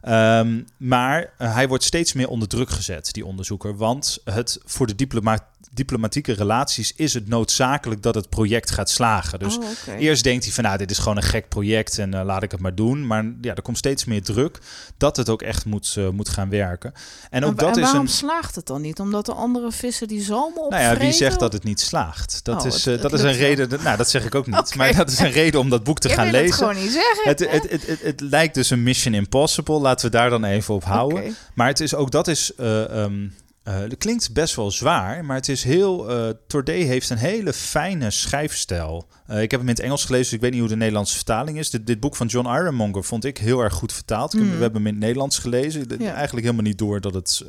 Um, 0.09 0.67
maar 0.77 1.33
uh, 1.39 1.55
hij 1.55 1.69
wordt 1.69 1.85
steeds 1.85 2.13
meer 2.13 2.29
onder 2.29 2.49
druk 2.49 2.71
gezet, 2.71 3.13
die 3.13 3.27
onderzoeker. 3.27 3.77
Want 3.77 4.19
het, 4.25 4.59
voor 4.65 4.87
de 4.87 4.95
diploma 4.95 5.49
diplomatieke 5.73 6.33
relaties 6.33 6.93
is 6.97 7.15
het 7.15 7.29
noodzakelijk 7.29 8.03
dat 8.03 8.15
het 8.15 8.29
project 8.29 8.71
gaat 8.71 8.91
slagen. 8.91 9.39
Dus 9.39 9.59
oh, 9.59 9.65
okay. 9.83 9.99
eerst 9.99 10.25
denkt 10.25 10.45
hij 10.45 10.53
van 10.53 10.65
nou, 10.65 10.79
dit 10.79 10.91
is 10.91 10.99
gewoon 10.99 11.17
een 11.17 11.23
gek 11.23 11.49
project 11.49 11.99
en 11.99 12.15
uh, 12.15 12.25
laat 12.25 12.43
ik 12.43 12.51
het 12.51 12.61
maar 12.61 12.75
doen. 12.75 13.07
Maar 13.07 13.25
ja, 13.41 13.55
er 13.55 13.63
komt 13.63 13.79
steeds 13.79 14.05
meer 14.05 14.23
druk 14.23 14.59
dat 14.97 15.17
het 15.17 15.29
ook 15.29 15.43
echt 15.43 15.65
moet, 15.65 15.95
uh, 15.99 16.09
moet 16.09 16.29
gaan 16.29 16.49
werken. 16.49 16.93
En 17.31 17.45
ook 17.45 17.51
en, 17.51 17.57
dat 17.57 17.77
en 17.77 17.83
is 17.83 17.83
waarom 17.83 18.01
een. 18.01 18.09
slaagt 18.09 18.55
het 18.55 18.67
dan 18.67 18.81
niet? 18.81 19.01
Omdat 19.01 19.27
de 19.27 19.33
andere 19.33 19.73
vissen 19.73 20.09
die 20.09 20.23
zalm 20.23 20.59
op. 20.59 20.71
Nou 20.71 20.83
ja, 20.83 20.97
wie 20.97 21.13
zegt 21.13 21.41
dat 21.41 21.53
het 21.53 21.65
niet 21.65 21.81
slaagt? 21.81 22.45
Dat 22.45 22.61
oh, 22.61 22.67
is, 22.67 22.87
uh, 22.87 22.93
het 22.93 23.03
dat 23.03 23.13
is 23.13 23.23
een 23.23 23.33
reden. 23.33 23.69
Dat, 23.69 23.83
nou, 23.83 23.97
dat 23.97 24.11
zeg 24.11 24.25
ik 24.25 24.35
ook 24.35 24.47
niet. 24.47 24.59
Okay. 24.71 24.77
Maar 24.77 24.97
dat 24.97 25.11
is 25.11 25.19
een 25.19 25.31
reden 25.31 25.61
om 25.61 25.71
dat 25.71 25.85
boek 25.85 25.99
te 25.99 26.09
gaan 26.09 26.31
wil 26.31 26.41
lezen. 26.41 26.47
Het 26.47 26.55
gewoon 26.55 26.83
niet 26.83 26.93
zeggen. 26.93 27.29
Het, 27.29 27.39
het, 27.39 27.71
het, 27.71 27.87
het, 27.87 28.03
het, 28.03 28.21
lijkt 28.21 28.55
dus 28.55 28.71
een 28.71 28.83
Mission 28.83 29.15
Impossible. 29.15 29.79
Laten 29.81 30.11
we 30.11 30.17
daar 30.17 30.31
dan 30.31 30.45
even 30.45 30.75
op 30.75 30.85
houden. 30.85 31.19
Okay. 31.19 31.33
Maar 31.55 31.67
het 31.67 31.81
is 31.81 31.95
ook 31.95 32.11
dat 32.11 32.29
is. 32.29 32.53
Um, 32.61 33.33
uh, 33.65 33.79
het 33.79 33.99
klinkt 33.99 34.33
best 34.33 34.57
wel 34.57 34.71
zwaar, 34.71 35.25
maar 35.25 35.37
het 35.37 35.49
is 35.49 35.65
heel. 35.65 36.11
Uh, 36.11 36.29
Tordé 36.47 36.73
heeft 36.73 37.11
een 37.11 37.19
hele 37.19 37.53
fijne 37.53 38.11
schrijfstijl. 38.11 39.07
Uh, 39.31 39.43
ik 39.43 39.51
heb 39.51 39.61
hem 39.61 39.69
in 39.69 39.75
het 39.75 39.85
Engels 39.85 40.05
gelezen, 40.05 40.25
dus 40.25 40.35
ik 40.35 40.41
weet 40.41 40.51
niet 40.51 40.61
hoe 40.61 40.69
de 40.69 40.77
Nederlandse 40.77 41.17
vertaling 41.17 41.59
is. 41.59 41.71
Dit, 41.71 41.87
dit 41.87 42.01
boek 42.01 42.17
van 42.17 42.27
John 42.27 42.49
Ironmonger 42.49 43.05
vond 43.05 43.25
ik 43.25 43.39
heel 43.39 43.61
erg 43.61 43.73
goed 43.73 43.93
vertaald. 43.93 44.33
Mm. 44.33 44.41
We 44.41 44.63
hebben 44.63 44.75
hem 44.75 44.87
in 44.87 44.93
het 44.93 45.03
Nederlands 45.03 45.39
gelezen. 45.39 45.85
Ja. 45.99 46.15
Eigenlijk 46.15 46.47
helemaal 46.47 46.67
niet 46.67 46.79
door 46.79 47.01
dat 47.01 47.15
het 47.15 47.45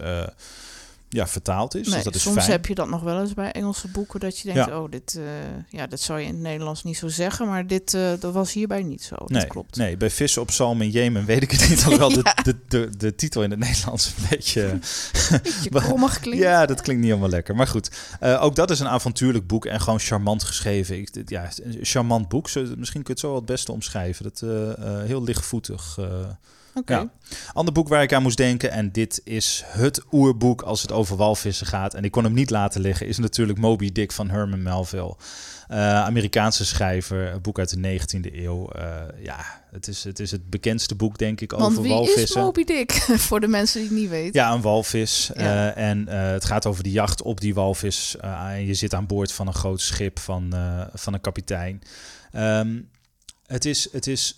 ja, 1.14 1.28
vertaald 1.28 1.76
is. 1.76 1.86
Nee, 1.86 1.96
dus 1.96 2.04
dat 2.04 2.16
is 2.16 2.22
soms 2.22 2.38
fijn. 2.38 2.52
heb 2.52 2.66
je 2.66 2.76
dat 2.76 2.90
nog 2.90 3.02
wel 3.02 3.20
eens 3.20 3.34
bij 3.34 3.52
Engelse 3.52 3.88
boeken 3.88 4.20
dat 4.20 4.38
je 4.38 4.54
denkt, 4.54 4.70
Ja. 4.70 4.82
oh, 4.82 4.92
dit, 4.92 5.16
uh, 5.20 5.24
ja, 5.70 5.88
dat 5.88 6.00
zou 6.00 6.20
je 6.20 6.26
in 6.26 6.34
het 6.34 6.42
Nederlands 6.42 6.84
niet 6.84 6.98
zo 6.98 7.08
zeggen, 7.08 7.48
maar 7.48 7.68
dit, 7.68 7.94
uh, 7.94 8.12
dat 8.20 8.34
was 8.34 8.54
hierbij 8.54 8.84
niet 8.84 9.04
zo. 9.04 9.16
Nee, 9.28 9.40
dat 9.40 9.50
klopt. 9.50 9.76
nee, 9.76 9.98
bij 9.98 10.10
Vissen 10.10 10.42
op 10.42 10.52
Zalm 10.52 10.82
in 10.82 10.90
Jemen 10.90 11.26
weet 11.26 11.42
ik 11.42 11.52
het 11.52 11.70
niet. 11.70 11.84
Alhoewel 11.84 12.12
ja. 12.22 12.22
de, 12.22 12.34
de, 12.44 12.58
de, 12.68 12.98
de 12.98 13.16
titel 13.16 13.44
in 13.44 13.50
het 13.50 13.60
Nederlands 13.60 14.08
een 14.08 14.26
beetje... 14.30 14.80
beetje 15.44 15.70
krommig 15.70 16.20
klinkt. 16.20 16.44
Ja, 16.44 16.66
dat 16.66 16.82
klinkt 16.82 17.02
niet 17.02 17.12
helemaal 17.12 17.32
lekker. 17.32 17.56
Maar 17.56 17.68
goed, 17.68 17.92
uh, 18.24 18.44
ook 18.44 18.56
dat 18.56 18.70
is 18.70 18.80
een 18.80 18.88
avontuurlijk 18.88 19.48
boek 19.48 19.66
en 19.66 19.82
gewoon 19.82 20.00
charmant 20.00 20.44
geschreven. 20.44 20.98
Ik, 20.98 21.10
ja, 21.26 21.50
een 21.64 21.80
charmant 21.82 22.28
boek. 22.28 22.54
Misschien 22.54 22.76
kun 22.76 23.02
je 23.04 23.12
het 23.12 23.20
zo 23.20 23.28
wel 23.28 23.36
het 23.36 23.46
beste 23.46 23.72
omschrijven. 23.72 24.24
Dat, 24.24 24.40
heel 25.08 25.24
lichtvoetig... 25.24 25.98
Okay. 26.74 27.00
Ja. 27.00 27.10
Ander 27.54 27.74
boek 27.74 27.88
waar 27.88 28.04
ik 28.04 28.14
aan 28.14 28.22
moest 28.22 28.38
denken, 28.38 28.72
en 28.72 28.92
dit 28.92 29.22
is 29.24 29.64
het 29.66 30.02
oerboek 30.12 30.62
als 30.62 30.82
het 30.82 30.92
over 30.92 31.18
walvissen 31.18 31.68
gaat, 31.68 31.94
en 31.94 32.04
ik 32.04 32.12
kon 32.12 32.24
hem 32.24 32.34
niet 32.34 32.50
laten 32.50 32.82
liggen, 32.82 33.08
is 33.08 33.18
natuurlijk 33.18 33.60
Moby 33.60 33.92
Dick 33.92 34.12
van 34.12 34.30
Herman 34.30 34.62
Melville. 34.62 35.16
Uh, 35.72 35.78
Amerikaanse 36.04 36.66
schrijver, 36.66 37.34
een 37.34 37.42
boek 37.42 37.60
uit 37.60 37.70
de 37.70 38.00
19e 38.00 38.36
eeuw. 38.36 38.70
Uh, 38.76 39.02
ja, 39.24 39.64
het 39.72 39.88
is, 39.88 40.04
het 40.04 40.20
is 40.20 40.32
het 40.32 40.50
bekendste 40.50 40.96
boek, 40.96 41.18
denk 41.18 41.42
ik, 41.42 41.52
Want 41.52 41.64
over 41.64 41.82
wie 41.82 41.92
walvissen. 41.92 42.24
is 42.24 42.36
Moby 42.36 42.64
Dick? 42.64 42.92
Voor 43.28 43.40
de 43.40 43.48
mensen 43.48 43.80
die 43.80 43.90
het 43.90 44.00
niet 44.00 44.10
weten. 44.10 44.42
Ja, 44.42 44.54
een 44.54 44.62
walvis. 44.62 45.32
Ja. 45.36 45.76
Uh, 45.76 45.90
en 45.90 46.08
het 46.08 46.46
gaat 46.46 46.66
over 46.66 46.84
de 46.84 46.92
jacht 46.92 47.22
op 47.22 47.42
die 47.42 47.54
walvis. 47.54 48.16
en 48.20 48.66
je 48.66 48.74
zit 48.74 48.94
aan 48.94 49.06
boord 49.06 49.32
van 49.32 49.48
een 49.48 49.54
groot 49.54 49.82
schip 49.82 50.20
van, 50.20 50.54
van 50.94 51.14
een 51.14 51.22
kapitein. 51.22 51.82
Um, 52.36 52.90
het 53.46 53.66
is... 53.66 53.88
Het 53.92 54.08
is 54.08 54.36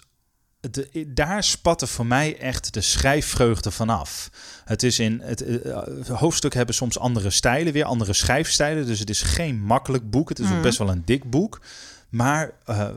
de, 0.71 1.05
daar 1.13 1.43
spatte 1.43 1.87
voor 1.87 2.05
mij 2.05 2.37
echt 2.37 2.73
de 2.73 2.81
schrijfvreugde 2.81 3.71
vanaf. 3.71 4.29
Het 4.65 4.83
is 4.83 4.99
in 4.99 5.19
het 5.23 5.41
uh, 5.47 5.77
hoofdstuk 6.07 6.53
hebben 6.53 6.75
soms 6.75 6.99
andere 6.99 7.29
stijlen, 7.29 7.73
weer 7.73 7.85
andere 7.85 8.13
schrijfstijlen. 8.13 8.85
Dus 8.85 8.99
het 8.99 9.09
is 9.09 9.21
geen 9.21 9.59
makkelijk 9.61 10.09
boek. 10.09 10.29
Het 10.29 10.39
is 10.39 10.45
Mhm. 10.45 10.55
ook 10.55 10.61
best 10.61 10.77
wel 10.77 10.89
een 10.89 11.05
dik 11.05 11.29
boek. 11.29 11.61
Maar 12.09 12.51
uh, 12.69 12.89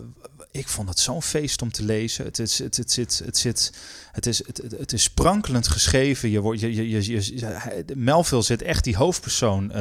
ik 0.51 0.69
vond 0.69 0.89
het 0.89 0.99
zo'n 0.99 1.23
feest 1.23 1.63
om 1.63 1.71
te 1.73 1.85
lezen. 1.85 2.25
Het 2.25 2.39
is, 2.39 2.59
het, 2.59 2.77
het, 2.77 2.93
zit, 2.93 3.23
het, 3.25 3.39
zit, 3.39 3.73
het, 4.13 4.27
is, 4.27 4.47
het, 4.47 4.63
het 4.79 4.93
is 4.93 5.03
sprankelend 5.03 5.69
geschreven. 5.69 6.31
Je 6.31 6.41
wordt, 6.41 6.61
je, 6.61 6.75
je, 6.75 6.91
je, 6.91 7.37
je, 7.37 7.85
Melville 7.95 8.43
zit 8.43 8.63
echt 8.63 8.85
die 8.85 8.97
hoofdpersoon 8.97 9.65
uh, 9.65 9.77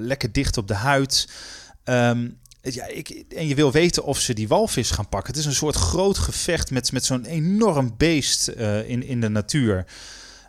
lekker 0.00 0.32
dicht 0.32 0.56
op 0.56 0.68
de 0.68 0.74
huid. 0.74 1.28
Um, 1.84 2.38
ja, 2.62 2.86
ik, 2.86 3.24
en 3.36 3.46
je 3.48 3.54
wil 3.54 3.72
weten 3.72 4.04
of 4.04 4.20
ze 4.20 4.34
die 4.34 4.48
walvis 4.48 4.90
gaan 4.90 5.08
pakken. 5.08 5.30
Het 5.30 5.40
is 5.40 5.46
een 5.46 5.54
soort 5.54 5.74
groot 5.74 6.18
gevecht 6.18 6.70
met, 6.70 6.92
met 6.92 7.04
zo'n 7.04 7.24
enorm 7.24 7.94
beest 7.96 8.50
uh, 8.58 8.88
in, 8.88 9.02
in 9.02 9.20
de 9.20 9.28
natuur. 9.28 9.84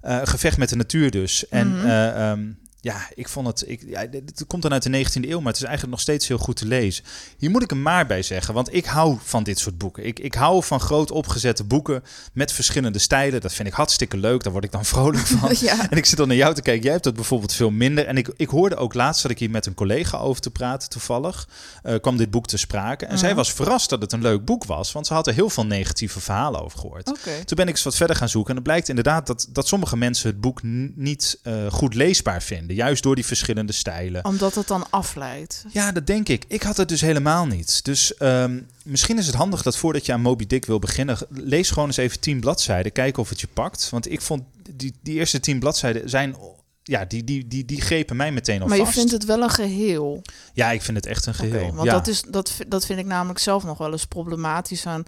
Uh, 0.06 0.20
gevecht 0.24 0.58
met 0.58 0.70
de 0.70 0.76
natuur 0.76 1.12
dus. 1.12 1.48
En 1.48 1.68
Mhm. 1.78 1.86
uh, 1.86 2.30
um, 2.32 2.58
ja, 2.82 3.08
ik 3.16 3.30
vond 3.30 3.48
het. 3.48 3.64
Ik, 3.68 3.84
ja, 3.88 4.00
het 4.00 4.44
komt 4.48 4.62
dan 4.62 4.72
uit 4.74 4.84
de 4.84 5.06
19e 5.06 5.30
eeuw, 5.30 5.38
maar 5.40 5.48
het 5.52 5.56
is 5.62 5.68
eigenlijk 5.68 5.92
nog 5.92 6.00
steeds 6.00 6.28
heel 6.28 6.38
goed 6.38 6.56
te 6.56 6.66
lezen. 6.66 7.04
Hier 7.38 7.50
moet 7.50 7.62
ik 7.64 7.72
er 7.72 7.78
maar 7.78 8.06
bij 8.08 8.22
zeggen, 8.22 8.54
want 8.54 8.74
ik 8.74 8.86
hou 8.86 9.18
van 9.24 9.44
dit 9.44 9.60
soort 9.60 9.78
boeken. 9.78 10.06
Ik, 10.06 10.20
ik 10.20 10.34
hou 10.34 10.64
van 10.64 10.80
groot 10.80 11.12
opgezette 11.12 11.64
boeken 11.64 12.04
met 12.34 12.52
verschillende 12.52 13.00
stijlen. 13.00 13.42
Dat 13.42 13.54
vind 13.54 13.68
ik 13.68 13.74
hartstikke 13.74 14.18
leuk. 14.18 14.44
Daar 14.44 14.52
word 14.52 14.64
ik 14.64 14.72
dan 14.72 14.86
vrolijk 14.96 15.26
van. 15.28 15.50
Ja. 15.60 15.90
En 15.90 15.98
ik 15.98 16.06
zit 16.06 16.18
dan 16.18 16.28
naar 16.28 16.38
jou 16.38 16.54
te 16.54 16.62
kijken. 16.62 16.84
Jij 16.84 16.92
hebt 16.92 17.04
dat 17.04 17.14
bijvoorbeeld 17.16 17.54
veel 17.54 17.72
minder. 17.72 18.06
En 18.06 18.18
ik, 18.18 18.30
ik 18.36 18.50
hoorde 18.50 18.76
ook 18.76 18.94
laatst 18.94 19.22
dat 19.22 19.32
ik 19.32 19.40
hier 19.40 19.50
met 19.50 19.66
een 19.66 19.74
collega 19.74 20.18
over 20.18 20.42
te 20.42 20.52
praten, 20.52 20.90
toevallig. 20.90 21.48
Uh, 21.84 21.96
kwam 22.02 22.18
dit 22.18 22.32
boek 22.32 22.48
te 22.48 22.58
sprake. 22.58 23.06
En 23.06 23.12
Mhm. 23.12 23.20
zij 23.20 23.36
was 23.36 23.54
verrast 23.54 23.90
dat 23.90 24.02
het 24.02 24.12
een 24.12 24.22
leuk 24.22 24.46
boek 24.46 24.66
was, 24.66 24.92
want 24.92 25.08
ze 25.08 25.14
had 25.14 25.28
er 25.28 25.34
heel 25.34 25.50
veel 25.50 25.66
negatieve 25.66 26.20
verhalen 26.20 26.62
over 26.64 26.80
gehoord. 26.80 27.08
Oké. 27.10 27.44
Toen 27.46 27.58
ben 27.58 27.68
ik 27.68 27.74
eens 27.74 27.84
wat 27.84 27.96
verder 27.96 28.16
gaan 28.16 28.30
zoeken. 28.30 28.50
En 28.50 28.56
het 28.56 28.66
blijkt 28.66 28.90
inderdaad 28.90 29.28
dat, 29.28 29.48
dat 29.50 29.68
sommige 29.68 29.98
mensen 29.98 30.30
het 30.30 30.42
boek 30.42 30.60
niet 30.96 31.40
uh, 31.44 31.72
goed 31.72 31.94
leesbaar 31.96 32.42
vinden. 32.42 32.69
Juist 32.76 33.04
door 33.04 33.16
die 33.16 33.26
verschillende 33.26 33.72
stijlen. 33.72 34.26
Omdat 34.26 34.56
het 34.56 34.68
dan 34.68 34.86
afleidt. 34.90 35.66
Ja, 35.72 35.92
dat 35.92 36.08
denk 36.08 36.30
ik. 36.30 36.46
Ik 36.48 36.64
had 36.64 36.78
het 36.78 36.90
dus 36.90 37.02
helemaal 37.02 37.46
niet. 37.46 37.86
Dus 37.86 38.14
um, 38.20 38.68
misschien 38.84 39.18
is 39.18 39.26
het 39.26 39.36
handig 39.36 39.62
dat 39.62 39.78
voordat 39.78 40.06
je 40.06 40.14
aan 40.14 40.22
Moby 40.22 40.48
Dick 40.48 40.66
wil 40.66 40.80
beginnen, 40.80 41.18
lees 41.30 41.70
gewoon 41.70 41.88
eens 41.88 41.98
even 41.98 42.20
tien 42.20 42.40
bladzijden. 42.40 42.92
Kijk 42.92 43.18
of 43.18 43.30
het 43.30 43.42
je 43.42 43.48
pakt. 43.54 43.90
Want 43.90 44.12
ik 44.12 44.22
vond 44.22 44.44
die, 44.70 44.94
die 45.02 45.16
eerste 45.16 45.40
tien 45.40 45.60
bladzijden 45.60 46.10
zijn. 46.10 46.36
Ja, 46.84 47.06
die, 47.06 47.24
die, 47.24 47.48
die, 47.48 47.66
die 47.66 47.82
grepen 47.82 48.16
mij 48.16 48.32
meteen 48.32 48.62
al 48.62 48.68
Maar 48.68 48.78
vast. 48.78 48.94
je 48.94 48.98
vindt 48.98 49.12
het 49.12 49.26
wel 49.26 49.42
een 49.42 49.50
geheel. 49.50 50.22
Ja, 50.54 50.72
ik 50.72 50.82
vind 50.82 50.98
het 50.98 51.06
echt 51.06 51.26
een 51.26 51.34
geheel. 51.34 51.64
Okay, 51.64 51.72
want 51.72 51.88
ja. 51.88 51.94
dat, 51.94 52.08
is, 52.08 52.22
dat, 52.22 52.54
dat 52.68 52.86
vind 52.86 53.00
ik 53.00 53.06
namelijk 53.06 53.40
zelf 53.40 53.64
nog 53.64 53.78
wel 53.78 53.92
eens 53.92 54.06
problematisch 54.06 54.86
aan 54.86 55.04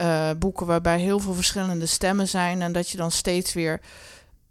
uh, 0.00 0.30
boeken 0.38 0.66
waarbij 0.66 1.00
heel 1.00 1.18
veel 1.18 1.34
verschillende 1.34 1.86
stemmen 1.86 2.28
zijn. 2.28 2.62
En 2.62 2.72
dat 2.72 2.90
je 2.90 2.96
dan 2.96 3.10
steeds 3.10 3.52
weer 3.52 3.80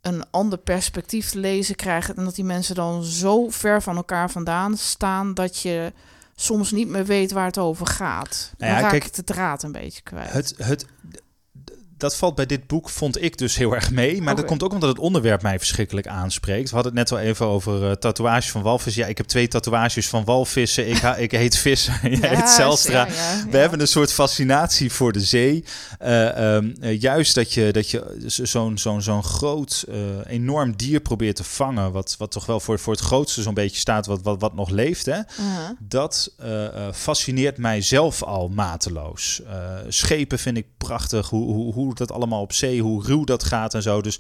een 0.02 0.24
ander 0.32 0.58
perspectief 0.58 1.30
te 1.30 1.40
lezen 1.40 1.76
krijgt. 1.76 2.14
En 2.14 2.24
dat 2.24 2.36
die 2.36 2.44
mensen 2.44 2.76
dan 2.76 3.04
zo 3.04 3.50
ver 3.50 3.82
van 3.82 3.96
elkaar 3.96 4.32
vandaan 4.32 4.78
staan 4.78 5.34
dat 5.34 5.62
je 5.62 5.94
soms 6.36 6.72
niet 6.72 6.88
meer 6.88 7.06
weet 7.06 7.32
waar 7.32 7.46
het 7.46 7.58
over 7.58 7.88
gaat. 7.88 8.54
Dan 8.58 8.68
Nou 8.68 8.72
ja, 8.74 8.80
raak 8.82 8.92
kijk, 8.92 9.06
ik 9.06 9.14
de 9.14 9.24
draad 9.24 9.64
een 9.64 9.72
beetje 9.72 10.02
kwijt. 10.02 10.32
Het, 10.32 10.54
het, 10.58 10.86
dat 11.98 12.16
valt 12.16 12.36
bij 12.36 12.46
dit 12.46 12.68
boek, 12.68 12.90
vond 12.90 13.24
ik 13.24 13.38
dus 13.38 13.56
heel 13.58 13.76
erg 13.76 13.92
mee. 13.92 14.22
Maar 14.22 14.36
dat 14.36 14.46
komt 14.46 14.64
ook 14.64 14.74
omdat 14.74 14.90
het 14.90 15.00
onderwerp 15.00 15.42
mij 15.42 15.58
verschrikkelijk 15.58 16.08
aanspreekt. 16.08 16.70
We 16.70 16.76
hadden 16.76 16.96
het 16.98 17.10
net 17.10 17.20
al 17.20 17.26
even 17.26 17.46
over 17.46 17.84
uh, 17.84 17.92
tatoeages 17.92 18.52
van 18.52 18.62
walvissen. 18.62 19.02
Ja, 19.04 19.08
ik 19.08 19.18
heb 19.18 19.26
twee 19.26 19.48
tatoeages 19.48 20.08
van 20.08 20.24
walvissen. 20.24 20.90
Ik, 20.90 20.98
ha- 20.98 21.16
ik 21.16 21.32
heet 21.32 21.58
Visser, 21.58 22.00
jij 22.02 22.20
Ja, 22.32 22.36
heet 22.36 22.50
Zelstra. 22.50 23.06
ja, 23.06 23.14
ja, 23.14 23.46
We 23.50 23.58
hebben 23.58 23.80
een 23.80 23.88
soort 23.88 24.14
fascinatie 24.14 24.92
voor 24.92 25.12
de 25.12 25.20
zee. 25.20 25.64
Uh, 26.04 26.54
um, 26.56 26.76
uh, 26.82 27.02
juist 27.02 27.36
dat 27.36 27.54
je, 27.54 27.72
dat 27.72 27.90
je 27.90 28.24
zo'n 28.26 28.78
zo'n 28.78 29.02
zo'n 29.02 29.24
groot, 29.24 29.86
enorm 30.26 30.76
dier 30.76 31.00
probeert 31.00 31.36
te 31.36 31.44
vangen... 31.44 31.92
wat, 31.92 32.16
wat 32.18 32.32
toch 32.32 32.46
wel 32.46 32.60
voor, 32.60 32.80
voor 32.80 32.94
het 32.94 33.02
grootste 33.02 33.42
zo'n 33.42 33.54
beetje 33.54 33.80
staat 33.80 34.06
wat, 34.06 34.22
wat, 34.22 34.42
wat 34.42 34.56
nog 34.56 34.70
leeft... 34.70 35.06
Hè? 35.06 35.18
Uh-huh. 35.18 35.70
dat 35.80 36.32
fascineert 36.94 37.58
mij 37.58 37.82
zelf 37.82 38.24
al 38.24 38.50
mateloos. 38.50 39.42
Schepen 39.88 40.40
vind 40.40 40.58
ik 40.58 40.66
prachtig, 40.78 41.30
hoe, 41.30 41.54
hoe, 41.54 41.74
hoe 41.74 41.87
dat 41.96 42.12
allemaal 42.12 42.42
op 42.42 42.54
zee, 42.54 42.82
hoe 42.82 43.04
ruw 43.04 43.24
dat 43.24 43.44
gaat 43.44 43.74
en 43.74 43.82
zo. 43.82 44.02
Dus 44.02 44.20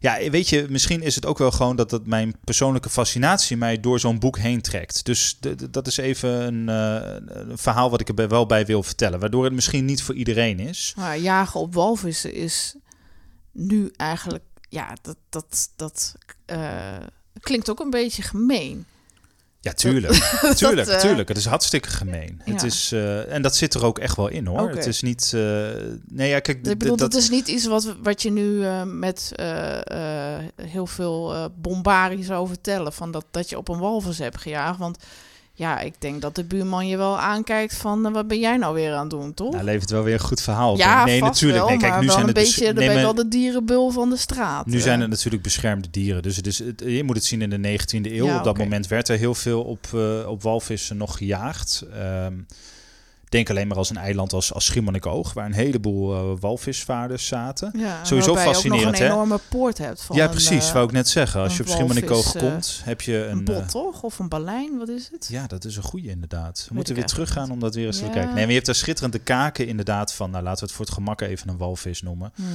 Ja, 0.00 0.30
weet 0.30 0.48
je, 0.48 0.66
misschien 0.68 1.02
is 1.02 1.14
het 1.14 1.26
ook 1.26 1.38
wel 1.38 1.50
gewoon 1.50 1.76
dat, 1.76 1.90
dat 1.90 2.06
mijn 2.06 2.34
persoonlijke 2.44 2.90
fascinatie 2.90 3.56
mij 3.56 3.80
door 3.80 4.00
zo'n 4.00 4.18
boek 4.18 4.38
heen 4.38 4.60
trekt. 4.60 5.04
Dus 5.04 5.38
dat 5.70 5.86
is 5.86 5.96
even 5.96 6.30
een, 6.30 6.68
eh, 6.68 7.46
een 7.48 7.58
verhaal 7.58 7.90
wat 7.90 8.00
ik 8.00 8.18
er 8.18 8.28
wel 8.28 8.46
bij 8.46 8.66
wil 8.66 8.82
vertellen. 8.82 9.20
Waardoor 9.20 9.44
het 9.44 9.52
misschien 9.52 9.84
niet 9.84 10.02
voor 10.02 10.14
iedereen 10.14 10.58
is. 10.58 10.92
Maar 10.96 11.18
jagen 11.18 11.60
op 11.60 11.74
walvissen 11.74 12.34
is 12.34 12.76
nu 13.52 13.92
eigenlijk, 13.96 14.44
ja, 14.68 14.96
dat, 15.02 15.16
dat, 15.28 15.70
dat 15.76 16.14
eh, 16.44 16.96
klinkt 17.40 17.70
ook 17.70 17.80
een 17.80 17.90
beetje 17.90 18.22
gemeen. 18.22 18.86
Ja, 19.60 19.72
tuurlijk. 19.72 20.12
tuurlijk, 20.56 20.88
eh, 20.88 20.98
tuurlijk. 20.98 21.28
Het 21.28 21.36
is 21.36 21.44
hartstikke 21.46 21.88
gemeen. 21.88 22.40
Het 22.44 22.62
is, 22.62 22.92
eh, 22.92 23.32
en 23.32 23.42
dat 23.42 23.56
zit 23.56 23.74
er 23.74 23.84
ook 23.84 23.98
echt 23.98 24.16
wel 24.16 24.28
in 24.28 24.46
hoor. 24.46 24.70
Het 24.70 24.86
is 24.86 25.02
niet. 25.02 25.32
eh, 25.34 25.40
nee, 26.08 26.28
ja, 26.28 26.40
kijk, 26.40 26.66
Ik 26.66 26.78
bedoel, 26.78 26.96
dat, 26.96 27.12
dat 27.12 27.20
is 27.20 27.30
niet 27.30 27.48
iets 27.48 27.66
wat, 27.66 27.96
wat 28.02 28.22
je 28.22 28.30
nu 28.30 28.66
met 28.84 29.32
heel 30.62 30.86
veel 30.86 31.50
bombarie 31.60 32.24
zou 32.24 32.48
vertellen. 32.48 32.92
Van 32.92 33.10
dat, 33.10 33.24
dat 33.30 33.48
je 33.48 33.58
op 33.58 33.68
een 33.68 33.78
walvis 33.78 34.18
hebt 34.18 34.40
gejaagd. 34.40 34.78
Want 34.78 34.98
ja, 35.58 35.78
ik 35.80 35.94
denk 35.98 36.20
dat 36.20 36.34
de 36.34 36.44
buurman 36.44 36.86
je 36.88 36.96
wel 36.96 37.18
aankijkt 37.18 37.74
van... 37.76 38.06
eh, 38.06 38.12
wat 38.12 38.28
ben 38.28 38.38
jij 38.38 38.56
nou 38.56 38.74
weer 38.74 38.92
aan 38.92 39.00
het 39.00 39.10
doen, 39.10 39.34
toch? 39.34 39.52
nou, 39.52 39.64
levert 39.64 39.90
wel 39.90 40.02
weer 40.02 40.14
een 40.14 40.20
goed 40.20 40.40
verhaal. 40.40 40.72
op. 40.72 40.78
ja, 40.78 41.04
nee, 41.04 41.20
natuurlijk. 41.20 41.58
wel, 41.58 41.68
nee, 41.68 41.78
kijk, 41.78 41.90
maar 41.92 42.00
nu 42.00 42.06
wel 42.06 42.14
zijn 42.14 42.28
een 42.28 42.34
het 42.34 42.44
bes- 42.44 42.56
beetje, 42.56 42.74
dan 42.74 42.84
ben 42.84 42.94
je 42.94 43.00
wel 43.00 43.14
de 43.14 43.28
dierenbul 43.28 43.90
van 43.90 44.10
de 44.10 44.16
straat. 44.16 44.66
Nu 44.66 44.80
zijn 44.80 45.00
het 45.00 45.10
natuurlijk 45.10 45.42
beschermde 45.42 45.88
dieren. 45.90 46.22
Dus 46.22 46.36
het 46.36 46.82
je 46.86 47.02
moet 47.04 47.16
het 47.16 47.24
zien 47.24 47.42
in 47.42 47.50
de 47.62 47.78
19e 47.78 48.12
eeuw. 48.12 48.24
Ja, 48.26 48.38
op 48.38 48.44
dat 48.44 48.58
moment 48.58 48.86
werd 48.86 49.08
er 49.08 49.18
heel 49.18 49.34
veel 49.34 49.62
op, 49.62 49.86
eh, 49.94 50.28
op 50.28 50.42
walvissen 50.42 50.96
nog 50.96 51.16
gejaagd. 51.16 51.84
Ehm, 51.94 52.32
denk 53.28 53.50
alleen 53.50 53.68
maar 53.68 53.76
als 53.76 53.90
een 53.90 53.96
eiland 53.96 54.32
als, 54.32 54.52
als 54.52 54.64
Schiermonnikoog, 54.64 55.32
waar 55.32 55.46
een 55.46 55.52
heleboel 55.52 56.14
eh, 56.14 56.40
walvisvaarders 56.40 57.26
zaten. 57.26 57.72
ja, 57.76 58.04
sowieso 58.04 58.32
je 58.32 58.38
fascinerend, 58.38 58.86
ook 58.86 58.92
nog 58.92 59.00
een 59.00 59.06
hè? 59.06 59.12
enorme 59.12 59.40
poort 59.48 59.78
hebt 59.78 60.02
van 60.02 60.16
ja, 60.16 60.24
een, 60.24 60.30
precies. 60.30 60.66
eh, 60.66 60.72
wou 60.72 60.86
ik 60.86 60.92
net 60.92 61.08
zeggen. 61.08 61.40
Als 61.40 61.50
een 61.50 61.56
je 61.56 61.62
op 61.62 61.68
Schiermonnikoog 61.68 62.34
eh, 62.34 62.42
komt, 62.42 62.80
heb 62.84 63.00
je 63.00 63.16
een... 63.16 63.38
een 63.38 63.44
bot, 63.44 63.70
toch? 63.70 64.02
Of 64.02 64.18
een 64.18 64.28
balijn, 64.28 64.78
wat 64.78 64.88
is 64.88 65.08
het? 65.12 65.28
ja, 65.30 65.46
dat 65.46 65.64
is 65.64 65.76
een 65.76 65.82
goede 65.82 66.08
inderdaad. 66.08 66.66
We 66.68 66.74
moeten 66.74 66.94
weer 66.94 67.06
teruggaan 67.06 67.50
om 67.50 67.60
dat 67.60 67.74
weer 67.74 67.86
eens 67.86 67.98
te 67.98 68.02
kijken. 68.02 68.24
Nee, 68.24 68.32
maar 68.34 68.46
je 68.46 68.52
hebt 68.52 68.66
daar 68.66 68.74
schitterende 68.74 69.18
kaken 69.18 69.66
inderdaad 69.66 70.12
van. 70.12 70.30
Nou, 70.30 70.44
laten 70.44 70.60
we 70.60 70.66
het 70.66 70.74
voor 70.74 70.84
het 70.84 70.94
gemak 70.94 71.20
even 71.20 71.48
een 71.48 71.56
walvis 71.56 72.02
noemen. 72.02 72.32
Hmm. 72.34 72.46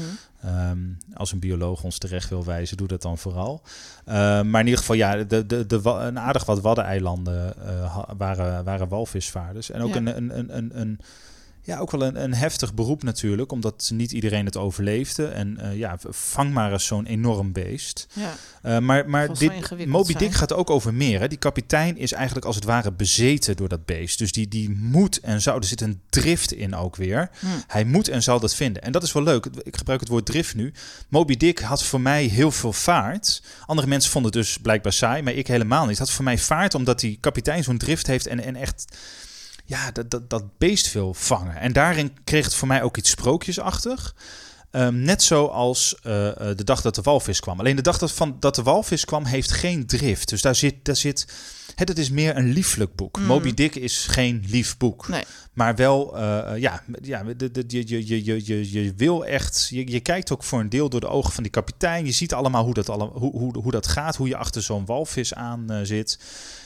Ehm, 0.43 0.77
als 1.13 1.31
een 1.31 1.39
bioloog 1.39 1.83
ons 1.83 1.97
terecht 1.97 2.29
wil 2.29 2.45
wijzen, 2.45 2.77
doe 2.77 2.87
dat 2.87 3.01
dan 3.01 3.17
vooral. 3.17 3.61
Ehm, 4.05 4.49
maar 4.49 4.59
in 4.59 4.65
ieder 4.65 4.79
geval, 4.79 4.95
ja, 4.95 5.15
de, 5.23 5.45
de, 5.45 5.65
de, 5.65 5.81
een 5.83 6.19
aardig 6.19 6.45
wat 6.45 6.61
waddeneilanden 6.61 7.53
ha- 7.87 8.07
waren, 8.17 8.63
waren 8.63 8.87
walvisvaarders. 8.87 9.71
En 9.71 9.81
ook 9.81 9.89
Ja. 9.89 9.95
een, 9.95 10.17
een, 10.17 10.37
een, 10.39 10.57
een, 10.57 10.79
een, 10.79 10.99
ja, 11.65 11.77
ook 11.77 11.91
wel 11.91 12.03
een, 12.03 12.23
een 12.23 12.33
heftig 12.33 12.73
beroep 12.73 13.03
natuurlijk, 13.03 13.51
omdat 13.51 13.91
niet 13.93 14.11
iedereen 14.11 14.45
het 14.45 14.57
overleefde. 14.57 15.27
En 15.27 15.57
eh, 15.59 15.77
ja, 15.77 15.97
vang 16.09 16.53
maar 16.53 16.71
eens 16.71 16.85
zo'n 16.85 17.05
enorm 17.05 17.51
beest. 17.51 18.07
Ja. 18.13 18.35
Eh, 18.61 18.79
maar 18.79 19.09
maar 19.09 19.33
dit, 19.37 19.85
Moby 19.85 20.07
Dick 20.07 20.19
zijn. 20.19 20.33
gaat 20.33 20.53
ook 20.53 20.69
over 20.69 20.93
meer. 20.93 21.19
Hè? 21.19 21.27
Die 21.27 21.37
kapitein 21.37 21.97
is 21.97 22.11
eigenlijk 22.11 22.45
als 22.45 22.55
het 22.55 22.65
ware 22.65 22.91
bezeten 22.91 23.55
door 23.55 23.69
dat 23.69 23.85
beest. 23.85 24.17
Dus 24.17 24.31
die, 24.31 24.47
die 24.47 24.69
moet 24.69 25.19
en 25.19 25.41
zou, 25.41 25.57
er 25.57 25.65
zit 25.65 25.81
een 25.81 26.01
drift 26.09 26.53
in 26.53 26.75
ook 26.75 26.95
weer. 26.95 27.29
Hm. 27.39 27.47
Hij 27.67 27.83
moet 27.83 28.07
en 28.07 28.23
zal 28.23 28.39
dat 28.39 28.55
vinden. 28.55 28.81
En 28.81 28.91
dat 28.91 29.03
is 29.03 29.11
wel 29.11 29.23
leuk. 29.23 29.45
Ik 29.45 29.77
gebruik 29.77 29.99
het 29.99 30.09
woord 30.09 30.25
drift 30.25 30.55
nu. 30.55 30.73
Moby 31.09 31.37
Dick 31.37 31.59
had 31.59 31.83
voor 31.83 32.01
mij 32.01 32.25
heel 32.25 32.51
veel 32.51 32.73
vaart. 32.73 33.43
Andere 33.65 33.87
mensen 33.87 34.11
vonden 34.11 34.31
het 34.31 34.41
dus 34.41 34.57
blijkbaar 34.57 34.93
saai, 34.93 35.21
maar 35.21 35.33
ik 35.33 35.47
helemaal 35.47 35.81
niet. 35.81 35.97
Het 35.97 36.07
had 36.07 36.11
voor 36.11 36.23
mij 36.23 36.37
vaart 36.37 36.75
omdat 36.75 36.99
die 36.99 37.17
kapitein 37.19 37.63
zo'n 37.63 37.77
drift 37.77 38.07
heeft 38.07 38.27
en, 38.27 38.43
en 38.43 38.55
echt 38.55 38.85
ja, 39.63 39.91
dat, 39.91 40.11
dat, 40.11 40.29
dat 40.29 40.57
beest 40.57 40.93
wil 40.93 41.13
vangen. 41.13 41.55
En 41.55 41.73
daarin 41.73 42.17
kreeg 42.23 42.45
het 42.45 42.55
voor 42.55 42.67
mij 42.67 42.81
ook 42.83 42.97
iets 42.97 43.09
sprookjesachtig. 43.09 44.15
Ehm, 44.71 45.01
net 45.01 45.23
zoals 45.23 45.95
eh, 46.01 46.27
eh, 46.29 46.57
de 46.57 46.63
dag 46.63 46.81
dat 46.81 46.95
de 46.95 47.01
walvis 47.01 47.39
kwam. 47.39 47.59
Alleen 47.59 47.75
de 47.75 47.81
dag 47.81 47.97
dat, 47.97 48.11
van, 48.11 48.37
dat 48.39 48.55
de 48.55 48.63
walvis 48.63 49.05
kwam 49.05 49.25
heeft 49.25 49.51
geen 49.51 49.85
drift. 49.85 50.29
Dus 50.29 50.41
daar 50.41 50.55
zit... 50.55 50.75
Daar 50.85 50.95
zit 50.95 51.27
het, 51.75 51.87
het 51.87 51.97
is 51.97 52.09
meer 52.09 52.37
een 52.37 52.51
lieflijk 52.51 52.95
boek. 52.95 53.19
Mm. 53.19 53.25
Moby 53.25 53.53
Dick 53.53 53.75
is 53.75 54.05
geen 54.05 54.43
lief 54.47 54.77
boek. 54.77 55.07
Nee. 55.07 55.23
Maar 55.53 55.75
wel, 55.75 56.17
eh, 56.17 56.59
ja, 56.59 56.83
ja 57.01 57.23
de, 57.23 57.51
de, 57.51 57.63
je, 57.67 57.87
je, 57.87 58.07
je, 58.07 58.25
je, 58.25 58.45
je, 58.45 58.83
je 58.83 58.93
wil 58.97 59.25
echt... 59.25 59.67
Je, 59.69 59.91
je 59.91 59.99
kijkt 59.99 60.31
ook 60.31 60.43
voor 60.43 60.59
een 60.59 60.69
deel 60.69 60.89
door 60.89 60.99
de 60.99 61.07
ogen 61.07 61.33
van 61.33 61.43
die 61.43 61.51
kapitein. 61.51 62.05
Je 62.05 62.11
ziet 62.11 62.33
allemaal 62.33 62.63
hoe 62.63 62.73
dat, 62.73 62.89
alle, 62.89 63.05
hoe, 63.05 63.31
hoe, 63.31 63.57
hoe 63.57 63.71
dat 63.71 63.87
gaat. 63.87 64.15
Hoe 64.15 64.27
je 64.27 64.37
achter 64.37 64.63
zo'n 64.63 64.85
walvis 64.85 65.33
aan 65.33 65.79
zit. 65.83 66.19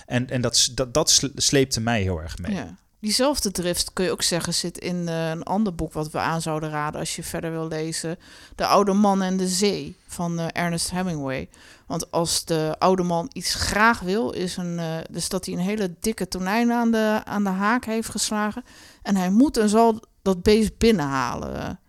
En, 0.05 0.29
en 0.29 0.41
dat, 0.41 0.69
dat, 0.73 0.93
dat 0.93 1.09
sle- 1.09 1.31
sleepte 1.35 1.81
mij 1.81 2.01
heel 2.01 2.21
erg 2.21 2.37
mee. 2.37 2.53
Ja. 2.53 2.77
Diezelfde 3.07 3.51
drift 3.51 3.93
kun 3.93 4.05
je 4.05 4.11
ook 4.11 4.21
zeggen 4.21 4.53
zit 4.53 4.77
in 4.77 5.07
eh, 5.07 5.29
een 5.29 5.43
ander 5.43 5.75
boek 5.75 5.93
wat 5.93 6.11
we 6.11 6.17
aan 6.17 6.41
zouden 6.41 6.69
raden 6.69 6.99
als 6.99 7.15
je 7.15 7.23
verder 7.23 7.51
wil 7.51 7.67
lezen. 7.67 8.17
De 8.55 8.65
Oude 8.65 8.93
Man 8.93 9.21
en 9.21 9.37
de 9.37 9.47
Zee 9.47 9.95
van 10.07 10.39
eh, 10.39 10.45
Ernest 10.51 10.91
Hemingway. 10.91 11.49
Want 11.85 12.11
als 12.11 12.45
de 12.45 12.75
oude 12.79 13.03
man 13.03 13.29
iets 13.33 13.53
graag 13.53 13.99
wil, 13.99 14.31
is 14.31 14.57
een, 14.57 14.79
eh, 14.79 14.97
dus 15.09 15.29
dat 15.29 15.45
hij 15.45 15.53
een 15.55 15.59
hele 15.59 15.93
dikke 15.99 16.27
tonijn 16.27 16.71
aan 16.71 16.91
de, 16.91 17.21
aan 17.23 17.43
de 17.43 17.49
haak 17.49 17.85
heeft 17.85 18.09
geslagen. 18.09 18.63
En 19.01 19.15
hij 19.15 19.29
moet 19.29 19.57
en 19.57 19.69
zal 19.69 19.99
dat 20.21 20.43
beest 20.43 20.77
binnenhalen. 20.77 21.79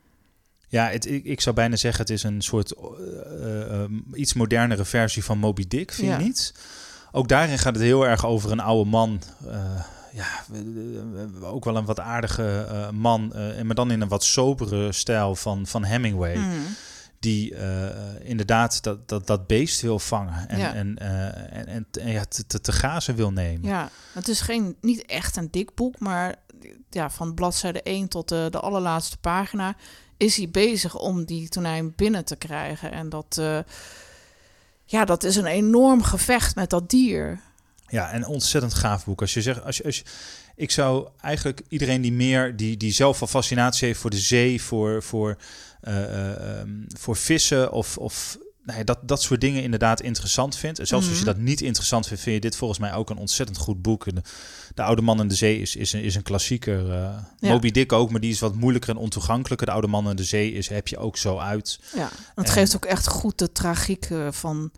Ja, 0.69 0.89
het, 0.89 1.07
ik, 1.07 1.25
ik 1.25 1.41
zou 1.41 1.55
bijna 1.55 1.77
zeggen, 1.77 2.01
het 2.01 2.11
is 2.11 2.23
een 2.23 2.43
soort 2.43 2.73
eh, 2.73 2.83
eh, 3.31 3.83
eh, 3.83 3.91
iets 4.13 4.35
modernere 4.35 4.85
versie 4.85 5.25
van 5.25 5.39
Moby 5.39 5.65
Dick, 5.69 5.93
vind 5.93 6.09
Ja. 6.09 6.19
je 6.19 6.25
niet? 6.25 6.55
Ook 7.13 7.29
daarin 7.29 7.59
gaat 7.59 7.75
het 7.75 7.83
heel 7.83 8.07
erg 8.07 8.27
over 8.27 8.51
een 8.51 8.61
oude 8.61 8.91
man. 8.91 9.21
Ja, 10.13 10.45
ook 11.43 11.65
wel 11.65 11.77
een 11.77 11.85
wat 11.85 12.01
aardige 12.01 12.67
eh, 12.71 12.91
man, 12.91 13.33
eh, 13.35 13.63
maar 13.63 13.75
dan 13.75 13.91
in 13.91 14.01
een 14.01 14.09
wat 14.09 14.25
sobere 14.25 14.93
stijl 14.93 15.35
van, 15.35 15.67
van 15.67 15.85
Hemingway. 15.85 16.35
Hmm. 16.35 16.65
Die 17.21 17.55
eh, 17.55 18.29
inderdaad 18.29 18.83
dat, 18.83 19.09
dat, 19.09 19.27
dat 19.27 19.47
beest 19.47 19.81
wil 19.81 19.99
vangen 19.99 20.49
en, 20.49 20.59
Ja. 20.59 20.75
en, 20.75 20.99
en, 20.99 21.67
en, 21.67 21.87
en 22.01 22.11
ja, 22.11 22.25
te, 22.25 22.47
te, 22.47 22.61
te 22.61 22.73
gazen 22.73 23.15
wil 23.15 23.33
nemen. 23.33 23.69
Ja, 23.69 23.91
het 24.13 24.29
is 24.29 24.41
geen, 24.41 24.77
niet 24.81 25.07
echt 25.07 25.37
een 25.37 25.51
dik 25.51 25.75
boek, 25.75 25.99
maar 25.99 26.35
ja, 26.91 27.11
van 27.11 27.35
bladzijde 27.35 27.83
1 27.83 28.09
tot 28.09 28.29
de, 28.29 28.49
de 28.51 28.61
allerlaatste 28.61 29.19
pagina 29.19 29.77
is 30.17 30.37
hij 30.37 30.51
bezig 30.51 30.97
om 30.97 31.25
die 31.25 31.49
tonijn 31.49 31.93
binnen 31.97 32.25
te 32.25 32.37
krijgen. 32.37 32.93
En 32.93 33.09
dat, 33.09 33.41
ja, 34.85 35.05
dat 35.05 35.25
is 35.25 35.37
een 35.37 35.47
enorm 35.47 36.03
gevecht 36.03 36.55
met 36.55 36.71
dat 36.71 36.91
dier. 36.91 37.41
Ja, 37.89 38.11
en 38.11 38.27
ontzettend 38.27 38.75
gaaf 38.75 39.05
boek. 39.05 39.21
Als 39.21 39.35
je 39.35 39.43
zegt, 39.43 39.65
als 39.65 39.77
je, 39.77 39.85
als 39.85 39.97
je, 39.97 40.03
ik 40.57 40.71
zou 40.71 41.09
eigenlijk 41.21 41.63
iedereen 41.69 42.01
die 42.01 42.13
meer, 42.13 42.57
die, 42.57 42.77
die 42.77 42.93
zelf 42.93 43.21
al 43.21 43.27
fascinatie 43.27 43.87
heeft 43.87 44.01
voor 44.01 44.11
de 44.11 44.19
zee, 44.19 44.63
voor, 44.63 45.03
voor, 45.03 45.37
eh, 45.81 46.03
eh, 46.05 46.59
ehm, 46.61 46.71
voor 46.99 47.17
vissen 47.17 47.73
of, 47.73 47.99
of 47.99 48.39
nou 48.65 48.79
ja, 48.79 48.85
dat, 48.85 48.99
dat 49.09 49.23
soort 49.23 49.41
dingen 49.41 49.63
inderdaad 49.63 50.01
interessant 50.01 50.57
vindt. 50.57 50.79
En 50.79 50.87
zelfs 50.87 51.09
als 51.09 51.19
je 51.19 51.25
Mhm. 51.25 51.33
dat 51.35 51.43
niet 51.43 51.61
interessant 51.61 52.07
vindt, 52.07 52.23
vind 52.23 52.35
je 52.35 52.41
dit 52.41 52.57
volgens 52.57 52.79
mij 52.81 52.93
ook 52.95 53.11
een 53.11 53.17
ontzettend 53.17 53.59
goed 53.59 53.83
boek. 53.83 54.07
En 54.07 54.15
De, 54.15 54.23
de 54.75 54.83
Oude 54.83 55.03
Man 55.03 55.21
in 55.21 55.29
de 55.29 55.35
Zee 55.35 55.61
is, 55.61 55.77
is, 55.77 55.93
een, 55.93 56.03
is 56.03 56.15
een 56.15 56.23
klassieker. 56.23 56.87
Ja. 56.93 57.29
Moby 57.41 57.71
Dick 57.71 57.93
ook, 57.93 58.11
maar 58.11 58.21
die 58.21 58.31
is 58.31 58.41
wat 58.41 58.55
moeilijker 58.55 58.91
en 58.91 58.97
ontoegankelijker. 58.97 59.67
De 59.67 59.73
Oude 59.73 59.87
Man 59.87 60.11
in 60.11 60.17
de 60.17 60.25
Zee 60.25 60.53
is, 60.53 60.69
heb 60.69 60.89
je 60.89 60.99
ook 60.99 61.17
zo 61.17 61.39
uit. 61.39 61.81
Ja, 61.95 62.11
het 62.35 62.47
En- 62.47 62.53
geeft 62.53 62.77
ook 62.77 62.85
echt 62.85 63.07
goed 63.07 63.39
de 63.39 63.53
tragiek 63.53 64.09
van, 64.31 64.71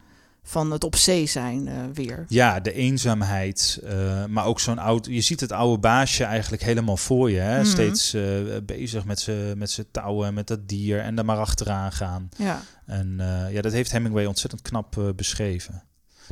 van 0.42 0.70
het 0.70 0.84
op 0.84 0.96
zee 0.96 1.26
zijn 1.26 1.68
eh, 1.68 1.74
weer. 1.94 2.24
Ja, 2.28 2.60
de 2.60 2.72
eenzaamheid, 2.72 3.80
eh, 3.84 4.24
maar 4.24 4.44
ook 4.44 4.60
zo'n 4.60 4.78
oud... 4.78 5.06
Je 5.06 5.20
ziet 5.20 5.40
het 5.40 5.52
oude 5.52 5.78
baasje 5.78 6.24
eigenlijk 6.24 6.62
helemaal 6.62 6.96
voor 6.96 7.30
je. 7.30 7.38
Hè? 7.38 7.58
Mhm. 7.58 7.68
Steeds 7.68 8.14
eh, 8.14 8.22
bezig 8.62 9.04
met 9.04 9.20
zijn 9.20 9.58
met 9.58 9.84
touwen, 9.90 10.34
met 10.34 10.46
dat 10.46 10.68
dier 10.68 11.00
en 11.00 11.14
daar 11.14 11.24
maar 11.24 11.38
achteraan 11.38 11.92
gaan. 11.92 12.28
Ja, 12.36 12.62
En 12.86 13.20
ja, 13.50 13.60
dat 13.60 13.72
heeft 13.72 13.92
Hemingway 13.92 14.24
ontzettend 14.24 14.62
knap 14.62 15.12
beschreven. 15.16 15.82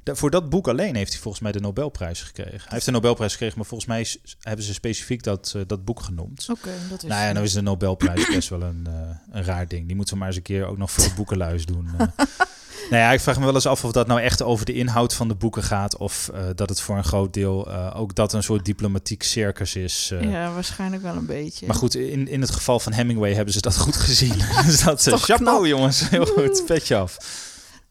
Voor 0.05 0.31
dat 0.31 0.51
boek 0.51 0.69
alleen 0.69 0.97
heeft 0.97 1.13
hij 1.13 1.21
volgens 1.21 1.43
mij 1.43 1.53
de 1.53 1.61
Nobelprijs 1.61 2.23
gekregen. 2.23 2.61
Hij 2.61 2.69
heeft 2.69 2.85
de 2.85 2.91
Nobelprijs 2.91 3.33
gekregen, 3.33 3.57
maar 3.57 3.67
volgens 3.67 3.89
mij 3.89 4.07
hebben 4.41 4.65
ze 4.65 4.73
specifiek 4.75 5.23
dat, 5.23 5.53
eh, 5.57 5.63
dat 5.67 5.85
boek 5.85 6.01
genoemd. 6.01 6.47
oké. 6.51 6.71
dat 6.91 7.03
is 7.03 7.09
Nou 7.09 7.23
ja, 7.23 7.33
nou 7.33 7.45
is 7.45 7.53
de 7.53 7.61
Nobelprijs 7.61 8.27
best 8.35 8.49
wel 8.49 8.63
een, 8.63 8.87
eh, 8.87 8.93
een 9.31 9.45
raar 9.45 9.69
ding. 9.69 9.87
Die 9.87 9.97
moeten 9.97 10.15
we 10.15 10.19
maar 10.21 10.29
eens 10.29 10.37
een 10.37 10.43
keer 10.43 10.67
ook 10.67 10.79
nog 10.79 10.91
voor 10.91 11.05
de 11.05 11.15
boekenluis 11.15 11.67
doen. 11.67 11.89
eh. 11.99 12.07
nou 12.91 13.03
ja, 13.03 13.13
ik 13.13 13.21
vraag 13.21 13.39
me 13.39 13.45
wel 13.45 13.55
eens 13.55 13.67
af 13.67 13.85
of 13.85 13.93
dat 13.93 14.07
nou 14.07 14.21
echt 14.21 14.43
over 14.43 14.65
de 14.67 14.73
inhoud 14.73 15.15
van 15.15 15.29
de 15.29 15.35
boeken 15.35 15.63
gaat. 15.63 15.97
Of 15.97 16.31
dat 16.55 16.69
het 16.69 16.81
voor 16.81 16.97
een 16.97 17.05
groot 17.05 17.33
deel 17.35 17.73
ook 17.95 18.15
dat 18.15 18.33
een 18.33 18.43
soort 18.43 18.65
diplomatiek 18.65 19.23
circus 19.23 19.77
is. 19.77 20.13
ja, 20.21 20.53
waarschijnlijk 20.53 21.03
wel 21.03 21.17
een 21.17 21.27
beetje. 21.27 21.67
Maar 21.67 21.77
goed, 21.77 21.95
in, 21.95 22.29
in 22.29 22.41
het 22.41 22.51
geval 22.51 22.81
van 22.81 22.93
Hemingway 22.93 23.35
hebben 23.35 23.55
ze 23.55 23.61
dat 23.61 23.77
goed 23.77 23.97
gezien. 23.97 24.39
dus 24.67 24.83
dat 24.83 25.03
chapeau 25.03 25.37
knap. 25.37 25.65
jongens, 25.65 26.09
heel 26.09 26.27
goed, 26.27 26.63
petje 26.67 26.97
af. 26.97 27.17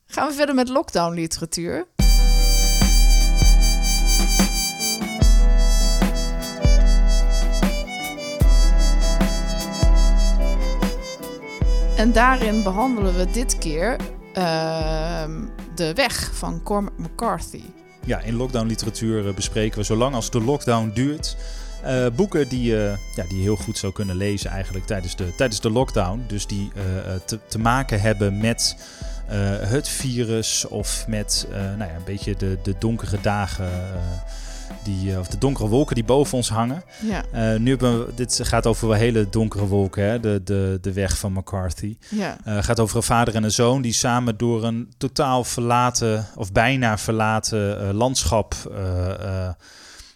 Gaan 0.08 0.28
we 0.28 0.34
verder 0.34 0.56
met 0.56 0.70
lockdown 0.70 1.14
literatuur. 1.14 1.88
En 11.98 12.12
daarin 12.12 12.64
behandelen 12.64 13.18
we 13.18 13.32
dit 13.32 13.58
keer 13.58 13.98
ehm, 14.34 15.46
De 15.76 15.94
Weg 15.94 16.32
van 16.34 16.64
Cormac 16.64 16.98
McCarthy. 16.98 17.62
Ja, 18.06 18.22
in 18.22 18.36
lockdown 18.36 18.68
literatuur 18.68 19.28
eh, 19.28 19.34
bespreken 19.34 19.78
we 19.78 19.84
zolang 19.84 20.16
als 20.16 20.32
de 20.32 20.42
lockdown 20.42 20.92
duurt. 20.94 21.38
eh, 21.84 22.06
boeken 22.16 22.48
die, 22.48 22.86
eh, 22.86 22.98
ja, 23.16 23.24
die 23.28 23.38
je 23.38 23.44
heel 23.44 23.56
goed 23.56 23.78
zou 23.78 23.94
kunnen 23.94 24.16
lezen 24.16 24.50
eigenlijk 24.50 24.86
tijdens 24.86 25.16
de, 25.16 25.36
tijdens 25.36 25.62
de 25.62 25.70
lockdown. 25.70 26.24
Dus 26.28 26.48
die 26.48 26.72
te, 27.26 27.40
te 27.48 27.60
maken 27.60 28.02
hebben 28.02 28.38
met 28.38 28.76
het 29.62 29.88
virus 29.88 30.68
of 30.68 31.06
met 31.08 31.48
nou 31.52 31.92
ja, 31.92 31.96
een 31.96 32.04
beetje 32.06 32.36
de, 32.36 32.58
de 32.64 32.76
donkere 32.80 33.22
dagen 33.22 33.70
die, 34.84 35.12
eh, 35.12 35.20
of 35.20 35.28
de 35.28 35.38
donkere 35.38 35.68
wolken 35.68 35.96
die 35.96 36.04
boven 36.04 36.38
ons 36.38 36.50
hangen. 36.50 36.84
Ja. 37.02 37.24
Uh, 37.54 37.60
nu 37.60 37.70
hebben 37.70 38.06
we, 38.06 38.14
dit 38.14 38.40
gaat 38.44 38.66
over 38.66 38.88
wel 38.88 38.98
hele 38.98 39.30
donkere 39.30 39.66
wolken, 39.66 40.04
hè? 40.04 40.20
De, 40.20 40.42
de, 40.44 40.78
de 40.82 40.94
weg 40.94 41.18
van 41.18 41.34
McCarthy. 41.34 41.98
Ja. 42.10 42.38
Uh, 42.48 42.64
gaat 42.64 42.80
over 42.80 42.98
een 42.98 43.04
vader 43.04 43.36
en 43.36 43.44
een 43.44 43.52
zoon 43.52 43.82
die 43.82 43.94
samen 43.94 44.38
door 44.38 44.64
een 44.64 44.94
totaal 44.98 45.44
verlaten 45.44 46.28
of 46.36 46.52
bijna 46.52 46.98
verlaten 46.98 47.94
landschap 47.94 48.56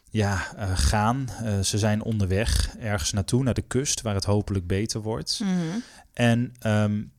ja, 0.10 0.36
gaan. 0.76 1.30
ze 1.64 1.78
zijn 1.78 2.04
onderweg 2.04 2.76
ergens 2.80 3.12
naartoe, 3.12 3.44
naar 3.44 3.54
de 3.54 3.62
kust, 3.62 4.02
waar 4.02 4.16
het 4.16 4.26
hopelijk 4.26 4.68
beter 4.68 5.02
wordt. 5.02 5.40
Mhm. 5.44 5.80
En 6.14 6.54
um, 6.66 7.12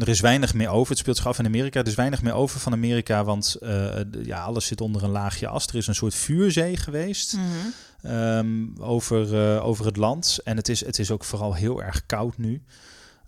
er 0.00 0.08
is 0.08 0.20
weinig 0.20 0.54
meer 0.54 0.68
over. 0.68 0.88
Het 0.90 0.98
speelt 0.98 1.16
zich 1.16 1.26
af 1.26 1.38
in 1.38 1.46
Amerika. 1.46 1.80
Er 1.80 1.86
is 1.86 1.94
weinig 1.94 2.22
meer 2.22 2.32
over 2.32 2.60
van 2.60 2.72
Amerika, 2.72 3.24
want 3.24 3.56
uh, 3.62 3.88
ja, 4.22 4.42
alles 4.42 4.66
zit 4.66 4.80
onder 4.80 5.02
een 5.04 5.10
laagje 5.10 5.48
as. 5.48 5.66
Er 5.66 5.74
is 5.74 5.86
een 5.86 5.94
soort 5.94 6.14
vuurzee 6.14 6.76
geweest 6.76 7.36
Mhm. 7.36 8.14
um, 8.14 8.74
over, 8.78 9.54
uh, 9.54 9.66
over 9.66 9.84
het 9.86 9.96
land. 9.96 10.38
En 10.44 10.56
het 10.56 10.68
is, 10.68 10.84
het 10.84 10.98
is 10.98 11.10
ook 11.10 11.24
vooral 11.24 11.54
heel 11.54 11.82
erg 11.82 12.02
koud 12.06 12.38
nu. 12.38 12.62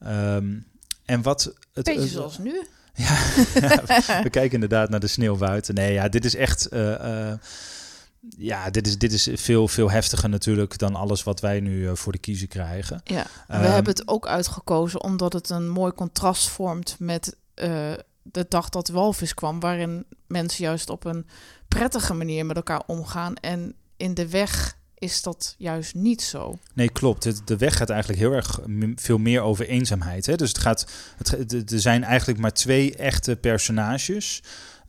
Um, 0.06 0.64
en 1.04 1.22
wat 1.22 1.52
het, 1.72 1.84
Beetje 1.84 2.08
zoals 2.08 2.38
nu. 2.38 2.62
Ja, 2.94 3.16
we 4.22 4.30
kijken 4.30 4.52
inderdaad 4.52 4.88
naar 4.90 5.00
de 5.00 5.06
sneeuw 5.06 5.36
buiten. 5.36 5.74
Nee, 5.74 5.92
ja, 5.92 6.08
dit 6.08 6.24
is 6.24 6.34
echt. 6.34 6.68
Ja, 8.28 8.70
dit 8.70 8.86
is, 8.86 8.98
dit 8.98 9.12
is 9.12 9.28
veel, 9.32 9.68
veel 9.68 9.90
heftiger 9.90 10.28
natuurlijk 10.28 10.78
dan 10.78 10.94
alles 10.94 11.22
wat 11.22 11.40
wij 11.40 11.60
nu 11.60 11.82
uh, 11.82 11.94
voor 11.94 12.12
de 12.12 12.18
kiezer 12.18 12.48
krijgen. 12.48 13.00
Ja, 13.04 13.26
we 13.48 13.54
um, 13.54 13.60
hebben 13.60 13.92
het 13.92 14.08
ook 14.08 14.26
uitgekozen 14.26 15.02
omdat 15.02 15.32
het 15.32 15.50
een 15.50 15.68
mooi 15.68 15.92
contrast 15.92 16.48
vormt 16.48 16.96
met 16.98 17.36
uh, 17.54 17.92
de 18.22 18.46
dag 18.48 18.68
dat 18.68 18.88
walvis 18.88 19.34
kwam, 19.34 19.60
waarin 19.60 20.04
mensen 20.26 20.64
juist 20.64 20.90
op 20.90 21.04
een 21.04 21.26
prettige 21.68 22.14
manier 22.14 22.46
met 22.46 22.56
elkaar 22.56 22.82
omgaan. 22.86 23.34
En 23.34 23.74
in 23.96 24.14
de 24.14 24.28
weg 24.28 24.76
is 24.94 25.22
dat 25.22 25.54
juist 25.58 25.94
niet 25.94 26.22
zo. 26.22 26.58
Nee, 26.74 26.90
klopt. 26.90 27.46
De 27.46 27.56
weg 27.56 27.76
gaat 27.76 27.90
eigenlijk 27.90 28.20
heel 28.20 28.32
erg 28.32 28.60
veel 28.96 29.18
meer 29.18 29.40
over 29.40 29.68
eenzaamheid. 29.68 30.26
Hè? 30.26 30.36
Dus 30.36 30.48
het 30.48 30.58
gaat, 30.58 30.86
het, 31.16 31.72
er 31.72 31.80
zijn 31.80 32.04
eigenlijk 32.04 32.40
maar 32.40 32.52
twee 32.52 32.96
echte 32.96 33.36
personages. 33.36 34.42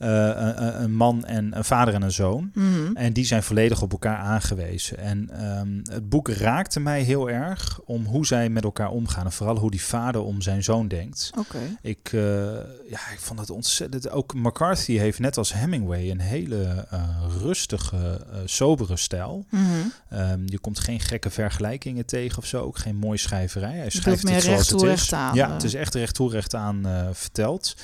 Uh, 0.04 0.10
een, 0.10 0.84
een, 0.84 0.96
man 0.96 1.26
en 1.26 1.58
een 1.58 1.63
vader 1.63 1.94
en 1.94 2.02
een 2.02 2.12
zoon. 2.12 2.52
Mm 2.54 2.74
-hmm. 2.74 2.96
En 2.96 3.13
die 3.13 3.26
zijn 3.26 3.44
volledig 3.44 3.82
op 3.82 3.92
elkaar 3.92 4.18
aangewezen. 4.18 4.98
En 4.98 5.46
um, 5.60 5.82
het 5.84 6.10
boek 6.10 6.30
raakte 6.30 6.80
mij 6.80 7.02
heel 7.02 7.30
erg 7.30 7.80
om 7.86 8.06
hoe 8.06 8.26
zij 8.26 8.50
met 8.50 8.63
elkaar 8.63 8.89
omgaan. 8.89 9.26
En 9.26 9.32
vooral 9.32 9.58
hoe 9.58 9.72
die 9.72 9.84
vader 9.84 10.22
om 10.22 10.42
zijn 10.42 10.63
zoon 10.63 10.88
denkt. 10.88 11.32
Okay. 11.39 11.78
Ik, 11.82 12.12
uh, 12.12 12.22
ja, 12.89 13.00
ik 13.12 13.20
vond 13.20 13.39
het 13.39 13.50
ontzettend. 13.50 14.10
Ook 14.10 14.34
McCarthy 14.34 14.98
heeft 14.98 15.20
net 15.20 15.38
als 15.38 15.54
Hemingway 15.54 16.12
een 16.12 16.20
hele 16.20 16.88
uh, 16.94 17.00
rustige, 17.42 18.26
sobere 18.46 18.98
stijl. 18.98 19.46
Mm 19.50 19.66
-hmm. 19.66 20.20
um, 20.20 20.44
je 20.46 20.60
komt 20.60 20.80
geen 20.80 21.00
gekke 21.00 21.30
vergelijkingen 21.30 22.06
tegen 22.06 22.38
of 22.38 22.46
zo. 22.46 22.62
Ook 22.63 22.78
geen 22.78 22.96
mooie 22.96 23.18
schrijverij. 23.18 23.78
Hij 23.78 23.89
schrijft 23.89 24.30
het 24.30 24.44
zoals 24.44 24.70
het 24.70 24.82
is. 24.82 25.13
Aan, 25.13 25.36
ja, 25.36 25.54
het 25.54 25.63
is 25.63 25.74
echt 25.74 25.96
recht 25.96 26.16
toe 26.16 26.32
recht 26.32 26.56
aan 26.56 26.86
verteld. 27.13 27.76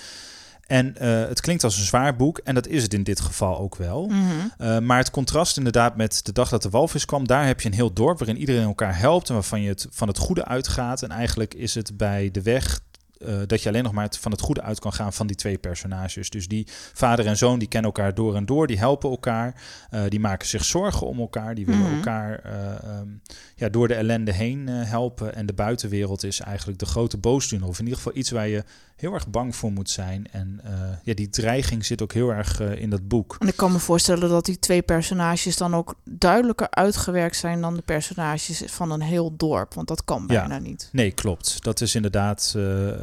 En 0.69 0.95
uh, 1.01 1.27
het 1.27 1.41
klinkt 1.41 1.63
als 1.63 1.77
een 1.77 1.85
zwaar 1.85 2.15
boek, 2.15 2.37
en 2.37 2.55
dat 2.55 2.67
is 2.67 2.83
het 2.83 2.93
in 2.93 3.03
dit 3.03 3.19
geval 3.19 3.59
ook 3.59 3.75
wel. 3.75 4.07
Mm 4.07 4.27
-hmm. 4.27 4.51
uh, 4.67 4.79
maar 4.79 4.97
het 4.97 5.11
contrast 5.11 5.57
inderdaad 5.57 5.95
met 5.95 6.25
de 6.25 6.31
dag 6.31 6.49
dat 6.49 6.61
de 6.61 6.69
walvis 6.69 7.05
kwam, 7.05 7.27
daar 7.27 7.45
heb 7.45 7.61
je 7.61 7.67
een 7.67 7.75
heel 7.75 7.93
dorp 7.93 8.17
waarin 8.17 8.37
iedereen 8.37 8.63
elkaar 8.63 8.97
helpt 8.97 9.27
en 9.27 9.33
waarvan 9.33 9.61
je 9.61 9.69
het 9.69 9.87
van 9.89 10.07
het 10.07 10.17
goede 10.17 10.45
uitgaat. 10.45 11.01
En 11.01 11.09
eigenlijk 11.09 11.53
is 11.53 11.75
het 11.75 11.97
bij 11.97 12.31
de 12.31 12.41
weg 12.41 12.79
uh, 13.25 13.37
dat 13.45 13.61
je 13.61 13.69
alleen 13.69 13.83
nog 13.83 13.91
maar 13.93 14.07
van 14.19 14.31
het 14.31 14.41
goede 14.41 14.61
uit 14.61 14.79
kan 14.79 14.93
gaan 14.93 15.13
van 15.13 15.27
die 15.27 15.35
twee 15.35 15.57
personages. 15.57 16.29
Dus 16.29 16.47
die 16.47 16.67
vader 16.93 17.25
en 17.27 17.37
zoon, 17.37 17.59
die 17.59 17.67
kennen 17.67 17.91
elkaar 17.91 18.13
door 18.13 18.35
en 18.35 18.45
door, 18.45 18.67
die 18.67 18.77
helpen 18.77 19.09
elkaar, 19.09 19.61
uh, 19.91 20.01
die 20.07 20.19
maken 20.19 20.47
zich 20.47 20.65
zorgen 20.65 21.07
om 21.07 21.19
elkaar, 21.19 21.55
die 21.55 21.65
willen 21.65 21.81
Mhm. 21.81 21.95
elkaar 21.95 22.41
uh, 22.45 22.99
um, 22.99 23.21
ja, 23.55 23.69
door 23.69 23.87
de 23.87 23.93
ellende 23.93 24.33
heen 24.33 24.67
helpen. 24.67 25.35
En 25.35 25.45
de 25.45 25.53
buitenwereld 25.53 26.23
is 26.23 26.39
eigenlijk 26.39 26.79
de 26.79 26.85
grote 26.85 27.17
boosdoener, 27.17 27.67
of 27.67 27.79
in 27.79 27.83
ieder 27.83 27.97
geval 27.97 28.17
iets 28.17 28.31
waar 28.31 28.47
je 28.47 28.63
heel 28.95 29.13
erg 29.13 29.27
bang 29.27 29.55
voor 29.55 29.71
moet 29.71 29.89
zijn. 29.89 30.27
En 30.31 30.61
ja, 31.03 31.13
die 31.13 31.29
dreiging 31.29 31.85
zit 31.85 32.01
ook 32.01 32.13
heel 32.13 32.29
erg 32.29 32.59
in 32.59 32.89
dat 32.89 33.07
boek. 33.07 33.35
En 33.39 33.47
ik 33.47 33.55
kan 33.55 33.71
me 33.71 33.79
voorstellen 33.79 34.29
dat 34.29 34.45
die 34.45 34.59
twee 34.59 34.81
personages 34.81 35.57
dan 35.57 35.75
ook 35.75 35.95
duidelijker 36.03 36.67
uitgewerkt 36.69 37.35
zijn 37.35 37.61
dan 37.61 37.75
de 37.75 37.81
personages 37.81 38.63
van 38.65 38.91
een 38.91 39.01
heel 39.01 39.35
dorp, 39.37 39.73
want 39.73 39.87
dat 39.87 40.03
kan 40.03 40.27
bijna 40.27 40.55
ja. 40.55 40.59
niet. 40.59 40.89
Nee, 40.91 41.11
klopt. 41.11 41.63
Dat 41.63 41.81
is 41.81 41.95
inderdaad. 41.95 42.55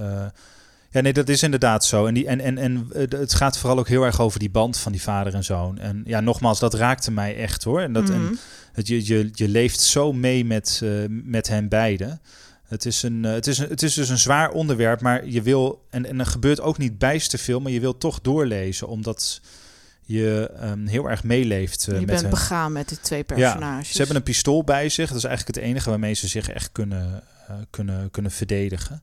Uh, 0.07 0.27
ja, 0.91 1.01
nee, 1.01 1.13
dat 1.13 1.29
is 1.29 1.43
inderdaad 1.43 1.85
zo. 1.85 2.07
En, 2.07 2.15
die, 2.15 2.27
en, 2.27 2.41
en, 2.41 2.59
en 2.59 2.89
het 3.09 3.35
gaat 3.35 3.59
vooral 3.59 3.79
ook 3.79 3.89
heel 3.89 4.03
erg 4.03 4.21
over 4.21 4.39
die 4.39 4.51
band 4.51 4.79
van 4.79 4.93
die 4.93 5.03
vader 5.03 5.35
en 5.35 5.45
zoon. 5.45 5.79
En 5.79 6.03
ja, 6.07 6.21
nogmaals, 6.21 6.59
dat 6.59 6.75
raakte 6.75 7.11
mij 7.11 7.37
echt 7.37 7.65
hoor. 7.65 7.81
En, 7.81 7.93
dat, 7.93 8.05
Mhm. 8.05 8.13
en 8.13 8.39
het, 8.73 8.87
je, 8.87 9.07
je, 9.07 9.31
je 9.33 9.49
leeft 9.49 9.81
zo 9.81 10.13
mee 10.13 10.45
met, 10.45 10.81
uh, 10.85 11.05
met 11.09 11.49
hen 11.49 11.69
beiden. 11.69 12.21
Het 12.67 12.87
is, 12.87 13.03
een, 13.03 13.23
het, 13.23 13.47
is 13.47 13.59
een, 13.59 13.69
het 13.69 13.83
is 13.83 13.95
dus 13.95 14.09
een 14.09 14.19
zwaar 14.19 14.51
onderwerp, 14.51 15.01
maar 15.01 15.27
je 15.27 15.43
wil, 15.43 15.87
en, 15.91 16.07
en 16.07 16.21
er 16.21 16.27
gebeurt 16.27 16.61
ook 16.61 16.79
niet 16.79 16.99
bijster 16.99 17.39
veel, 17.39 17.61
maar 17.61 17.73
je 17.73 17.81
wil 17.81 17.99
toch 17.99 18.21
doorlezen, 18.21 18.89
omdat 18.89 19.41
je 20.03 20.51
um, 20.63 20.87
heel 20.87 21.11
erg 21.11 21.25
meeleeft. 21.25 21.87
Uh, 21.89 21.95
je 21.95 22.01
met 22.01 22.07
bent 22.07 22.21
hen. 22.21 22.31
begaan 22.31 22.73
met 22.73 22.89
die 22.89 23.01
twee 23.01 23.25
personages. 23.25 23.87
Ja, 23.87 23.93
ze 23.93 23.99
hebben 23.99 24.17
een 24.17 24.23
pistool 24.23 24.65
bij 24.65 24.89
zich. 24.89 25.09
Dat 25.09 25.17
is 25.17 25.25
eigenlijk 25.25 25.57
het 25.57 25.67
enige 25.67 25.91
waarmee 25.91 26.15
ze 26.15 26.29
zich 26.29 26.49
echt 26.49 26.73
kunnen, 26.73 27.23
uh, 27.51 27.57
kunnen, 27.71 28.11
kunnen 28.11 28.31
verdedigen. 28.31 29.03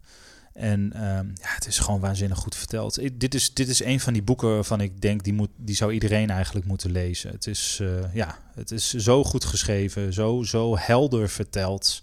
En 0.54 0.80
um, 0.80 1.34
ja, 1.42 1.54
het 1.56 1.68
is 1.68 1.80
gewoon 1.80 2.00
waanzinnig 2.00 2.38
goed 2.38 2.56
verteld. 2.56 3.00
Dit, 3.14 3.34
is, 3.34 3.54
dit 3.54 3.68
is 3.68 3.84
een 3.84 4.00
van 4.00 4.14
die 4.14 4.22
boeken 4.22 4.50
waarvan 4.50 4.82
ik 4.82 5.02
denk, 5.02 5.24
die, 5.24 5.34
moet, 5.34 5.50
die 5.56 5.76
zou 5.76 5.94
iedereen 5.94 6.30
eigenlijk 6.30 6.66
moeten 6.66 6.92
lezen. 6.92 7.32
Het 7.32 7.48
is, 7.48 7.80
uh, 7.82 8.14
ja, 8.14 8.38
het 8.56 8.72
is 8.72 8.94
zo 8.94 9.24
goed 9.24 9.46
geschreven, 9.46 10.14
zo, 10.14 10.44
zo 10.44 10.78
helder 10.78 11.30
verteld. 11.30 12.02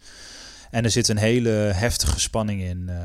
En 0.70 0.84
er 0.84 0.90
zit 0.90 1.08
een 1.08 1.18
hele 1.18 1.50
heftige 1.74 2.20
spanning 2.20 2.62
in. 2.62 2.86
Uh, 2.88 2.96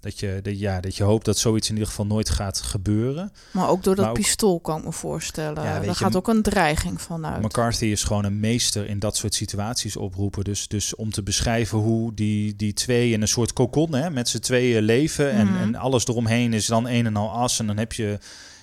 dat 0.00 0.18
je, 0.18 0.40
dat, 0.42 0.58
ja, 0.58 0.80
dat 0.80 0.96
je 0.96 1.02
hoopt 1.04 1.24
dat 1.24 1.38
zoiets 1.38 1.68
in 1.68 1.74
ieder 1.74 1.88
geval 1.88 2.06
nooit 2.06 2.30
gaat 2.30 2.60
gebeuren. 2.60 3.32
Maar 3.50 3.68
ook 3.68 3.82
door 3.82 3.94
dat 3.94 4.06
ook, 4.06 4.14
pistool 4.14 4.60
kan 4.60 4.78
ik 4.78 4.84
me 4.84 4.92
voorstellen. 4.92 5.62
Ja, 5.62 5.80
Daar 5.80 5.94
gaat 5.94 6.16
ook 6.16 6.28
een 6.28 6.42
dreiging 6.42 7.00
van 7.00 7.26
uit. 7.26 7.42
McCarthy 7.42 7.84
is 7.84 8.02
gewoon 8.04 8.24
een 8.24 8.40
meester 8.40 8.88
in 8.88 8.98
dat 8.98 9.16
soort 9.16 9.34
situaties 9.34 9.96
oproepen. 9.96 10.44
Dus, 10.44 10.68
dus 10.68 10.94
om 10.94 11.10
te 11.10 11.22
beschrijven 11.22 11.78
hoe 11.78 12.14
die, 12.14 12.56
die 12.56 12.72
twee 12.72 13.10
in 13.12 13.22
een 13.22 13.28
soort 13.28 13.52
kokon 13.52 13.94
hè, 13.94 14.10
met 14.10 14.28
z'n 14.28 14.38
tweeën 14.38 14.82
leven. 14.82 15.30
En, 15.30 15.46
Mhm. 15.46 15.56
mm. 15.56 15.62
en 15.62 15.74
alles 15.74 16.06
eromheen 16.06 16.52
is 16.52 16.66
dan 16.66 16.88
een 16.88 17.06
en 17.06 17.16
al 17.16 17.30
as. 17.30 17.58
En 17.58 17.66
dan 17.66 17.76
heb 17.76 17.92
je... 17.92 18.18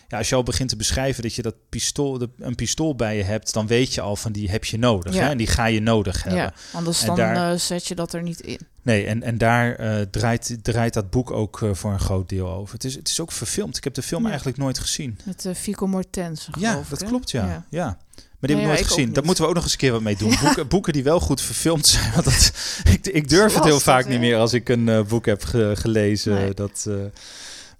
Ja, 0.07 0.17
als 0.17 0.29
je 0.29 0.35
al 0.35 0.43
begint 0.43 0.69
te 0.69 0.75
beschrijven 0.75 1.23
dat 1.23 1.33
je 1.33 1.41
dat 1.41 1.55
pistool, 1.69 2.17
de, 2.17 2.29
een 2.39 2.55
pistool 2.55 2.95
bij 2.95 3.17
je 3.17 3.23
hebt, 3.23 3.53
dan 3.53 3.67
weet 3.67 3.93
je 3.93 4.01
al 4.01 4.15
van 4.15 4.31
die 4.31 4.49
heb 4.49 4.65
je 4.65 4.77
nodig. 4.77 5.13
Ja. 5.13 5.23
Hè? 5.23 5.29
En 5.29 5.37
die 5.37 5.47
ga 5.47 5.65
je 5.65 5.79
nodig 5.81 6.23
hebben. 6.23 6.41
Ja, 6.41 6.53
anders 6.73 7.01
En 7.01 7.07
dan 7.07 7.15
daar- 7.15 7.53
uh, 7.53 7.59
zet 7.59 7.87
je 7.87 7.95
dat 7.95 8.13
er 8.13 8.21
niet 8.21 8.39
in. 8.41 8.59
Nee, 8.81 9.05
en, 9.05 9.23
en 9.23 9.37
daar 9.37 9.79
uh, 9.79 10.01
draait, 10.11 10.57
draait 10.61 10.93
dat 10.93 11.09
boek 11.09 11.31
ook 11.31 11.61
uh, 11.61 11.69
voor 11.73 11.91
een 11.91 11.99
groot 11.99 12.29
deel 12.29 12.49
over. 12.51 12.73
Het 12.73 12.83
is, 12.83 12.95
het 12.95 13.07
is 13.07 13.19
ook 13.19 13.31
verfilmd. 13.31 13.77
Ik 13.77 13.83
heb 13.83 13.93
de 13.93 14.01
film 14.01 14.21
Ja. 14.21 14.27
eigenlijk 14.27 14.57
nooit 14.57 14.79
gezien. 14.79 15.19
Met 15.23 15.47
Fico 15.55 15.87
Mortensen, 15.87 16.53
Ja, 16.59 16.81
dat 16.89 17.01
ik, 17.01 17.07
klopt, 17.07 17.31
ja. 17.31 17.65
ja. 17.69 17.85
Maar 17.85 18.49
die 18.49 18.49
heb 18.49 18.59
ik 18.59 18.71
ja, 18.71 18.75
nooit 18.81 18.87
gezien. 18.93 19.13
Daar 19.13 19.23
moeten 19.23 19.43
we 19.43 19.49
ook 19.49 19.55
nog 19.55 19.63
eens 19.63 19.71
een 19.73 19.79
keer 19.79 19.91
wat 19.91 20.01
mee 20.01 20.15
doen. 20.15 20.35
Boeken, 20.41 20.67
boeken 20.67 20.93
die 20.93 21.03
wel 21.03 21.19
goed 21.19 21.41
verfilmd 21.41 21.85
zijn. 21.87 22.11
Want 22.13 22.25
dat, 22.25 22.51
ik, 22.93 23.07
ik 23.07 23.29
durf 23.29 23.53
het 23.53 23.63
heel 23.63 23.79
vaak 23.79 24.07
niet 24.07 24.19
meer 24.19 24.37
als 24.37 24.53
ik 24.53 24.69
een 24.69 24.87
uh, 24.87 25.01
boek 25.03 25.25
heb 25.25 25.43
ge, 25.43 25.71
gelezen. 25.75 26.33
Nee. 26.33 26.53
Dat, 26.53 26.85
uh, 26.87 26.95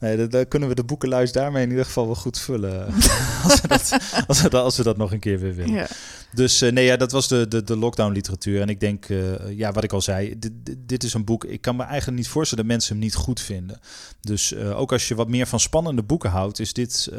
nee, 0.06 0.28
dan 0.28 0.48
kunnen 0.48 0.70
we 0.70 0.76
de 0.76 0.84
boekenluis 0.84 1.32
daarmee 1.32 1.64
in 1.64 1.70
ieder 1.70 1.86
geval 1.86 2.06
wel 2.06 2.16
goed 2.16 2.40
vullen. 2.40 2.86
als, 3.44 3.62
we 3.62 3.68
dat, 3.68 3.98
als, 4.28 4.42
we 4.42 4.50
dat, 4.50 4.64
als 4.64 4.78
we 4.78 4.84
dat 4.84 4.98
nog 4.98 5.12
een 5.12 5.20
keer 5.20 5.40
weer 5.40 5.56
willen. 5.56 5.74
Ja. 5.74 5.88
Dus 6.32 6.62
uh, 6.62 6.72
nee, 6.72 6.86
ja, 6.86 6.98
dat 6.98 7.12
was 7.12 7.28
de, 7.28 7.48
de, 7.48 7.64
de 7.64 7.78
lockdown 7.78 8.14
literatuur. 8.14 8.62
En 8.62 8.70
ik 8.70 8.80
denk, 8.80 9.10
uh, 9.10 9.58
ja, 9.58 9.72
wat 9.72 9.84
ik 9.84 9.94
al 9.94 10.02
zei, 10.02 10.40
dit, 10.40 10.52
dit, 10.78 11.04
is 11.04 11.14
een 11.14 11.26
boek. 11.26 11.44
Ik 11.44 11.62
kan 11.62 11.76
me 11.76 11.84
eigenlijk 11.84 12.18
niet 12.18 12.28
voorstellen 12.28 12.64
dat 12.64 12.74
mensen 12.74 12.94
hem 12.94 13.04
niet 13.04 13.16
goed 13.16 13.40
vinden. 13.40 13.80
Dus 14.22 14.52
uh, 14.52 14.80
ook 14.80 14.92
als 14.92 15.08
je 15.08 15.16
wat 15.16 15.30
meer 15.30 15.48
van 15.48 15.60
spannende 15.60 16.04
boeken 16.04 16.30
houdt, 16.30 16.60
is 16.60 16.74
dit 16.74 17.10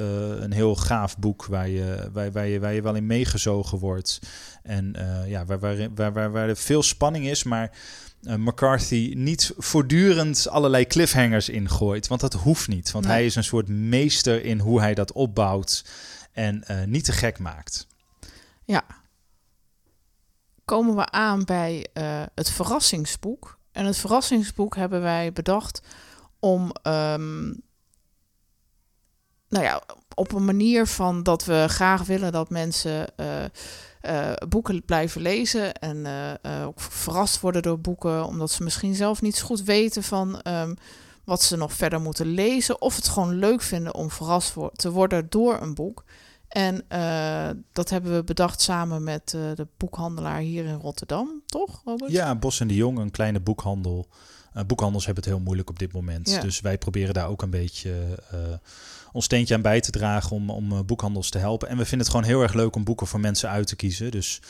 een 0.40 0.53
heel 0.53 0.75
gaaf 0.75 1.18
boek 1.18 1.46
waar 1.46 1.68
je, 1.68 2.09
waar, 2.12 2.33
waar, 2.33 2.46
je, 2.46 2.61
waar 2.61 2.75
je 2.75 2.83
wel 2.83 2.94
in 2.94 3.07
meegezogen 3.07 3.79
wordt. 3.79 4.18
En 4.62 4.94
ja, 5.27 5.44
waar, 5.44 5.59
waar, 5.59 5.88
waar, 5.94 6.12
waar, 6.12 6.31
waar 6.31 6.49
er 6.49 6.57
veel 6.57 6.83
spanning 6.83 7.27
is, 7.27 7.42
maar. 7.42 7.70
Uh, 8.27 8.35
McCarthy 8.35 9.12
niet 9.17 9.53
voortdurend 9.57 10.49
allerlei 10.49 10.87
cliffhangers 10.87 11.49
ingooit. 11.49 12.07
Want 12.07 12.21
dat 12.21 12.33
hoeft 12.33 12.69
niet. 12.69 12.91
Want 12.91 13.05
Nee. 13.05 13.15
hij 13.15 13.25
is 13.25 13.35
een 13.35 13.45
soort 13.45 13.69
meester 13.69 14.45
in 14.45 14.59
hoe 14.59 14.81
hij 14.81 14.95
dat 14.95 15.12
opbouwt. 15.12 15.85
En 16.33 16.65
uh, 16.71 16.85
niet 16.85 17.05
te 17.05 17.12
gek 17.12 17.39
maakt. 17.39 17.87
Ja. 18.65 18.85
Komen 20.65 20.97
we 20.97 21.11
aan 21.11 21.45
bij 21.45 21.87
uh, 21.95 22.23
het 22.35 22.51
verrassingsboek. 22.51 23.59
En 23.73 23.85
het 23.85 23.97
verrassingsboek 23.97 24.77
hebben 24.77 25.03
wij 25.03 25.33
bedacht 25.33 25.81
om. 26.39 26.73
Um, 26.83 27.65
nou 29.49 29.65
ja, 29.65 29.83
op 30.14 30.33
een 30.33 30.45
manier 30.45 30.87
van 30.87 31.22
dat 31.22 31.45
we 31.45 31.64
graag 31.68 32.03
willen 32.03 32.33
dat 32.33 32.51
mensen 32.51 33.07
uh, 33.16 33.45
uh, 34.09 34.33
boeken 34.49 34.85
blijven 34.85 35.21
lezen 35.21 35.75
en 35.75 35.97
uh, 35.97 36.67
ook 36.67 36.81
verrast 36.81 37.41
worden 37.41 37.63
door 37.63 37.81
boeken, 37.81 38.27
omdat 38.27 38.51
ze 38.51 38.63
misschien 38.63 38.95
zelf 38.95 39.23
niet 39.23 39.37
zo 39.37 39.47
goed 39.47 39.63
weten 39.63 40.03
van 40.03 40.41
um, 40.49 40.77
wat 41.25 41.43
ze 41.43 41.57
nog 41.57 41.73
verder 41.73 42.01
moeten 42.01 42.27
lezen, 42.27 42.81
of 42.81 42.97
het 42.97 43.09
gewoon 43.09 43.39
leuk 43.39 43.63
vinden 43.63 43.95
om 43.95 44.11
verrast 44.11 44.55
te 44.73 44.91
worden 44.91 45.27
door 45.29 45.61
een 45.61 45.75
boek. 45.75 46.05
En 46.49 46.85
eh, 46.89 47.49
dat 47.73 47.91
hebben 47.91 48.15
we 48.15 48.25
bedacht 48.25 48.61
samen 48.61 49.05
met 49.05 49.35
eh, 49.35 49.41
de 49.55 49.67
boekhandelaar 49.77 50.39
hier 50.39 50.65
in 50.65 50.79
Rotterdam, 50.81 51.43
toch, 51.47 51.83
Robert? 51.85 52.11
Ja, 52.13 52.35
Bos 52.35 52.61
en 52.61 52.69
de 52.69 52.75
Jong, 52.75 52.99
een 52.99 53.11
kleine 53.11 53.41
boekhandel. 53.41 54.07
Eh, 54.57 54.65
boekhandels 54.65 55.05
hebben 55.07 55.25
het 55.25 55.33
heel 55.33 55.43
moeilijk 55.43 55.71
op 55.71 55.79
dit 55.79 55.93
moment. 55.93 56.31
Ja. 56.31 56.41
Dus 56.41 56.61
wij 56.61 56.79
proberen 56.79 57.15
daar 57.15 57.29
ook 57.29 57.43
een 57.43 57.51
beetje 57.51 57.93
eh, 58.31 58.39
ons 59.13 59.25
steentje 59.25 59.55
aan 59.55 59.63
bij 59.63 59.81
te 59.81 59.91
dragen 59.91 60.31
om, 60.31 60.51
om 60.51 60.73
eh, 60.73 60.81
boekhandels 60.81 61.31
te 61.31 61.39
helpen. 61.39 61.69
En 61.69 61.77
we 61.77 61.83
vinden 61.83 62.07
het 62.07 62.09
gewoon 62.09 62.27
heel 62.27 62.43
erg 62.43 62.55
leuk 62.55 62.77
om 62.77 62.85
boeken 62.85 63.07
voor 63.07 63.21
mensen 63.21 63.49
uit 63.49 63.67
te 63.67 63.77
kiezen. 63.77 64.11
Dus 64.11 64.41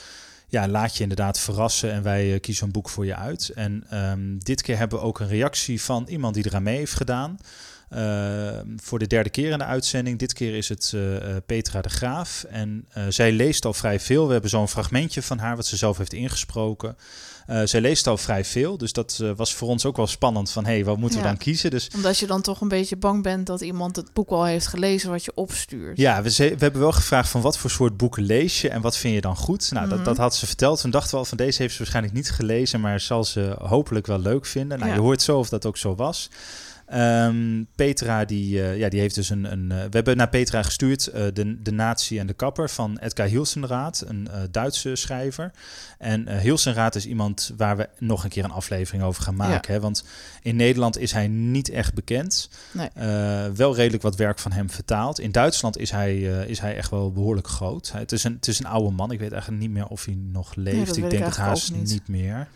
ja, 0.48 0.68
laat 0.68 0.96
je 0.96 1.02
inderdaad 1.02 1.40
verrassen 1.40 1.92
en 1.92 2.02
wij 2.02 2.40
kiezen 2.40 2.66
een 2.66 2.72
boek 2.72 2.88
voor 2.88 3.06
je 3.06 3.16
uit. 3.16 3.48
En 3.48 3.84
ehm, 3.90 4.38
dit 4.38 4.62
keer 4.62 4.78
hebben 4.78 4.98
we 4.98 5.04
ook 5.04 5.20
een 5.20 5.28
reactie 5.28 5.82
van 5.82 6.06
iemand 6.08 6.34
die 6.34 6.46
eraan 6.46 6.62
mee 6.62 6.76
heeft 6.76 6.94
gedaan. 6.94 7.38
Eh, 7.88 8.58
voor 8.76 8.98
de 8.98 9.06
derde 9.06 9.30
keer 9.30 9.50
in 9.50 9.58
de 9.58 9.64
uitzending. 9.64 10.18
Dit 10.18 10.32
keer 10.32 10.54
is 10.56 10.68
het 10.68 10.94
Petra 11.46 11.80
de 11.80 11.88
Graaf. 11.88 12.44
En 12.48 12.88
zij 13.08 13.32
leest 13.32 13.64
al 13.64 13.74
vrij 13.74 14.00
veel. 14.00 14.26
We 14.26 14.32
hebben 14.32 14.50
zo'n 14.50 14.68
fragmentje 14.68 15.22
van 15.22 15.38
haar 15.38 15.56
wat 15.56 15.66
ze 15.66 15.76
zelf 15.76 15.98
heeft 15.98 16.12
ingesproken. 16.12 16.96
Eh, 17.46 17.60
zij 17.64 17.80
leest 17.80 18.06
al 18.06 18.16
vrij 18.16 18.44
veel. 18.44 18.78
Dus 18.78 18.92
dat 18.92 19.18
eh, 19.22 19.30
was 19.36 19.54
voor 19.54 19.68
ons 19.68 19.84
ook 19.84 19.96
wel 19.96 20.06
spannend. 20.06 20.50
Van 20.50 20.64
hé, 20.64 20.72
hey, 20.72 20.84
wat 20.84 20.96
moeten 20.98 21.18
we 21.18 21.24
dan 21.24 21.36
kiezen? 21.36 21.70
Dus 21.70 21.88
Omdat 21.94 22.18
je 22.18 22.26
dan 22.26 22.42
toch 22.42 22.60
een 22.60 22.68
beetje 22.68 22.96
bang 22.96 23.22
bent 23.22 23.46
dat 23.46 23.60
iemand 23.60 23.96
het 23.96 24.12
boek 24.12 24.30
al 24.30 24.44
heeft 24.44 24.66
gelezen 24.66 25.10
wat 25.10 25.24
je 25.24 25.32
opstuurt. 25.34 25.98
ja, 25.98 26.22
we, 26.22 26.54
hebben 26.58 26.80
wel 26.80 26.92
gevraagd 26.92 27.28
van 27.28 27.40
wat 27.40 27.58
voor 27.58 27.70
soort 27.70 27.96
boeken 27.96 28.22
lees 28.22 28.60
je 28.60 28.68
en 28.68 28.80
wat 28.80 28.96
vind 28.96 29.14
je 29.14 29.20
dan 29.20 29.36
goed? 29.36 29.70
Nou, 29.72 29.86
Mhm. 29.86 29.96
dat, 29.96 30.04
dat 30.04 30.16
had 30.16 30.34
ze 30.34 30.46
verteld. 30.46 30.80
Toen 30.80 30.90
dachten 30.90 31.10
we 31.10 31.16
al 31.16 31.24
van 31.24 31.36
deze 31.36 31.60
heeft 31.62 31.72
ze 31.72 31.78
waarschijnlijk 31.78 32.14
niet 32.14 32.30
gelezen, 32.30 32.80
maar 32.80 33.00
zal 33.00 33.24
ze 33.24 33.56
hopelijk 33.58 34.06
wel 34.06 34.18
leuk 34.18 34.46
vinden. 34.46 34.78
Nou, 34.78 34.90
Ja. 34.90 34.96
je 34.96 35.02
hoort 35.02 35.22
zo 35.22 35.38
of 35.38 35.48
dat 35.48 35.66
ook 35.66 35.76
zo 35.76 35.94
was. 35.94 36.28
Ehm, 36.86 37.62
Petra, 37.74 38.24
die, 38.24 38.62
eh, 38.62 38.78
ja, 38.78 38.88
die 38.88 39.00
heeft 39.00 39.14
dus 39.14 39.30
een. 39.30 39.52
een 39.52 39.72
eh, 39.72 39.78
we 39.78 39.90
hebben 39.90 40.16
naar 40.16 40.28
Petra 40.28 40.62
gestuurd 40.62 41.06
eh, 41.06 41.24
de, 41.32 41.62
de 41.62 41.70
Natie 41.70 42.18
en 42.18 42.26
de 42.26 42.32
Kapper 42.32 42.70
van 42.70 42.98
Edgar 42.98 43.26
Hilsenraad, 43.26 44.04
een 44.06 44.28
Duitse 44.50 44.96
schrijver. 44.96 45.50
En 45.98 46.38
Hilsenraad 46.38 46.94
is 46.94 47.06
iemand 47.06 47.52
waar 47.56 47.76
we 47.76 47.88
nog 47.98 48.24
een 48.24 48.30
keer 48.30 48.44
een 48.44 48.50
aflevering 48.50 49.02
over 49.02 49.22
gaan 49.22 49.36
maken. 49.36 49.74
Hè? 49.74 49.80
Want 49.80 50.04
in 50.42 50.56
Nederland 50.56 50.98
is 50.98 51.12
hij 51.12 51.28
niet 51.28 51.68
echt 51.68 51.94
bekend. 51.94 52.48
Nee. 52.72 52.88
Wel 53.54 53.74
redelijk 53.74 54.02
wat 54.02 54.16
werk 54.16 54.38
van 54.38 54.52
hem 54.52 54.70
vertaald. 54.70 55.20
In 55.20 55.32
Duitsland 55.32 55.78
is 55.78 55.90
hij, 55.90 56.20
is 56.46 56.58
hij 56.58 56.76
echt 56.76 56.90
wel 56.90 57.12
behoorlijk 57.12 57.48
groot. 57.48 57.92
Hij, 57.92 58.00
het, 58.00 58.12
is 58.12 58.24
een, 58.24 58.34
het 58.34 58.48
is 58.48 58.58
een 58.58 58.66
oude 58.66 58.90
man. 58.90 59.10
Ik 59.10 59.18
weet 59.18 59.32
eigenlijk 59.32 59.62
niet 59.62 59.70
meer 59.70 59.86
of 59.86 60.04
hij 60.04 60.14
nog 60.14 60.54
leeft. 60.54 60.96
ik 60.96 61.10
denk 61.10 61.24
het 61.24 61.36
haast 61.36 61.72
niet. 61.72 62.08
meer. 62.08 62.48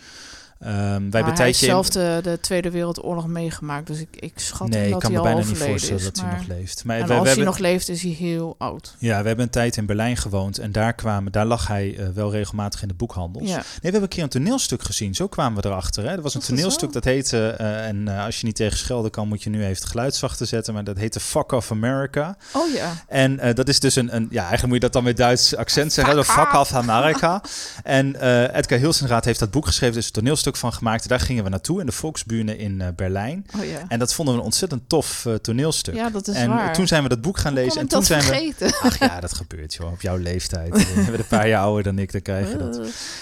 Ehm, 0.61 1.11
wij 1.11 1.23
hij 1.23 1.45
heeft 1.45 1.59
zelf 1.59 1.89
de, 1.89 2.21
de 2.23 2.39
Tweede 2.41 2.71
Wereldoorlog 2.71 3.27
meegemaakt, 3.27 3.87
dus 3.87 4.01
ik, 4.01 4.09
ik 4.17 4.33
schat 4.35 4.69
nee, 4.69 4.79
hem 4.79 4.87
ik 4.87 4.93
dat 4.93 5.03
kan 5.03 5.13
hij 5.13 5.21
me 5.21 5.29
al 5.29 5.35
bijna 5.35 5.49
niet 5.49 5.59
voorstellen 5.59 5.99
is. 5.99 6.05
dat 6.05 6.21
hij 6.21 6.37
nog 6.37 6.47
leeft. 6.47 6.85
Maar 6.85 6.97
en 6.97 7.03
als 7.03 7.11
hij 7.11 7.27
hebben, 7.27 7.45
nog 7.45 7.59
leeft, 7.59 7.89
is 7.89 8.03
hij 8.03 8.11
heel 8.11 8.55
oud. 8.59 8.95
ja, 8.99 9.21
we 9.21 9.27
hebben 9.27 9.45
een 9.45 9.51
tijd 9.51 9.77
in 9.77 9.87
Berlijn 9.87 10.17
gewoond 10.17 10.59
en 10.59 10.73
daar, 10.73 10.93
kwamen, 10.93 11.33
daar 11.33 11.47
lag 11.47 11.67
hij 11.67 11.97
eh, 11.97 12.09
wel 12.09 12.31
regelmatig 12.31 12.83
in 12.83 12.89
de 12.89 12.95
boekhandels. 12.95 13.49
Ja. 13.49 13.55
Nee, 13.55 13.65
we 13.65 13.79
hebben 13.83 14.03
een 14.03 14.09
keer 14.09 14.23
een 14.23 14.29
toneelstuk 14.29 14.83
gezien. 14.83 15.15
Zo 15.15 15.29
kwamen 15.29 15.63
we 15.63 15.69
erachter. 15.69 16.05
Hè. 16.05 16.11
Er 16.11 16.23
was 16.23 16.35
een 16.35 16.41
dat 16.41 16.49
toneelstuk 16.49 16.93
dat 16.93 17.05
heette... 17.05 17.49
eh, 17.49 17.87
en 17.87 18.09
eh, 18.09 18.25
als 18.25 18.41
je 18.41 18.47
niet 18.47 18.57
tegen 18.57 18.79
schelden 18.79 19.11
kan, 19.11 19.29
moet 19.29 19.43
je 19.43 19.51
nu 19.51 19.59
even 19.61 19.75
het 19.75 19.85
geluid 19.85 20.15
zachter 20.15 20.47
zetten. 20.47 20.75
Maar 20.75 20.85
dat 20.85 20.97
heette 20.97 21.21
Fuck 21.21 21.53
of 21.53 21.71
America. 21.71 22.37
Oh 22.53 22.75
ja. 22.75 22.93
En 23.09 23.55
dat 23.55 23.69
is 23.69 23.81
dus 23.81 23.97
een, 23.97 24.17
een... 24.17 24.27
Ja, 24.31 24.41
eigenlijk 24.41 24.67
moet 24.67 24.75
je 24.75 24.81
dat 24.81 24.93
dan 24.93 25.05
met 25.05 25.17
Duits 25.17 25.57
accent 25.57 25.93
zeggen. 25.93 26.25
Fuck, 26.25 26.35
fuck 26.35 26.53
off 26.53 26.73
America. 26.73 27.43
en 27.83 28.15
Edgar 28.55 28.79
Hilsenraad 28.79 29.25
heeft 29.25 29.39
dat 29.39 29.51
boek 29.51 29.67
geschreven. 29.67 29.97
Is 29.97 30.07
een 30.07 30.13
toneelstuk 30.13 30.50
van 30.57 30.73
gemaakt. 30.73 31.09
Daar 31.09 31.21
gingen 31.21 31.45
we 31.45 31.51
naartoe 31.51 31.81
in 31.81 31.87
de 31.87 31.93
Volksbühne 31.93 32.57
in 32.59 32.81
eh, 32.81 32.89
Berlijn. 32.97 33.47
Oh 33.59 33.65
ja. 33.65 33.85
En 33.89 33.99
dat 33.99 34.15
vonden 34.15 34.35
we 34.35 34.41
een 34.41 34.47
ontzettend 34.47 34.89
tof 34.89 35.27
eh, 35.27 35.35
toneelstuk. 35.35 35.95
Ja, 35.95 36.11
dat 36.11 36.29
is 36.29 36.35
en 36.35 36.49
waar. 36.49 36.73
toen 36.73 36.87
zijn 36.87 37.03
we 37.03 37.09
dat 37.09 37.21
boek 37.21 37.39
gaan 37.39 37.53
Hoe 37.53 37.63
lezen. 37.63 37.81
En 37.81 37.89
toen 37.89 38.05
zijn 38.05 38.23
we... 38.23 38.73
Ach 38.83 38.99
ja, 38.99 39.21
dat 39.21 39.35
gebeurt 39.35 39.75
joh. 39.75 39.93
Op 39.93 40.01
jouw 40.01 40.17
leeftijd. 40.17 40.75
Eh, 40.75 40.95
Je 40.97 41.11
bent 41.11 41.19
een 41.19 41.27
paar 41.27 41.49
jaar 41.49 41.63
ouder 41.63 41.83
dan 41.83 41.99
ik, 41.99 42.13
dan 42.13 42.23
krijg 42.23 42.51
je 42.51 42.57
dat. 42.57 42.81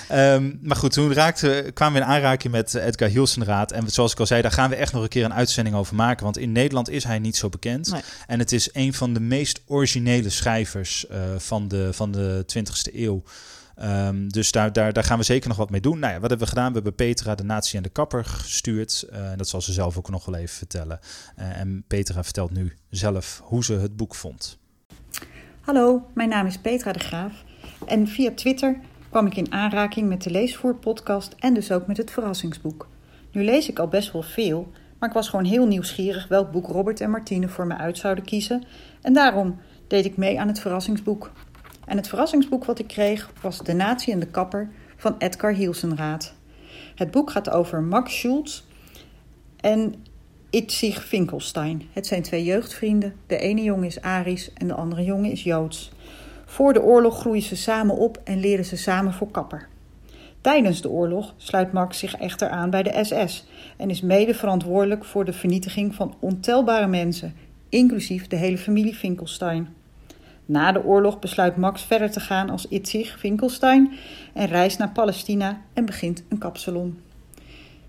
Eh, 0.09 0.35
Ehm, 0.35 0.53
maar 0.63 0.77
goed, 0.77 0.93
toen 0.93 1.13
raakte, 1.13 1.71
kwamen 1.75 2.01
we 2.01 2.07
in 2.07 2.13
aanraking 2.13 2.53
met 2.53 2.75
Edgar 2.75 3.09
Hilsenraad. 3.09 3.73
En 3.73 3.89
zoals 3.91 4.13
ik 4.13 4.21
al 4.21 4.27
zei, 4.27 4.43
daar 4.43 4.53
gaan 4.53 4.71
we 4.71 4.77
echt 4.77 4.93
nog 4.93 5.03
een 5.03 5.09
keer 5.09 5.25
een 5.25 5.35
uitzending 5.35 5.77
over 5.77 5.95
maken. 5.95 6.25
Want 6.25 6.39
in 6.39 6.53
Nederland 6.53 6.91
is 6.91 7.05
hij 7.05 7.19
niet 7.19 7.37
zo 7.37 7.49
bekend. 7.49 7.91
Nee. 7.91 8.01
En 8.27 8.39
het 8.39 8.53
is 8.53 8.69
een 8.73 8.95
van 8.95 9.15
de 9.15 9.21
meest 9.21 9.61
originele 9.67 10.31
schrijvers 10.31 11.07
van, 11.39 11.69
de, 11.69 11.89
van 11.93 12.11
de 12.13 12.45
20e 12.57 12.95
eeuw. 12.95 13.23
Ehm, 13.79 14.29
dus 14.29 14.53
daar, 14.53 14.73
daar, 14.73 14.93
daar 14.93 15.05
gaan 15.05 15.19
we 15.19 15.25
zeker 15.25 15.49
nog 15.49 15.57
wat 15.57 15.71
mee 15.71 15.81
doen. 15.81 15.99
Nou 15.99 16.13
ja, 16.13 16.21
wat 16.21 16.29
hebben 16.29 16.47
we 16.47 16.53
gedaan? 16.55 16.69
We 16.69 16.75
hebben 16.75 16.95
Petra, 16.95 17.35
de 17.35 17.45
Natie 17.45 17.77
en 17.77 17.83
de 17.83 17.89
Kapper 17.89 18.25
gestuurd. 18.25 19.07
Eh, 19.11 19.31
dat 19.37 19.49
zal 19.49 19.61
ze 19.61 19.73
zelf 19.73 19.99
ook 19.99 20.11
nog 20.11 20.25
wel 20.25 20.35
even 20.35 20.57
vertellen. 20.57 21.01
Eh, 21.37 21.61
en 21.61 21.85
Petra 21.87 22.25
vertelt 22.25 22.51
nu 22.51 22.77
zelf 22.91 23.41
hoe 23.45 23.65
ze 23.65 23.73
het 23.73 23.97
boek 23.97 24.15
vond. 24.15 24.59
Hallo, 25.61 26.07
mijn 26.15 26.29
naam 26.29 26.47
is 26.47 26.59
Petra 26.59 26.93
de 26.93 26.99
Graaf 26.99 27.33
en 27.87 28.09
via 28.09 28.31
Twitter 28.35 28.79
kwam 29.11 29.27
ik 29.27 29.37
in 29.37 29.53
aanraking 29.53 30.09
met 30.09 30.23
de 30.23 30.31
Leesvoer-podcast 30.31 31.35
en 31.39 31.55
dus 31.55 31.73
ook 31.73 31.87
met 31.87 31.97
het 31.97 32.11
verrassingsboek. 32.11 32.89
Nu 33.33 33.45
lees 33.45 33.69
ik 33.69 33.79
al 33.79 33.89
best 33.89 34.13
wel 34.13 34.23
veel, 34.23 34.73
maar 34.99 35.09
ik 35.09 35.15
was 35.15 35.29
gewoon 35.29 35.45
heel 35.45 35.67
nieuwsgierig 35.67 36.29
welk 36.29 36.51
boek 36.51 36.67
Robert 36.67 37.01
en 37.01 37.11
Martine 37.11 37.49
voor 37.49 37.67
me 37.67 37.77
uit 37.77 37.99
zouden 37.99 38.25
kiezen 38.25 38.65
en 39.03 39.13
daarom 39.13 39.61
deed 39.89 40.05
ik 40.05 40.17
mee 40.17 40.41
aan 40.41 40.49
het 40.49 40.61
verrassingsboek. 40.61 41.31
En 41.89 41.97
het 41.97 42.09
verrassingsboek 42.09 42.65
wat 42.65 42.79
ik 42.79 42.87
kreeg 42.87 43.33
was 43.41 43.59
De 43.59 43.73
Natie 43.73 44.13
en 44.13 44.21
de 44.21 44.27
Kapper 44.27 44.71
van 44.97 45.15
Edgar 45.19 45.53
Hielsenraad. 45.53 46.35
Het 46.95 47.11
boek 47.11 47.31
gaat 47.31 47.51
over 47.51 47.83
Max 47.83 48.19
Schulz 48.19 48.63
en 49.61 49.95
Itzig 50.51 51.05
Finkelstein. 51.05 51.83
Het 51.93 52.07
zijn 52.07 52.23
twee 52.23 52.45
jeugdvrienden. 52.45 53.15
De 53.27 53.39
ene 53.39 53.63
jongen 53.63 53.87
is 53.87 54.01
Arisch 54.01 54.53
en 54.53 54.67
de 54.67 54.75
andere 54.75 55.05
jongen 55.05 55.31
is 55.31 55.43
Joods. 55.43 55.93
Voor 56.47 56.73
de 56.73 56.83
oorlog 56.83 57.19
groeien 57.19 57.43
ze 57.43 57.57
samen 57.57 57.97
op 57.97 58.21
en 58.25 58.41
leren 58.41 58.65
ze 58.65 58.77
samen 58.77 59.13
voor 59.13 59.31
kapper. 59.31 59.69
Tijdens 60.41 60.83
de 60.83 60.91
oorlog 60.91 61.35
sluit 61.37 61.73
Max 61.73 61.99
zich 61.99 62.15
echter 62.15 62.49
aan 62.49 62.71
bij 62.71 62.83
de 62.83 63.05
SS 63.05 63.47
en 63.77 63.91
is 63.91 64.01
mede 64.01 64.35
verantwoordelijk 64.35 65.05
voor 65.05 65.25
de 65.25 65.33
vernietiging 65.33 65.95
van 65.95 66.15
ontelbare 66.21 66.87
mensen, 66.87 67.35
inclusief 67.69 68.27
de 68.27 68.37
hele 68.37 68.59
familie 68.59 68.95
Finkelstein. 68.95 69.77
Na 70.49 70.73
de 70.73 70.85
oorlog 70.85 71.19
besluit 71.19 71.57
Max 71.57 71.83
verder 71.83 72.11
te 72.11 72.21
gaan 72.21 72.51
als 72.51 72.69
Itzig 72.69 73.19
Finkelstein 73.19 73.93
en 74.33 74.47
reist 74.47 74.79
naar 74.79 74.91
Palestina 74.91 75.61
en 75.73 75.85
begint 75.85 76.25
een 76.29 76.39
kapsalon. 76.39 77.01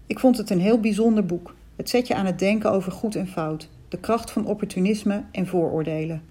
Ik 0.08 0.20
vond 0.20 0.38
het 0.38 0.50
een 0.50 0.60
heel 0.60 0.80
bijzonder 0.80 1.26
boek. 1.26 1.56
Het 1.76 1.90
zet 1.90 2.08
je 2.08 2.16
aan 2.16 2.26
het 2.26 2.40
denken 2.40 2.72
over 2.72 2.92
goed 2.92 3.16
en 3.16 3.28
fout, 3.28 3.70
de 3.88 3.98
kracht 3.98 4.32
van 4.32 4.46
opportunisme 4.46 5.24
en 5.32 5.48
vooroordelen. 5.48 6.24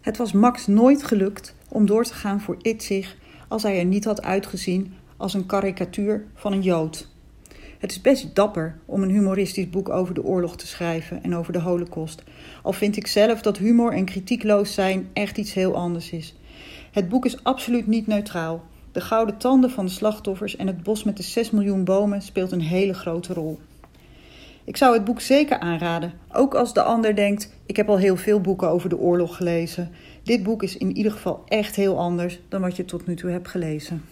Het 0.00 0.16
was 0.16 0.32
Max 0.32 0.66
nooit 0.66 1.02
gelukt 1.02 1.54
om 1.68 1.86
door 1.86 2.04
te 2.04 2.14
gaan 2.14 2.40
voor 2.40 2.56
Itzig 2.62 3.16
als 3.48 3.62
hij 3.62 3.78
er 3.78 3.84
niet 3.84 4.04
had 4.04 4.22
uitgezien 4.22 4.94
als 5.16 5.34
een 5.34 5.46
karikatuur 5.46 6.24
van 6.34 6.52
een 6.52 6.62
Jood. 6.62 7.13
Het 7.84 7.92
is 7.92 8.00
best 8.00 8.34
dapper 8.34 8.76
om 8.84 9.02
een 9.02 9.10
humoristisch 9.10 9.70
boek 9.70 9.88
over 9.88 10.14
de 10.14 10.24
oorlog 10.24 10.56
te 10.56 10.66
schrijven 10.66 11.22
en 11.22 11.36
over 11.36 11.52
de 11.52 11.60
Holocaust. 11.60 12.22
Al 12.62 12.72
vind 12.72 12.96
ik 12.96 13.06
zelf 13.06 13.42
dat 13.42 13.58
humor 13.58 13.92
en 13.92 14.04
kritiekloos 14.04 14.74
zijn 14.74 15.08
echt 15.12 15.38
iets 15.38 15.54
heel 15.54 15.74
anders 15.74 16.10
is. 16.10 16.34
Het 16.92 17.08
boek 17.08 17.24
is 17.24 17.44
absoluut 17.44 17.86
niet 17.86 18.06
neutraal. 18.06 18.62
De 18.92 19.00
gouden 19.00 19.36
tanden 19.36 19.70
van 19.70 19.84
de 19.84 19.90
slachtoffers 19.90 20.56
en 20.56 20.66
het 20.66 20.82
bos 20.82 21.04
met 21.04 21.16
de 21.16 21.22
6 21.22 21.50
miljoen 21.50 21.84
bomen 21.84 22.22
speelt 22.22 22.52
een 22.52 22.60
hele 22.60 22.94
grote 22.94 23.32
rol. 23.32 23.60
Ik 24.64 24.76
zou 24.76 24.94
het 24.94 25.04
boek 25.04 25.20
zeker 25.20 25.58
aanraden, 25.58 26.12
ook 26.32 26.54
als 26.54 26.74
de 26.74 26.82
ander 26.82 27.16
denkt: 27.16 27.52
ik 27.66 27.76
heb 27.76 27.88
al 27.88 27.98
heel 27.98 28.16
veel 28.16 28.40
boeken 28.40 28.68
over 28.68 28.88
de 28.88 28.98
oorlog 28.98 29.36
gelezen. 29.36 29.90
Dit 30.22 30.42
boek 30.42 30.62
is 30.62 30.76
in 30.76 30.96
ieder 30.96 31.12
geval 31.12 31.42
echt 31.46 31.76
heel 31.76 31.98
anders 31.98 32.40
dan 32.48 32.60
wat 32.60 32.76
je 32.76 32.84
tot 32.84 33.06
nu 33.06 33.16
toe 33.16 33.30
hebt 33.30 33.48
gelezen. 33.48 34.02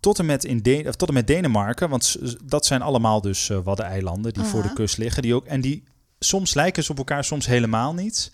Tot 0.00 0.18
en 0.18 0.26
met, 0.26 0.44
in 0.44 0.62
De- 0.62 0.84
of 0.86 0.96
tot 0.96 1.08
en 1.08 1.14
met 1.14 1.26
Denemarken. 1.26 1.88
Want 1.88 2.16
dat 2.44 2.66
zijn 2.66 2.82
allemaal 2.82 3.20
dus 3.20 3.50
Waddeneilanden 3.64 4.32
die 4.32 4.44
voor 4.44 4.62
de 4.62 4.72
kust 4.72 4.98
liggen. 4.98 5.22
Die 5.22 5.34
ook, 5.34 5.46
en 5.46 5.60
die 5.60 5.84
soms 6.18 6.54
lijken 6.54 6.84
ze 6.84 6.90
op 6.90 6.98
elkaar, 6.98 7.24
soms 7.24 7.46
helemaal 7.46 7.94
niet. 7.94 8.30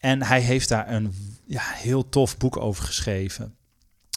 En 0.00 0.22
hij 0.22 0.40
heeft 0.40 0.68
daar 0.68 0.92
een 0.92 1.12
ja, 1.46 1.62
heel 1.64 2.08
tof 2.08 2.36
boek 2.36 2.56
over 2.56 2.84
geschreven. 2.84 3.54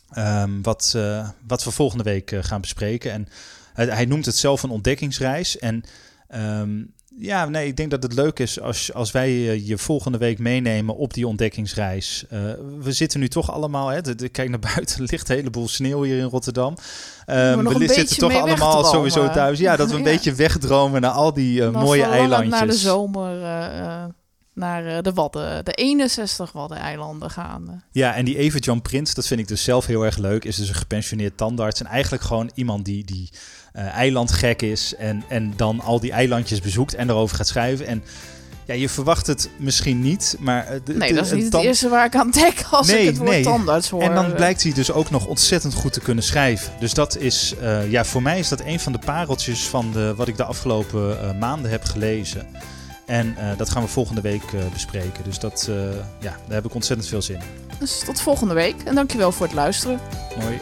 Ehm, 0.09 0.61
wat, 0.61 0.93
eh, 0.95 1.29
wat 1.47 1.63
we 1.63 1.71
volgende 1.71 2.03
week 2.03 2.31
eh, 2.31 2.43
gaan 2.43 2.61
bespreken. 2.61 3.11
En 3.11 3.27
hij, 3.73 3.85
hij 3.85 4.05
noemt 4.05 4.25
het 4.25 4.37
zelf 4.37 4.63
een 4.63 4.69
ontdekkingsreis. 4.69 5.57
En 5.59 5.83
ehm, 6.27 6.81
ja, 7.17 7.45
nee, 7.45 7.67
ik 7.67 7.77
denk 7.77 7.91
dat 7.91 8.03
het 8.03 8.13
leuk 8.13 8.39
is 8.39 8.59
als, 8.61 8.93
als 8.93 9.11
wij 9.11 9.29
eh, 9.29 9.67
je 9.67 9.77
volgende 9.77 10.17
week 10.17 10.39
meenemen 10.39 10.95
op 10.95 11.13
die 11.13 11.27
ontdekkingsreis. 11.27 12.25
Eh, 12.29 12.39
we 12.79 12.91
zitten 12.91 13.19
nu 13.19 13.27
toch 13.27 13.51
allemaal, 13.51 13.87
hè, 13.87 14.01
de, 14.01 14.15
de- 14.15 14.29
kijk 14.29 14.49
naar 14.49 14.59
buiten, 14.59 14.95
er 15.03 15.07
ligt 15.11 15.29
een 15.29 15.35
heleboel 15.35 15.67
sneeuw 15.67 16.03
hier 16.03 16.17
in 16.17 16.23
Rotterdam. 16.23 16.75
Ehm, 17.25 17.63
nog 17.63 17.73
we 17.73 17.79
beetje 17.79 17.93
zitten 17.95 18.17
toch 18.17 18.33
allemaal 18.35 18.83
sowieso 18.83 19.29
thuis. 19.29 19.59
Ja, 19.59 19.75
dat 19.75 19.87
we 19.89 19.93
een 19.97 20.03
Ja. 20.03 20.11
beetje 20.11 20.33
wegdromen 20.33 21.01
naar 21.01 21.11
al 21.11 21.33
die 21.33 21.69
mooie 21.69 22.03
eilandjes. 22.03 22.51
naar 22.51 22.67
de 22.67 22.73
zomer, 22.73 23.41
eh, 23.43 24.03
naar 24.53 24.85
eh, 24.85 25.01
de 25.01 25.13
Wadden, 25.13 25.65
de 25.65 25.71
61 25.71 26.51
Waddeneilanden 26.51 27.29
gaan. 27.29 27.83
Ja, 27.91 28.15
en 28.15 28.25
die 28.25 28.37
Evert-Jan 28.37 28.81
Prins, 28.81 29.13
dat 29.13 29.27
vind 29.27 29.39
ik 29.39 29.47
dus 29.47 29.63
zelf 29.63 29.85
heel 29.85 30.03
erg 30.03 30.17
leuk. 30.17 30.45
Is 30.45 30.55
dus 30.55 30.69
een 30.69 30.75
gepensioneerd 30.75 31.37
tandarts. 31.37 31.79
En 31.79 31.85
eigenlijk 31.85 32.23
gewoon 32.23 32.51
iemand 32.55 32.85
die, 32.85 33.05
die 33.05 33.29
eh, 33.73 33.85
eilandgek 33.87 34.61
is. 34.61 34.95
En, 34.95 35.23
en 35.29 35.53
dan 35.55 35.79
al 35.81 35.99
die 35.99 36.11
eilandjes 36.11 36.61
bezoekt 36.61 36.93
en 36.95 37.09
erover 37.09 37.35
gaat 37.35 37.47
schrijven. 37.47 37.87
En 37.87 38.03
ja, 38.65 38.73
je 38.73 38.89
verwacht 38.89 39.27
het 39.27 39.49
misschien 39.57 40.01
niet, 40.01 40.35
maar... 40.39 40.65
eh, 40.67 40.79
de- 40.83 40.93
Nee, 40.93 41.09
de- 41.09 41.15
dat 41.15 41.25
is 41.25 41.31
niet 41.31 41.53
het 41.53 41.61
eerste 41.63 41.89
waar 41.89 42.05
ik 42.05 42.15
aan 42.15 42.31
denk 42.31 42.63
als 42.71 42.87
Nee, 42.87 42.99
ik 43.01 43.05
het 43.07 43.17
woord 43.17 43.29
nee. 43.29 43.43
tandarts 43.43 43.89
hoor. 43.89 44.01
En 44.01 44.15
dan 44.15 44.33
blijkt 44.33 44.63
hij 44.63 44.73
dus 44.73 44.91
ook 44.91 45.09
nog 45.09 45.25
ontzettend 45.25 45.73
goed 45.73 45.93
te 45.93 45.99
kunnen 45.99 46.23
schrijven. 46.23 46.73
Dus 46.79 46.93
dat 46.93 47.17
is, 47.17 47.53
ja, 47.89 48.05
voor 48.05 48.21
mij 48.21 48.39
is 48.39 48.49
dat 48.49 48.61
een 48.65 48.79
van 48.79 48.91
de 48.91 48.99
pareltjes 48.99 49.63
van 49.67 49.91
de, 49.91 50.13
wat 50.15 50.27
ik 50.27 50.37
de 50.37 50.43
afgelopen 50.43 51.37
maanden 51.37 51.71
heb 51.71 51.83
gelezen. 51.83 52.47
En 53.05 53.37
eh, 53.37 53.57
dat 53.57 53.69
gaan 53.69 53.83
we 53.83 53.87
volgende 53.87 54.21
week 54.21 54.43
eh, 54.43 54.71
bespreken. 54.73 55.23
Dus 55.23 55.39
dat, 55.39 55.67
eh, 55.69 55.75
ja, 56.19 56.31
daar 56.45 56.55
heb 56.55 56.65
ik 56.65 56.73
ontzettend 56.73 57.09
veel 57.09 57.21
zin 57.21 57.35
in. 57.35 57.77
Dus 57.79 57.99
tot 58.05 58.21
volgende 58.21 58.53
week 58.53 58.75
en 58.83 58.95
dankjewel 58.95 59.31
voor 59.31 59.45
het 59.45 59.55
luisteren. 59.55 59.99
Mooi. 60.39 60.59